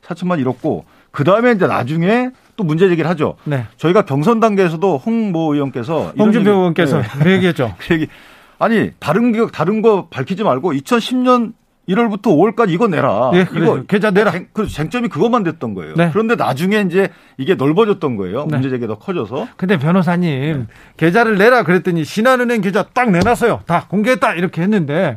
4천만 0.02 0.38
잃었고 0.40 0.84
그 1.16 1.24
다음에 1.24 1.52
이제 1.52 1.66
나중에 1.66 2.28
또 2.56 2.64
문제 2.64 2.90
제기를 2.90 3.08
하죠. 3.08 3.36
네. 3.44 3.64
저희가 3.78 4.04
경선 4.04 4.38
단계에서도 4.38 4.98
홍 4.98 5.32
모 5.32 5.54
의원께서 5.54 6.12
홍준표 6.18 6.50
의원께서 6.50 7.00
네. 7.00 7.08
그 7.22 7.30
얘기했죠. 7.32 7.74
그 7.78 7.94
얘기 7.94 8.06
아니 8.58 8.90
다른 9.00 9.32
게 9.32 9.46
다른 9.50 9.80
거 9.80 10.08
밝히지 10.10 10.44
말고 10.44 10.74
2010년 10.74 11.54
1월부터 11.88 12.24
5월까지 12.24 12.68
이거 12.68 12.86
내라. 12.86 13.30
네, 13.32 13.46
이거 13.56 13.82
계좌 13.84 14.10
내라. 14.10 14.30
쟁, 14.30 14.48
그 14.52 14.66
쟁점이 14.66 15.08
그것만 15.08 15.42
됐던 15.42 15.72
거예요. 15.72 15.94
네. 15.96 16.10
그런데 16.12 16.34
나중에 16.34 16.82
이제 16.86 17.08
이게 17.38 17.54
넓어졌던 17.54 18.16
거예요. 18.16 18.40
네. 18.50 18.56
문제 18.56 18.68
제기가 18.68 18.88
더 18.92 18.98
커져서. 18.98 19.48
근데 19.56 19.78
변호사님 19.78 20.58
네. 20.58 20.66
계좌를 20.98 21.38
내라 21.38 21.62
그랬더니 21.62 22.04
신한은행 22.04 22.60
계좌 22.60 22.82
딱 22.92 23.10
내놨어요. 23.10 23.60
다 23.66 23.86
공개했다 23.88 24.34
이렇게 24.34 24.60
했는데 24.60 25.16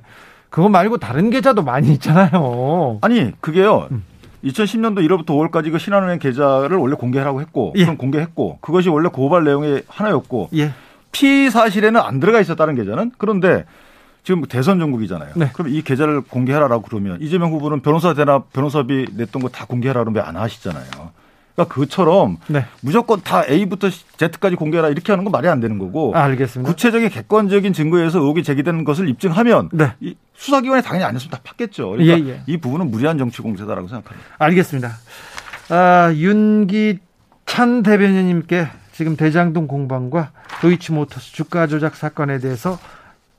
그거 0.50 0.70
말고 0.70 0.98
다른 0.98 1.30
계좌도 1.30 1.62
많이 1.64 1.92
있잖아요. 1.92 3.00
아니 3.02 3.34
그게요. 3.42 3.90
음. 3.92 4.04
2010년도 4.44 5.00
1월부터 5.08 5.28
5월까지 5.28 5.72
그 5.72 5.80
신한은행 5.80 6.20
계좌를 6.20 6.78
원래 6.78 6.96
공개하라고 6.96 7.42
했고 7.42 7.74
예. 7.76 7.84
그럼 7.84 7.98
공개했고 7.98 8.60
그것이 8.62 8.90
원래 8.90 9.10
고발 9.10 9.44
내용의 9.44 9.84
하나였고 9.88 10.50
예. 10.56 10.72
피 11.12 11.50
사실에는 11.50 12.00
안 12.00 12.20
들어가 12.20 12.40
있었다는 12.40 12.76
계좌는 12.76 13.12
그런데 13.18 13.66
지금 14.24 14.44
대선 14.44 14.80
전국이잖아요. 14.80 15.32
네. 15.36 15.50
그럼 15.54 15.70
이 15.74 15.82
계좌를 15.82 16.22
공개하라고 16.22 16.84
그러면 16.84 17.18
이재명 17.22 17.52
후보는 17.52 17.82
변호사 17.82 18.14
대나 18.14 18.40
변호사비 18.54 19.08
냈던 19.16 19.42
거 19.42 19.50
다 19.50 19.66
공개하라고 19.66 20.12
왜안 20.12 20.36
하시잖아요. 20.36 20.86
그러니까 21.60 21.76
그처럼 21.76 22.38
네. 22.48 22.66
무조건 22.82 23.22
다 23.22 23.44
A부터 23.46 23.90
Z까지 24.18 24.56
공개하라 24.56 24.90
이렇게 24.90 25.12
하는 25.12 25.26
건 25.26 25.32
말이 25.32 25.48
안 25.48 25.60
되는 25.60 25.78
거고. 25.78 26.16
아, 26.16 26.24
알겠습니다. 26.24 26.70
구체적인 26.72 27.10
객관적인 27.10 27.74
증거에서 27.74 28.20
의혹이 28.20 28.44
제기되는 28.44 28.84
것을 28.86 29.10
입증하면 29.10 29.70
네. 29.74 29.92
이 30.00 30.16
수사기관이 30.36 30.82
당연히 30.82 31.06
안 31.06 31.16
했으면 31.16 31.32
다 31.32 31.40
팠겠죠. 31.44 31.92
그러니까 31.92 32.20
예, 32.20 32.34
예. 32.34 32.42
이 32.48 32.58
부분은 32.58 32.90
무리한 32.90 33.18
정치 33.18 33.42
공세다라고 33.42 33.88
생각합니다. 33.88 34.28
알겠습니다. 34.38 34.92
아, 35.70 36.14
윤기찬 36.14 37.84
대변인님께 37.84 38.68
지금 38.94 39.16
대장동 39.16 39.68
공방과 39.68 40.32
도이치모터스 40.62 41.34
주가 41.34 41.68
조작 41.68 41.96
사건에 41.96 42.40
대해서 42.40 42.80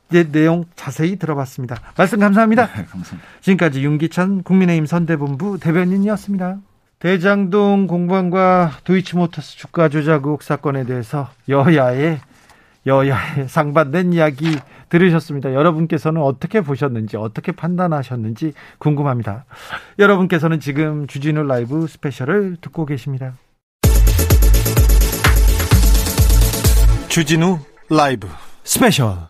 내용 0.09 0.65
자세히 0.75 1.17
들어봤습니다. 1.17 1.77
말씀 1.97 2.19
감사합니다. 2.19 2.67
네, 2.67 2.85
감사합니다. 2.85 3.29
지금까지 3.41 3.83
윤기찬 3.83 4.43
국민의힘 4.43 4.87
선대본부 4.87 5.59
대변인이었습니다. 5.61 6.59
대장동 7.01 7.87
공방과 7.87 8.73
도이치모터스 8.85 9.57
주가 9.57 9.89
조작 9.89 10.27
의혹 10.27 10.43
사건에 10.43 10.85
대해서 10.85 11.31
여야의 11.49 12.21
여야의 12.87 13.49
상반된 13.49 14.13
이야기 14.13 14.57
들으셨습니다. 14.91 15.55
여러분께서는 15.55 16.21
어떻게 16.21 16.61
보셨는지 16.61 17.17
어떻게 17.17 17.53
판단하셨는지 17.53 18.53
궁금합니다. 18.79 19.47
여러분께서는 19.99 20.61
지금 20.61 21.07
주진우 21.07 21.43
라이브 21.45 21.87
스페셜을 21.87 22.59
듣고 22.61 22.85
계십니다. 22.85 23.35
주진우 27.09 27.61
라이브 27.89 28.29
스페셜 28.63 29.30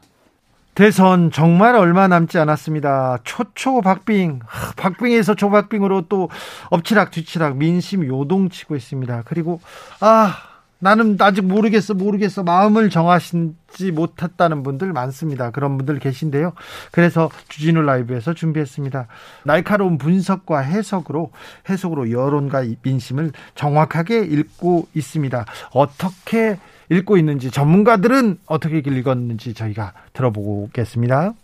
대선 0.75 1.31
정말 1.31 1.75
얼마 1.75 2.09
남지 2.09 2.39
않았습니다. 2.39 3.19
초초 3.25 3.81
박빙, 3.81 4.41
박빙에서 4.77 5.35
초박빙으로 5.35 6.03
또 6.09 6.29
엎치락 6.71 7.11
뒤치락 7.11 7.57
민심 7.57 8.07
요동치고 8.07 8.77
있습니다. 8.77 9.23
그리고 9.27 9.61
아 10.01 10.37
나는 10.81 11.17
아직 11.21 11.43
모르겠어 11.43 11.95
모르겠어 11.95 12.43
마음을 12.43 12.89
정하시지 12.89 13.93
못했다는 13.93 14.63
분들 14.63 14.93
많습니다. 14.93 15.51
그런 15.51 15.77
분들 15.77 15.99
계신데요. 15.99 16.55
그래서 16.91 17.31
주진우 17.49 17.83
라이브에서 17.83 18.33
준비했습니다. 18.33 19.07
날카로운 19.45 19.99
분석과 19.99 20.61
해석으로 20.61 21.33
해석으로 21.69 22.11
여론과 22.11 22.65
민심을 22.83 23.33
정확하게 23.55 24.21
읽고 24.21 24.89
있습니다. 24.95 25.45
어떻게 25.73 26.59
읽고 26.91 27.17
있는지 27.17 27.51
전문가들은 27.51 28.39
어떻게 28.47 28.79
읽었는지 28.79 29.55
저희가 29.55 29.93
들어보겠습니다. 30.13 31.35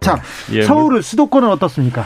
자, 0.00 0.18
예, 0.52 0.62
서울 0.62 1.02
수도권은 1.02 1.48
어떻습니까? 1.48 2.04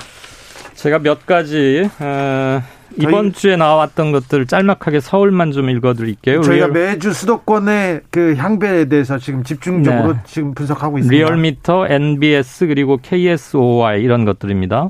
제가 0.74 0.98
몇 1.00 1.26
가지 1.26 1.88
어, 2.00 2.62
이번 2.96 3.32
주에 3.32 3.56
나왔던 3.56 4.12
것들 4.12 4.46
짤막하게 4.46 5.00
서울만 5.00 5.52
좀 5.52 5.70
읽어드릴게요. 5.70 6.42
저희가 6.42 6.66
리얼... 6.66 6.72
매주 6.72 7.12
수도권의 7.12 8.02
그 8.10 8.34
향배에 8.36 8.86
대해서 8.86 9.18
지금 9.18 9.42
집중적으로 9.44 10.14
네. 10.14 10.18
지금 10.24 10.54
분석하고 10.54 10.98
있습니다. 10.98 11.16
리얼미터, 11.16 11.88
NBS 11.88 12.66
그리고 12.66 12.98
KSOI 13.00 14.02
이런 14.02 14.24
것들입니다. 14.24 14.88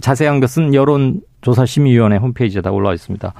자세한 0.00 0.40
것은 0.40 0.74
여론조사심의위원회 0.74 2.18
홈페이지에 2.18 2.60
다 2.60 2.70
올라와 2.70 2.94
있습니다. 2.94 3.32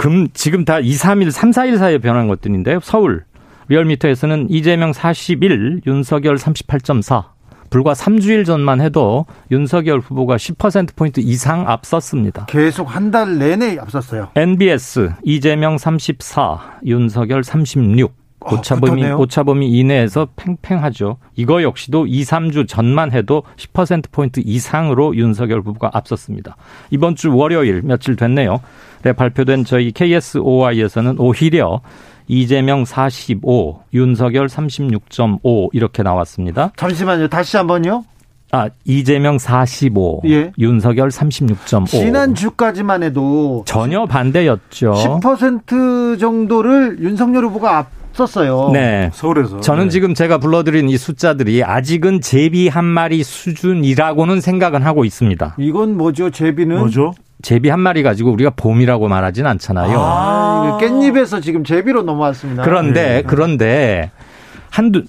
금 0.00 0.28
지금 0.32 0.64
다 0.64 0.78
2, 0.80 0.92
3일, 0.94 1.30
3, 1.30 1.50
4일 1.50 1.76
사이에 1.76 1.98
변한 1.98 2.26
것들인데요. 2.26 2.80
서울 2.82 3.24
리얼미터에서는 3.68 4.46
이재명 4.48 4.94
41, 4.94 5.82
윤석열 5.86 6.36
38.4. 6.36 7.24
불과 7.68 7.92
3주일 7.92 8.46
전만 8.46 8.80
해도 8.80 9.26
윤석열 9.50 10.00
후보가 10.00 10.36
10%포인트 10.36 11.20
이상 11.20 11.68
앞섰습니다. 11.68 12.46
계속 12.46 12.84
한 12.96 13.10
달 13.10 13.38
내내 13.38 13.76
앞섰어요. 13.78 14.30
NBS 14.36 15.12
이재명 15.22 15.76
34, 15.76 16.78
윤석열 16.86 17.44
36. 17.44 18.19
오차범위, 18.40 19.04
어, 19.04 19.16
오차범위 19.18 19.68
이내에서 19.68 20.28
팽팽하죠. 20.36 21.18
이거 21.36 21.62
역시도 21.62 22.06
2, 22.06 22.22
3주 22.22 22.66
전만 22.66 23.12
해도 23.12 23.42
10%포인트 23.56 24.40
이상으로 24.44 25.14
윤석열 25.16 25.60
후보가 25.60 25.90
앞섰습니다. 25.92 26.56
이번 26.90 27.16
주 27.16 27.34
월요일 27.34 27.82
며칠 27.82 28.16
됐네요. 28.16 28.60
네, 29.02 29.12
발표된 29.12 29.64
저희 29.64 29.92
KSOI에서는 29.92 31.16
오히려 31.18 31.80
이재명 32.28 32.84
45, 32.84 33.82
윤석열 33.92 34.46
36.5 34.46 35.70
이렇게 35.72 36.02
나왔습니다. 36.02 36.72
잠시만요. 36.76 37.28
다시 37.28 37.56
한번요. 37.56 38.04
아, 38.52 38.68
이재명 38.84 39.38
45, 39.38 40.22
예. 40.26 40.52
윤석열 40.58 41.08
36.5. 41.08 41.86
지난주까지만 41.86 43.02
해도 43.04 43.64
전혀 43.66 44.06
반대였죠. 44.06 44.92
10% 44.92 46.18
정도를 46.18 46.98
윤석열 47.00 47.44
후보가 47.44 47.78
앞 47.78 47.99
섰어요. 48.12 48.70
네. 48.72 49.10
서울에서. 49.12 49.60
저는 49.60 49.84
네. 49.84 49.90
지금 49.90 50.14
제가 50.14 50.38
불러드린 50.38 50.88
이 50.88 50.96
숫자들이 50.96 51.64
아직은 51.64 52.20
제비 52.20 52.68
한 52.68 52.84
마리 52.84 53.22
수준이라고는 53.22 54.40
생각은 54.40 54.82
하고 54.82 55.04
있습니다. 55.04 55.56
이건 55.58 55.96
뭐죠? 55.96 56.30
제비는? 56.30 56.78
뭐죠? 56.78 57.14
제비 57.42 57.68
한 57.70 57.80
마리 57.80 58.02
가지고 58.02 58.32
우리가 58.32 58.50
봄이라고 58.50 59.08
말하진 59.08 59.46
않잖아요. 59.46 59.98
아, 59.98 60.78
깻잎에서 60.80 61.42
지금 61.42 61.64
제비로 61.64 62.02
넘어왔습니다. 62.02 62.62
그런데 62.62 63.02
네. 63.02 63.22
그런데 63.26 64.10
한두 64.70 65.04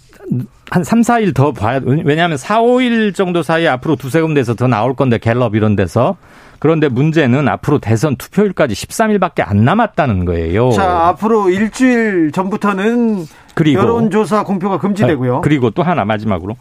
한 0.70 0.86
3, 0.86 1.02
4일 1.02 1.36
더 1.36 1.52
봐야 1.52 1.82
왜냐하면 1.84 2.38
4, 2.38 2.62
5일 2.62 3.14
정도 3.14 3.44
사이에 3.44 3.68
앞으로 3.68 3.98
두세 3.98 4.22
군데에서 4.22 4.56
더 4.56 4.68
나올 4.68 4.96
건데 4.96 5.18
갤럽 5.18 5.56
이런 5.56 5.76
데서 5.76 6.16
그런데 6.62 6.90
문제는 6.90 7.48
앞으로 7.48 7.80
대선 7.80 8.16
투표일까지 8.18 8.76
13일밖에 8.76 9.42
안 9.44 9.66
남았다는 9.66 10.26
거예요. 10.26 10.70
자, 10.70 11.08
앞으로 11.08 11.50
일주일 11.50 12.32
전부터는 12.32 13.26
그리고 13.56 13.82
여론조사 13.82 14.44
공표가 14.44 14.78
금지되고요. 14.78 15.38
아, 15.38 15.42
그리고 15.42 15.72
또 15.72 15.82
하나 15.82 16.06
마지막으로 16.06 16.56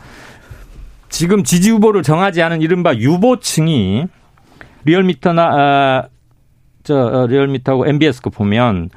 지금 1.10 1.44
지지 1.44 1.68
후보를 1.68 2.02
정하지 2.02 2.40
않은 2.40 2.62
이른바 2.62 2.94
유보층이 2.94 4.06
리얼미터나 4.86 5.42
아, 5.42 6.08
저 6.82 6.94
어, 6.96 7.26
리얼미터하고 7.26 7.86
MBS 7.86 8.22
거 8.22 8.30
보면 8.30 8.88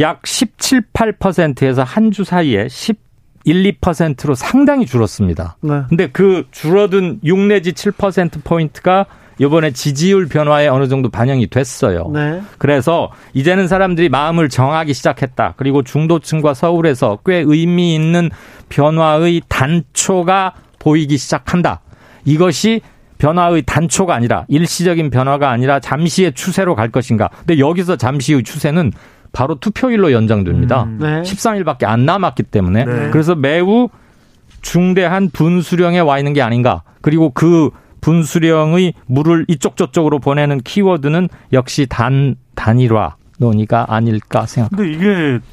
약 0.00 0.26
17, 0.26 0.84
8%에서 0.94 1.82
한 1.82 2.10
주 2.10 2.24
사이에 2.24 2.68
10 2.68 2.96
1, 3.44 3.62
2%로 3.80 4.34
상당히 4.34 4.86
줄었습니다. 4.86 5.58
네. 5.60 5.82
근데 5.90 6.08
그 6.08 6.46
줄어든 6.50 7.20
6 7.22 7.38
내지 7.40 7.72
7% 7.72 8.42
포인트가 8.42 9.04
이번에 9.38 9.70
지지율 9.72 10.26
변화에 10.28 10.68
어느 10.68 10.88
정도 10.88 11.10
반영이 11.10 11.48
됐어요. 11.48 12.10
네. 12.12 12.40
그래서 12.58 13.10
이제는 13.34 13.68
사람들이 13.68 14.08
마음을 14.08 14.48
정하기 14.48 14.94
시작했다. 14.94 15.54
그리고 15.56 15.82
중도층과 15.82 16.54
서울에서 16.54 17.18
꽤 17.24 17.42
의미 17.46 17.94
있는 17.94 18.30
변화의 18.68 19.42
단초가 19.48 20.54
보이기 20.78 21.18
시작한다. 21.18 21.80
이것이 22.24 22.80
변화의 23.18 23.62
단초가 23.62 24.14
아니라 24.14 24.44
일시적인 24.48 25.10
변화가 25.10 25.50
아니라 25.50 25.80
잠시의 25.80 26.32
추세로 26.32 26.74
갈 26.74 26.90
것인가. 26.90 27.28
근데 27.38 27.58
여기서 27.58 27.96
잠시의 27.96 28.42
추세는 28.42 28.92
바로 29.32 29.56
투표일로 29.56 30.12
연장됩니다. 30.12 30.84
음, 30.84 30.98
네. 31.00 31.22
13일밖에 31.22 31.84
안 31.84 32.06
남았기 32.06 32.44
때문에 32.44 32.84
네. 32.84 33.10
그래서 33.10 33.34
매우 33.34 33.88
중대한 34.62 35.30
분수령에 35.30 36.00
와 36.00 36.18
있는 36.18 36.32
게 36.32 36.42
아닌가. 36.42 36.82
그리고 37.00 37.30
그 37.30 37.70
분수령의 38.06 38.94
물을 39.06 39.44
이쪽 39.48 39.76
저쪽으로 39.76 40.20
보내는 40.20 40.60
키워드는 40.60 41.28
역시 41.52 41.86
단 41.88 42.36
단일화 42.54 43.16
논의가 43.38 43.86
아닐까 43.88 44.46
생각합니다. 44.46 44.76
근데 44.76 44.92
이게 44.96 45.44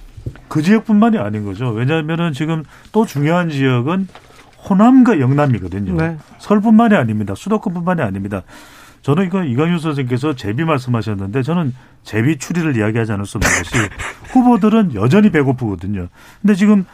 그 0.49 0.62
지역뿐만이 0.62 1.18
아닌 1.18 1.45
거죠. 1.45 1.70
왜냐하면은 1.70 2.32
지금 2.32 2.64
또 2.91 3.08
중요한 3.08 3.49
지역은 3.49 4.08
호남과 4.70 5.20
영남이거든요. 5.20 5.95
네. 5.95 6.18
서울뿐만이 6.38 6.95
아닙니다. 6.95 7.34
수도권뿐만이 7.36 8.04
아닙니다. 8.04 8.43
저는 9.01 9.26
이거 9.26 9.43
이강윤 9.43 9.80
선생님께서 9.80 10.36
제비 10.36 10.64
말씀하셨는데 10.64 11.41
저는 11.41 11.74
제비 12.04 12.38
추리를 12.38 12.78
이야기하지 12.78 13.14
않을 13.14 13.26
수 13.26 13.39
없는 13.39 13.49
것이 13.49 13.89
후보들은 14.32 14.93
여전히 14.93 15.32
배고프거든요. 15.32 16.08
근데 16.41 16.54
지금 16.54 16.86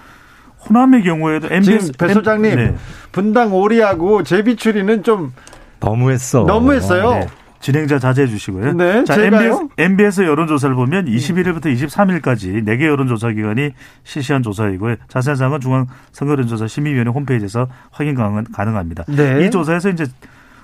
호남의 0.68 1.04
경우에도 1.04 1.48
MBS 1.52 1.94
배 1.94 2.14
소장님 2.14 2.56
네. 2.56 2.76
분당 3.12 3.54
오리하고 3.54 4.24
제비 4.24 4.56
추리는 4.56 5.04
좀 5.04 5.34
너무했어. 5.80 6.44
너무했어요. 6.44 7.12
네. 7.12 7.28
진행자 7.62 8.00
자제해 8.00 8.26
주시고요. 8.28 8.72
네, 8.74 9.04
자, 9.04 9.22
MBS, 9.22 9.68
MBS 9.78 10.22
여론조사를 10.22 10.74
보면 10.76 11.08
21일부터 11.08 11.66
23일까지 11.66 12.64
4개 12.66 12.86
여론조사 12.86 13.32
기관이 13.32 13.72
실시한 14.06 14.44
조사이고요. 14.44 14.96
자세한 15.10 15.36
사항은 15.36 15.60
중앙선거론조사 15.60 16.68
심의위원회 16.68 17.12
홈페이지에서 17.12 17.68
확인 17.92 18.16
가능합니다. 18.54 19.04
네. 19.10 19.46
이 19.46 19.52
조사에서 19.52 19.90
이제 19.90 20.06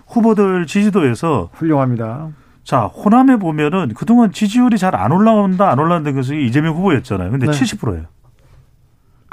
후보들 0.07 0.67
지지도에서 0.67 1.49
훌륭합니다. 1.53 2.29
자, 2.63 2.83
호남에 2.83 3.35
보면은 3.35 3.91
그동안 3.95 4.31
지지율이 4.31 4.77
잘 4.77 4.95
안 4.95 5.11
올라온다, 5.11 5.69
안 5.69 5.79
올라온다는 5.79 6.15
것이 6.15 6.41
이재명 6.43 6.75
후보였잖아요. 6.75 7.29
근데 7.29 7.47
네. 7.47 7.51
70%예요. 7.51 8.03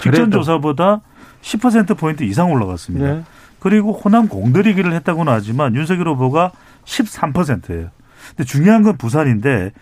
직전 0.02 0.30
조사보다 0.30 1.00
10%포인트 1.42 2.22
이상 2.24 2.50
올라갔습니다. 2.52 3.06
네. 3.06 3.22
그리고 3.60 3.92
호남 3.92 4.28
공들이기를 4.28 4.92
했다고는 4.92 5.32
하지만 5.32 5.74
윤석열 5.74 6.08
후보가 6.08 6.52
13%예요. 6.84 7.90
근데 8.30 8.44
중요한 8.44 8.82
건 8.82 8.96
부산인데 8.96 9.72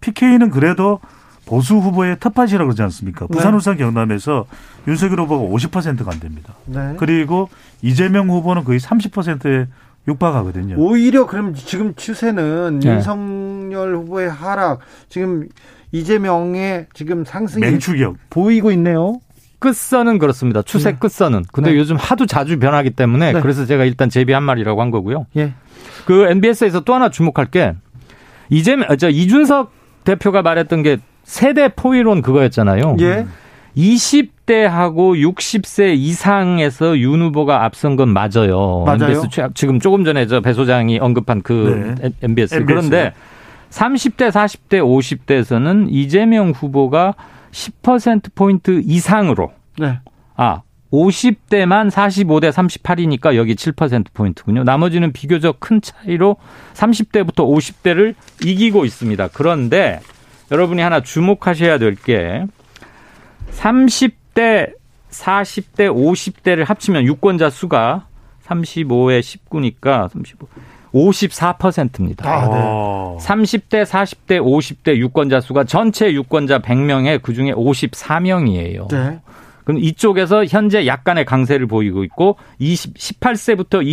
PK는 0.00 0.50
그래도 0.50 1.00
보수 1.46 1.76
후보의 1.76 2.18
텃밭이라고 2.20 2.64
그러지 2.66 2.82
않습니까? 2.82 3.26
부산, 3.26 3.52
네. 3.52 3.56
울산, 3.56 3.76
경남에서 3.76 4.46
윤석열 4.86 5.20
후보가 5.20 5.52
50%가 5.52 6.12
안 6.12 6.20
됩니다. 6.20 6.54
네. 6.66 6.94
그리고 6.98 7.48
이재명 7.82 8.28
후보는 8.28 8.64
거의 8.64 8.78
30%에 8.78 9.66
육박하거든요. 10.06 10.76
오히려 10.78 11.26
그럼 11.26 11.54
지금 11.54 11.94
추세는 11.94 12.80
네. 12.80 12.90
윤석열 12.90 13.96
후보의 13.96 14.30
하락, 14.30 14.80
지금 15.08 15.48
이재명의 15.92 16.86
지금 16.94 17.24
상승이 17.24 17.60
맹추격 17.62 18.16
보이고 18.30 18.70
있네요. 18.72 19.20
끝선은 19.60 20.18
그렇습니다. 20.18 20.62
추세 20.62 20.90
네. 20.92 20.98
끝선은. 20.98 21.44
근데 21.52 21.70
네. 21.70 21.76
요즘 21.78 21.96
하도 21.96 22.26
자주 22.26 22.58
변하기 22.58 22.90
때문에 22.90 23.32
네. 23.34 23.40
그래서 23.40 23.64
제가 23.66 23.84
일단 23.84 24.08
제비 24.10 24.32
한 24.32 24.42
말이라고 24.42 24.80
한 24.80 24.90
거고요. 24.90 25.26
예. 25.36 25.52
그 26.06 26.26
NBS에서 26.28 26.80
또 26.80 26.94
하나 26.94 27.08
주목할 27.10 27.46
게 27.46 27.74
이재명, 28.48 28.88
저 28.98 29.08
이준석 29.08 29.70
대표가 30.04 30.42
말했던 30.42 30.82
게 30.82 30.96
세대 31.22 31.68
포위론 31.68 32.22
그거였잖아요. 32.22 32.96
예. 33.00 33.26
20대하고 33.76 35.16
60세 35.16 35.94
이상에서 35.96 36.98
윤 36.98 37.20
후보가 37.22 37.64
앞선 37.64 37.96
건 37.96 38.08
맞아요. 38.08 38.82
맞아요. 38.84 39.04
MBS 39.12 39.28
지금 39.54 39.78
조금 39.78 40.04
전에 40.04 40.26
저 40.26 40.40
배 40.40 40.52
소장이 40.52 40.98
언급한 40.98 41.42
그 41.42 41.94
네. 42.00 42.10
MBS. 42.22 42.54
MBS. 42.54 42.64
그런데 42.66 43.12
30대, 43.70 44.30
40대, 44.30 44.80
50대에서는 44.82 45.86
이재명 45.90 46.50
후보가 46.50 47.14
10%포인트 47.52 48.80
이상으로. 48.84 49.52
네. 49.78 49.98
아, 50.36 50.62
50대만 50.92 51.90
45대 51.90 52.50
38이니까 52.52 53.36
여기 53.36 53.54
7%포인트군요. 53.54 54.64
나머지는 54.64 55.12
비교적 55.12 55.60
큰 55.60 55.80
차이로 55.80 56.36
30대부터 56.74 57.36
50대를 57.36 58.14
이기고 58.44 58.84
있습니다. 58.84 59.28
그런데 59.28 60.00
여러분이 60.50 60.82
하나 60.82 61.00
주목하셔야 61.00 61.78
될 61.78 61.94
게 61.94 62.44
30대, 63.52 64.72
40대, 65.10 65.92
50대를 65.92 66.64
합치면 66.66 67.04
유권자 67.04 67.50
수가 67.50 68.06
35에 68.46 69.20
19니까 69.20 70.10
35. 70.10 70.48
54%입니다. 70.92 72.28
아, 72.28 72.48
네. 72.48 73.24
30대, 73.26 73.84
40대, 73.84 74.40
50대 74.40 74.96
유권자 74.96 75.40
수가 75.40 75.64
전체 75.64 76.12
유권자 76.12 76.60
100명에 76.60 77.22
그중에 77.22 77.52
54명이에요. 77.52 78.88
네. 78.88 79.20
그럼 79.64 79.78
이쪽에서 79.82 80.44
현재 80.46 80.86
약간의 80.86 81.24
강세를 81.24 81.66
보이고 81.66 82.02
있고 82.04 82.36
20, 82.58 82.94
18세부터 82.94 83.84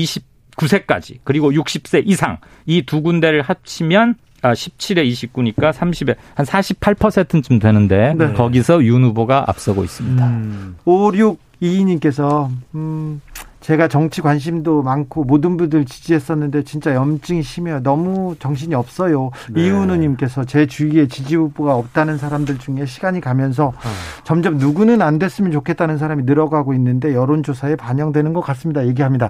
29세까지 0.56 1.20
그리고 1.24 1.52
60세 1.52 2.04
이상 2.06 2.38
이 2.66 2.82
두 2.82 3.02
군데를 3.02 3.42
합치면 3.42 4.16
아, 4.44 4.54
17에 4.54 5.04
29니까 5.12 5.72
30에 5.74 6.16
한 6.36 6.46
48%쯤 6.46 7.60
되는데 7.60 8.14
네. 8.16 8.34
거기서 8.34 8.84
윤 8.84 9.04
후보가 9.04 9.46
앞서고 9.48 9.84
있습니다. 9.84 10.26
음. 10.28 10.76
5622님께서 10.86 12.50
음, 12.76 13.20
제가 13.60 13.88
정치 13.88 14.22
관심도 14.22 14.84
많고 14.84 15.24
모든 15.24 15.58
분들 15.58 15.86
지지했었는데 15.86 16.64
진짜 16.64 16.94
염증이 16.94 17.44
심해요. 17.44 17.82
너무 17.82 18.36
정신이 18.40 18.76
없어요. 18.76 19.32
네. 19.52 19.66
이은우님께서 19.66 20.46
제 20.46 20.68
주위에 20.68 21.08
지지 21.08 21.36
후보가 21.36 21.76
없다는 21.76 22.18
사람들 22.18 22.60
중에 22.60 22.86
시간이 22.86 23.20
가면서 23.20 23.68
어. 23.68 23.90
점점 24.24 24.58
누구는 24.58 25.02
안 25.02 25.20
됐으면 25.20 25.52
좋겠다는 25.52 25.98
사람이 25.98 26.24
늘어가고 26.24 26.74
있는데 26.76 27.14
여론조사에 27.14 27.76
반영되는 27.76 28.34
것 28.34 28.42
같습니다. 28.42 28.86
얘기합니다. 28.88 29.30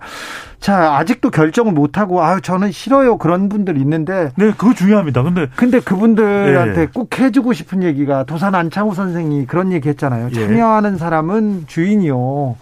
자 0.59 0.97
아직도 0.97 1.29
결정을 1.31 1.71
못 1.71 1.97
하고 1.97 2.21
아 2.21 2.39
저는 2.39 2.71
싫어요 2.71 3.17
그런 3.17 3.47
분들 3.47 3.77
있는데 3.77 4.31
네 4.35 4.51
그거 4.51 4.73
중요합니다. 4.73 5.23
근데 5.23 5.47
근데 5.55 5.79
그분들한테 5.79 6.73
네. 6.73 6.87
꼭 6.93 7.17
해주고 7.17 7.53
싶은 7.53 7.83
얘기가 7.83 8.25
도산 8.25 8.55
안창호 8.55 8.93
선생이 8.93 9.45
그런 9.45 9.71
얘기했잖아요. 9.71 10.29
예. 10.31 10.47
참여하는 10.47 10.97
사람은 10.97 11.63
주인이요. 11.67 12.55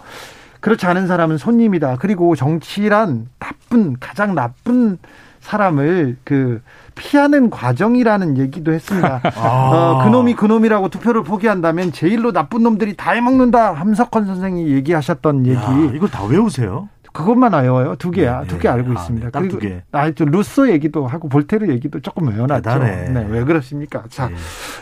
그렇지 0.66 0.84
않은 0.84 1.06
사람은 1.06 1.38
손님이다. 1.38 1.98
그리고 2.00 2.34
정치란 2.34 3.28
나쁜 3.38 3.96
가장 4.00 4.34
나쁜 4.34 4.98
사람을 5.38 6.16
그 6.24 6.60
피하는 6.96 7.50
과정이라는 7.50 8.36
얘기도 8.36 8.72
했습니다. 8.72 9.20
아. 9.36 9.70
어, 9.70 10.04
그놈이 10.04 10.34
그놈이라고 10.34 10.88
투표를 10.88 11.22
포기한다면 11.22 11.92
제일로 11.92 12.32
나쁜 12.32 12.64
놈들이 12.64 12.96
다 12.96 13.12
해먹는다. 13.12 13.74
함석헌 13.74 14.26
선생이 14.26 14.68
얘기하셨던 14.72 15.46
얘기. 15.46 15.56
야, 15.56 15.90
이걸 15.94 16.08
다 16.08 16.24
외우세요? 16.24 16.88
그것만 17.12 17.52
외워요. 17.52 17.94
두 17.94 18.10
개야. 18.10 18.40
네, 18.40 18.48
두개 18.48 18.66
알고 18.66 18.90
아, 18.90 18.94
있습니다. 18.94 19.30
네, 19.30 19.38
그리고 19.38 19.58
개. 19.60 19.82
아, 19.92 20.10
좀 20.10 20.32
루소 20.32 20.68
얘기도 20.72 21.06
하고 21.06 21.28
볼테르 21.28 21.68
얘기도 21.70 22.00
조금 22.00 22.26
외워놨죠. 22.26 22.78
네, 22.80 23.26
왜 23.30 23.44
그렇습니까? 23.44 24.02
자, 24.08 24.30
네. 24.30 24.34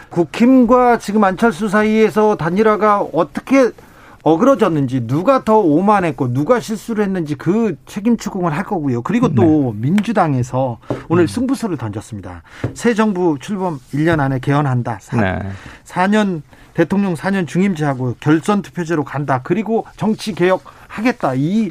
국힘과 0.08 0.96
지금 0.96 1.24
안철수 1.24 1.68
사이에서 1.68 2.36
단일화가 2.36 3.02
어떻게 3.12 3.70
어그러졌는지 4.24 5.06
누가 5.06 5.44
더 5.44 5.58
오만했고 5.58 6.32
누가 6.32 6.58
실수를 6.58 7.04
했는지 7.04 7.34
그 7.34 7.76
책임 7.86 8.16
추궁을 8.16 8.52
할 8.52 8.64
거고요. 8.64 9.02
그리고 9.02 9.34
또 9.34 9.74
네. 9.74 9.88
민주당에서 9.88 10.78
오늘 11.08 11.24
음. 11.24 11.26
승부수를 11.26 11.76
던졌습니다. 11.76 12.42
새 12.72 12.94
정부 12.94 13.36
출범 13.38 13.78
1년 13.92 14.20
안에 14.20 14.38
개헌한다. 14.40 14.98
4, 15.00 15.20
네. 15.20 15.38
4년 15.84 16.42
대통령 16.72 17.14
4년 17.14 17.46
중임제하고 17.46 18.16
결선 18.18 18.62
투표제로 18.62 19.04
간다. 19.04 19.40
그리고 19.44 19.86
정치 19.96 20.34
개혁 20.34 20.64
하겠다. 20.94 21.34
이 21.34 21.70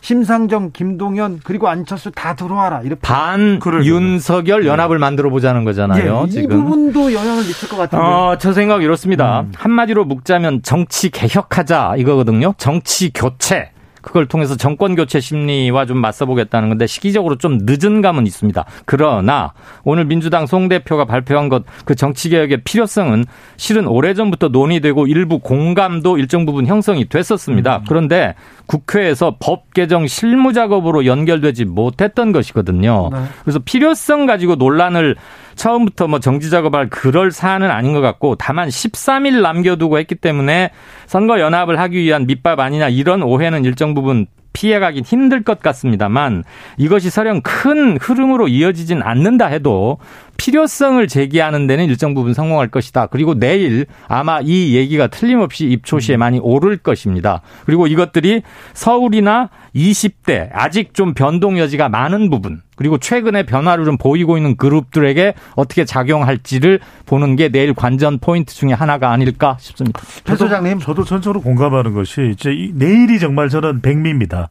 심상정, 0.00 0.72
김동연 0.72 1.40
그리고 1.44 1.68
안철수 1.68 2.10
다 2.10 2.34
들어와라. 2.34 2.82
이렇게 2.82 3.00
반 3.00 3.58
윤석열 3.84 4.66
연합을 4.66 4.96
네. 4.96 5.00
만들어 5.00 5.30
보자는 5.30 5.64
거잖아요. 5.64 6.24
네, 6.24 6.28
지금 6.30 6.44
이 6.44 6.62
부분도 6.62 7.12
영향을 7.14 7.42
미칠 7.44 7.68
것 7.68 7.76
같은데. 7.76 8.04
어, 8.04 8.36
저 8.38 8.52
생각 8.52 8.82
이렇습니다. 8.82 9.40
음. 9.40 9.52
한마디로 9.56 10.04
묵자면 10.04 10.62
정치 10.62 11.10
개혁하자 11.10 11.94
이거거든요. 11.98 12.54
정치 12.58 13.10
교체. 13.12 13.70
그걸 14.04 14.26
통해서 14.26 14.56
정권 14.56 14.94
교체 14.94 15.20
심리와 15.20 15.86
좀 15.86 15.98
맞서보겠다는 15.98 16.68
건데 16.68 16.86
시기적으로 16.86 17.36
좀 17.36 17.58
늦은 17.62 18.00
감은 18.00 18.26
있습니다. 18.26 18.64
그러나 18.84 19.52
오늘 19.82 20.04
민주당 20.04 20.46
송 20.46 20.68
대표가 20.68 21.04
발표한 21.04 21.48
것 21.48 21.64
그 21.84 21.94
정치 21.94 22.28
개혁의 22.30 22.62
필요성은 22.64 23.24
실은 23.56 23.86
오래전부터 23.86 24.48
논의되고 24.48 25.06
일부 25.06 25.38
공감도 25.38 26.18
일정 26.18 26.46
부분 26.46 26.66
형성이 26.66 27.08
됐었습니다. 27.08 27.78
음. 27.78 27.84
그런데 27.88 28.34
국회에서 28.66 29.36
법 29.40 29.74
개정 29.74 30.06
실무 30.06 30.52
작업으로 30.52 31.06
연결되지 31.06 31.64
못했던 31.66 32.32
것이거든요. 32.32 33.10
네. 33.12 33.18
그래서 33.42 33.58
필요성 33.58 34.26
가지고 34.26 34.56
논란을 34.56 35.16
처음부터 35.56 36.08
뭐 36.08 36.20
정지 36.20 36.50
작업할 36.50 36.88
그럴 36.88 37.30
사안은 37.30 37.70
아닌 37.70 37.92
것 37.92 38.00
같고 38.00 38.36
다만 38.36 38.68
13일 38.68 39.40
남겨두고 39.40 39.98
했기 39.98 40.14
때문에 40.14 40.70
선거 41.06 41.40
연합을 41.40 41.78
하기 41.78 41.98
위한 41.98 42.26
밑밥 42.26 42.58
아니냐 42.58 42.88
이런 42.88 43.22
오해는 43.22 43.64
일정 43.64 43.94
부분 43.94 44.26
피해가긴 44.54 45.04
힘들 45.04 45.42
것 45.42 45.60
같습니다만 45.60 46.44
이것이 46.78 47.10
설령 47.10 47.42
큰 47.42 47.98
흐름으로 47.98 48.48
이어지진 48.48 49.02
않는다 49.02 49.46
해도 49.46 49.98
필요성을 50.36 51.06
제기하는 51.08 51.66
데는 51.66 51.86
일정 51.86 52.14
부분 52.14 52.34
성공할 52.34 52.68
것이다. 52.68 53.06
그리고 53.06 53.34
내일 53.34 53.86
아마 54.08 54.40
이 54.42 54.74
얘기가 54.76 55.06
틀림없이 55.06 55.66
입초시에 55.66 56.16
많이 56.16 56.38
오를 56.38 56.76
것입니다. 56.76 57.40
그리고 57.64 57.86
이것들이 57.86 58.42
서울이나 58.72 59.50
20대 59.74 60.50
아직 60.52 60.94
좀 60.94 61.14
변동 61.14 61.58
여지가 61.58 61.88
많은 61.88 62.30
부분 62.30 62.62
그리고 62.76 62.98
최근에 62.98 63.44
변화를 63.44 63.84
좀 63.84 63.96
보이고 63.96 64.36
있는 64.36 64.56
그룹들에게 64.56 65.34
어떻게 65.54 65.84
작용할지를 65.84 66.80
보는 67.06 67.36
게 67.36 67.48
내일 67.48 67.74
관전 67.74 68.18
포인트 68.18 68.54
중에 68.54 68.72
하나가 68.72 69.10
아닐까 69.10 69.56
싶습니다. 69.60 70.00
배 70.24 70.36
소장님, 70.36 70.80
저도 70.80 71.04
전적으로 71.04 71.40
공감하는 71.40 71.94
것이 71.94 72.30
이제 72.32 72.50
내일이 72.74 73.18
정말 73.18 73.48
저는 73.48 73.80
백미입니다. 73.80 74.48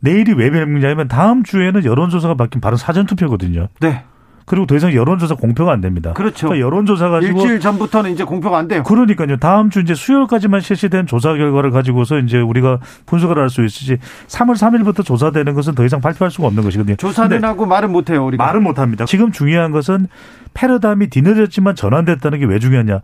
내일이 0.00 0.34
왜 0.34 0.50
백미냐면 0.50 1.08
다음 1.08 1.42
주에는 1.44 1.84
여론조사가 1.84 2.34
바뀐 2.34 2.60
바로 2.60 2.76
사전 2.76 3.06
투표거든요. 3.06 3.68
네. 3.80 4.04
그리고 4.46 4.66
더 4.66 4.76
이상 4.76 4.92
여론조사 4.92 5.36
공표가 5.36 5.72
안 5.72 5.80
됩니다. 5.80 6.12
그렇죠. 6.12 6.48
그러니까 6.48 6.66
여론조사 6.66 7.08
가지고 7.08 7.40
일주일 7.40 7.60
전부터는 7.60 8.12
이제 8.12 8.24
공표가 8.24 8.58
안 8.58 8.68
돼요. 8.68 8.82
그러니까요. 8.82 9.38
다음 9.38 9.70
주 9.70 9.80
이제 9.80 9.94
수요일까지만 9.94 10.60
실시된 10.60 11.06
조사 11.06 11.32
결과를 11.34 11.70
가지고서 11.70 12.18
이제 12.18 12.38
우리가 12.38 12.78
분석을 13.06 13.38
할 13.38 13.48
수 13.48 13.64
있으지 13.64 13.96
3월 14.26 14.54
3일부터 14.56 15.04
조사되는 15.04 15.54
것은 15.54 15.74
더 15.74 15.84
이상 15.84 16.00
발표할 16.00 16.30
수가 16.30 16.48
없는 16.48 16.62
것이거든요. 16.64 16.96
조사는 16.96 17.42
하고 17.44 17.64
말은 17.66 17.90
못 17.92 18.10
해요, 18.10 18.26
우리가. 18.26 18.44
말은 18.44 18.62
못 18.62 18.78
합니다. 18.78 19.04
지금 19.06 19.32
중요한 19.32 19.70
것은 19.70 20.08
패러다임이 20.54 21.08
뒤늦었지만 21.08 21.74
전환됐다는 21.74 22.40
게 22.40 22.46
왜 22.46 22.58
중요하냐? 22.58 23.00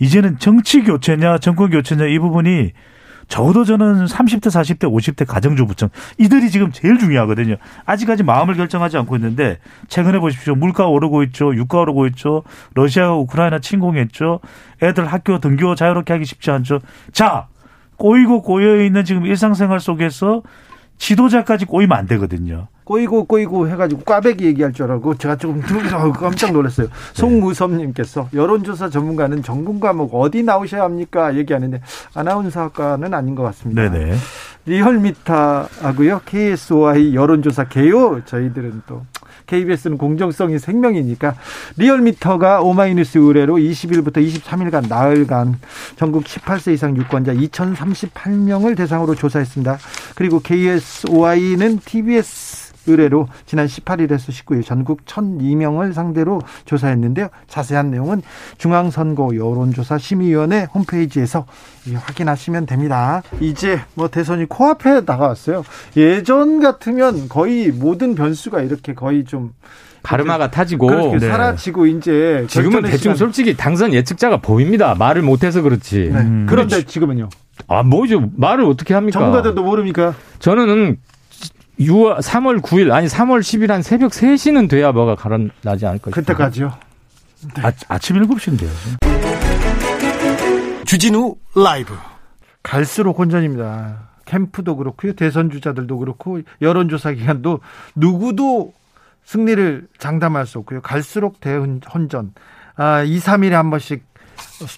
이제는 0.00 0.38
정치 0.38 0.82
교체냐, 0.82 1.38
정권 1.38 1.70
교체냐 1.70 2.06
이 2.06 2.18
부분이 2.18 2.72
적어도 3.28 3.64
저는 3.64 4.06
30대, 4.06 4.46
40대, 4.46 4.80
50대 4.90 5.26
가정주부층 5.26 5.88
이들이 6.18 6.50
지금 6.50 6.72
제일 6.72 6.98
중요하거든요. 6.98 7.56
아직까지 7.84 8.22
마음을 8.22 8.54
결정하지 8.54 8.96
않고 8.98 9.16
있는데 9.16 9.58
최근에 9.88 10.18
보십시오. 10.18 10.54
물가 10.54 10.86
오르고 10.86 11.22
있죠. 11.24 11.54
유가 11.54 11.80
오르고 11.80 12.06
있죠. 12.08 12.42
러시아가 12.74 13.14
우크라이나 13.14 13.58
침공했죠. 13.58 14.40
애들 14.82 15.06
학교 15.06 15.38
등교 15.38 15.74
자유롭게 15.74 16.12
하기 16.12 16.24
쉽지 16.24 16.50
않죠. 16.50 16.80
자, 17.12 17.48
꼬이고 17.96 18.42
꼬여 18.42 18.84
있는 18.84 19.04
지금 19.04 19.24
일상생활 19.26 19.80
속에서 19.80 20.42
지도자까지 20.98 21.64
꼬이면 21.64 21.96
안 21.96 22.06
되거든요. 22.06 22.68
꼬이고 22.84 23.24
꼬이고 23.24 23.68
해가지고 23.68 24.02
꽈배기 24.02 24.44
얘기할 24.44 24.72
줄 24.72 24.90
알고 24.90 25.16
제가 25.16 25.36
조금 25.36 25.60
들으면서 25.62 26.12
깜짝 26.12 26.52
놀랐어요. 26.52 26.88
네. 26.88 26.92
송무섭님께서 27.14 28.28
여론조사 28.32 28.90
전문가는 28.90 29.42
전공 29.42 29.80
과목 29.80 30.14
어디 30.14 30.42
나오셔야 30.42 30.82
합니까? 30.82 31.34
얘기하는데 31.34 31.80
아나운서학과는 32.14 33.14
아닌 33.14 33.34
것 33.34 33.42
같습니다. 33.44 33.90
네네. 33.90 34.14
리얼미터하고요. 34.66 36.20
KSOI 36.24 37.14
여론조사 37.14 37.64
개요. 37.64 38.22
저희들은 38.24 38.82
또 38.86 39.02
KBS는 39.46 39.98
공정성이 39.98 40.58
생명이니까 40.58 41.34
리얼미터가 41.76 42.62
오마이뉴스 42.62 43.18
의뢰로 43.18 43.56
20일부터 43.56 44.16
23일간 44.26 44.88
나흘간 44.88 45.58
전국 45.96 46.24
18세 46.24 46.72
이상 46.72 46.96
유권자 46.96 47.34
2038명을 47.34 48.76
대상으로 48.76 49.14
조사했습니다. 49.14 49.78
그리고 50.14 50.40
KSOI는 50.40 51.80
TBS 51.84 52.63
의뢰로 52.86 53.28
지난 53.46 53.66
18일에서 53.66 54.30
19일 54.30 54.64
전국 54.64 55.04
1,002명을 55.04 55.92
상대로 55.92 56.40
조사했는데요. 56.64 57.28
자세한 57.48 57.90
내용은 57.90 58.22
중앙선거 58.58 59.36
여론조사 59.36 59.98
심의위원회 59.98 60.68
홈페이지에서 60.74 61.46
확인하시면 61.94 62.66
됩니다. 62.66 63.22
이제 63.40 63.80
뭐 63.94 64.08
대선이 64.08 64.46
코앞에 64.46 65.04
다가왔어요. 65.04 65.64
예전 65.96 66.60
같으면 66.60 67.28
거의 67.28 67.70
모든 67.70 68.14
변수가 68.14 68.62
이렇게 68.62 68.94
거의 68.94 69.24
좀 69.24 69.52
가르마가 70.02 70.50
타지고 70.50 70.86
그렇게 70.86 71.18
네. 71.18 71.28
사라지고 71.28 71.86
이제 71.86 72.46
지금은 72.48 72.82
대충 72.82 72.98
시간... 72.98 73.16
솔직히 73.16 73.56
당선 73.56 73.94
예측자가 73.94 74.36
보입니다. 74.36 74.94
말을 74.94 75.22
못해서 75.22 75.62
그렇지. 75.62 76.10
네. 76.12 76.20
음. 76.20 76.46
그런데 76.48 76.82
지금은요? 76.82 77.30
아 77.66 77.82
뭐죠? 77.82 78.30
말을 78.36 78.64
어떻게 78.64 78.92
합니까? 78.94 79.18
전문가들도 79.18 79.62
모릅니까? 79.62 80.14
저는 80.40 80.98
6월 81.80 82.18
3월 82.18 82.60
9일 82.60 82.92
아니 82.92 83.06
3월 83.06 83.40
10일 83.40 83.68
한 83.68 83.82
새벽 83.82 84.12
3시는 84.12 84.68
돼야 84.68 84.92
뭐가 84.92 85.16
가라나지 85.16 85.86
않을까 85.86 86.10
싶어요. 86.10 86.12
그때까지요. 86.12 86.72
네. 87.56 87.62
아, 87.62 87.72
아침 87.88 88.16
7시인데요. 88.22 88.68
주진우 90.86 91.36
라이브. 91.56 91.94
갈수록 92.62 93.18
혼전입니다. 93.18 94.10
캠프도 94.24 94.76
그렇고요. 94.76 95.14
대선 95.14 95.50
주자들도 95.50 95.98
그렇고 95.98 96.40
여론조사 96.62 97.12
기간도 97.12 97.60
누구도 97.94 98.72
승리를 99.24 99.88
장담할 99.98 100.46
수 100.46 100.58
없고요. 100.58 100.80
갈수록 100.82 101.40
대혼전. 101.40 102.32
아, 102.76 103.02
2, 103.02 103.18
3일에 103.18 103.50
한 103.50 103.70
번씩 103.70 104.04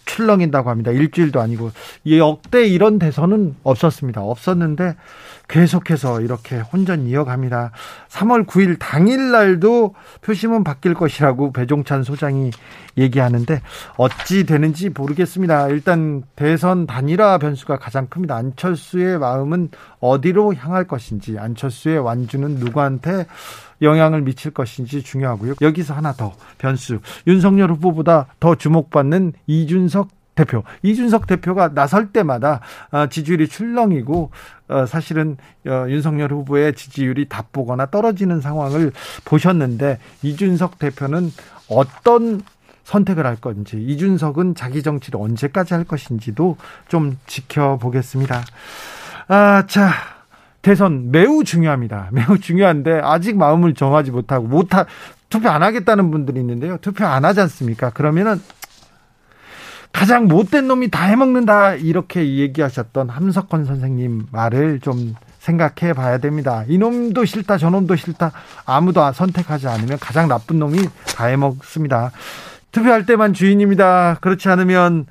출렁인다고 0.05 0.71
합니다. 0.71 0.91
일주일도 0.91 1.41
아니고. 1.41 1.71
역대 2.09 2.67
이런 2.67 2.99
대선은 2.99 3.57
없었습니다. 3.63 4.23
없었는데 4.23 4.97
계속해서 5.49 6.21
이렇게 6.21 6.59
혼전 6.59 7.07
이어갑니다. 7.07 7.71
3월 8.09 8.47
9일 8.47 8.77
당일 8.79 9.31
날도 9.31 9.95
표심은 10.23 10.65
바뀔 10.65 10.95
것이라고 10.95 11.53
배종찬 11.53 12.03
소장이 12.03 12.51
얘기하는데 12.99 13.61
어찌 13.97 14.45
되는지 14.45 14.91
모르겠습니다. 14.91 15.69
일단 15.69 16.23
대선 16.35 16.87
단일화 16.87 17.39
변수가 17.39 17.79
가장 17.79 18.07
큽니다. 18.09 18.37
안철수의 18.37 19.19
마음은 19.19 19.71
어디로 20.01 20.55
향할 20.55 20.85
것인지, 20.85 21.39
안철수의 21.39 21.99
완주는 21.99 22.57
누구한테 22.57 23.27
영향을 23.83 24.23
미칠 24.23 24.53
것인지 24.53 25.03
중요하고요. 25.03 25.55
여기서 25.61 25.95
하나 25.95 26.13
더 26.13 26.35
변수. 26.59 27.01
윤석열 27.27 27.71
후보보다 27.73 28.27
더 28.41 28.55
주목받는 28.55 29.35
이준석 29.47 30.09
대표 30.37 30.63
이준석 30.83 31.27
대표가 31.27 31.75
나설 31.75 32.13
때마다 32.13 32.61
어, 32.93 33.09
지지율이 33.09 33.49
출렁이고 33.49 34.31
어, 34.69 34.87
사실은 34.87 35.37
어, 35.67 35.87
윤석열 35.89 36.33
후보의 36.33 36.75
지지율이 36.75 37.29
답보거나 37.29 37.87
떨어지는 37.87 38.41
상황을 38.41 38.93
보셨는데 39.25 39.99
이준석 40.23 40.79
대표는 40.79 41.33
어떤 41.69 42.43
선택을 42.85 43.27
할 43.27 43.35
건지 43.37 43.83
이준석은 43.83 44.55
자기 44.55 44.85
정치를 44.85 45.21
언제까지 45.21 45.75
할 45.75 45.83
것인지도 45.83 46.57
좀 46.87 47.19
지켜보겠습니다. 47.27 48.45
아, 49.27 49.65
자. 49.67 49.91
대선 50.63 51.13
매우 51.13 51.45
중요합니다. 51.45 52.09
매우 52.13 52.41
중요한데 52.41 53.01
아직 53.01 53.37
마음을 53.37 53.75
정하지 53.75 54.11
못하고 54.11 54.49
못하 54.49 54.85
투표 55.31 55.49
안 55.49 55.63
하겠다는 55.63 56.11
분들이 56.11 56.41
있는데요. 56.41 56.77
투표 56.79 57.05
안 57.05 57.25
하지 57.25 57.41
않습니까? 57.43 57.91
그러면은 57.91 58.41
가장 59.93 60.29
못된 60.29 60.69
놈이 60.69 60.91
다 60.91 61.05
해먹는다 61.07 61.75
이렇게 61.75 62.37
얘기하셨던 62.37 63.09
함석헌 63.09 63.65
선생님 63.65 64.27
말을 64.31 64.81
좀 64.81 65.15
생각해 65.39 65.93
봐야 65.95 66.19
됩니다. 66.19 66.65
이놈도 66.69 67.25
싫다 67.25 67.57
저놈도 67.59 67.97
싫다 67.97 68.33
아무도 68.65 69.13
선택하지 69.13 69.69
않으면 69.69 69.99
가장 69.99 70.29
나쁜 70.29 70.59
놈이 70.59 70.79
다 71.17 71.27
해먹습니다. 71.27 72.11
투표할 72.73 73.07
때만 73.07 73.33
주인입니다. 73.33 74.19
그렇지 74.21 74.49
않으면 74.49 75.07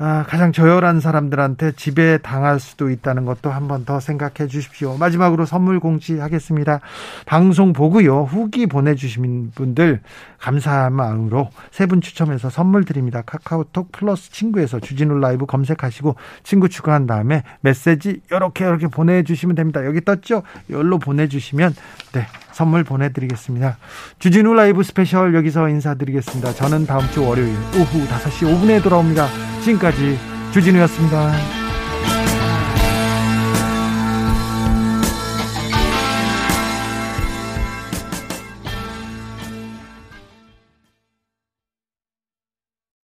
아, 0.00 0.24
가장 0.28 0.52
저열한 0.52 1.00
사람들한테 1.00 1.72
지배 1.72 2.18
당할 2.22 2.60
수도 2.60 2.88
있다는 2.88 3.24
것도 3.24 3.50
한 3.50 3.66
번 3.66 3.84
더 3.84 3.98
생각해 3.98 4.46
주십시오. 4.48 4.96
마지막으로 4.96 5.44
선물 5.44 5.80
공지하겠습니다. 5.80 6.80
방송 7.26 7.72
보고요. 7.72 8.22
후기 8.22 8.66
보내주신 8.66 9.50
분들 9.54 10.00
감사한 10.38 10.92
마음으로 10.92 11.50
세 11.72 11.86
분 11.86 12.00
추첨해서 12.00 12.48
선물 12.48 12.84
드립니다. 12.84 13.22
카카오톡 13.26 13.90
플러스 13.90 14.30
친구에서 14.30 14.78
주진우 14.78 15.18
라이브 15.18 15.46
검색하시고 15.46 16.14
친구 16.44 16.68
추가한 16.68 17.06
다음에 17.06 17.42
메시지 17.60 18.20
이렇게 18.30 18.64
이렇게 18.66 18.86
보내주시면 18.86 19.56
됩니다. 19.56 19.84
여기 19.84 20.00
떴죠? 20.04 20.42
여기로 20.70 20.98
보내주시면 20.98 21.74
네 22.12 22.26
선물 22.58 22.82
보내드리겠습니다. 22.82 23.78
주진우 24.18 24.52
라이브 24.52 24.82
스페셜 24.82 25.32
여기서 25.32 25.68
인사드리겠습니다. 25.68 26.54
저는 26.54 26.86
다음 26.86 27.08
주 27.12 27.24
월요일 27.24 27.54
오후 27.78 28.04
5시 28.08 28.50
5분에 28.50 28.82
돌아옵니다. 28.82 29.28
지금까지 29.62 30.18
주진우였습니다. 30.52 31.67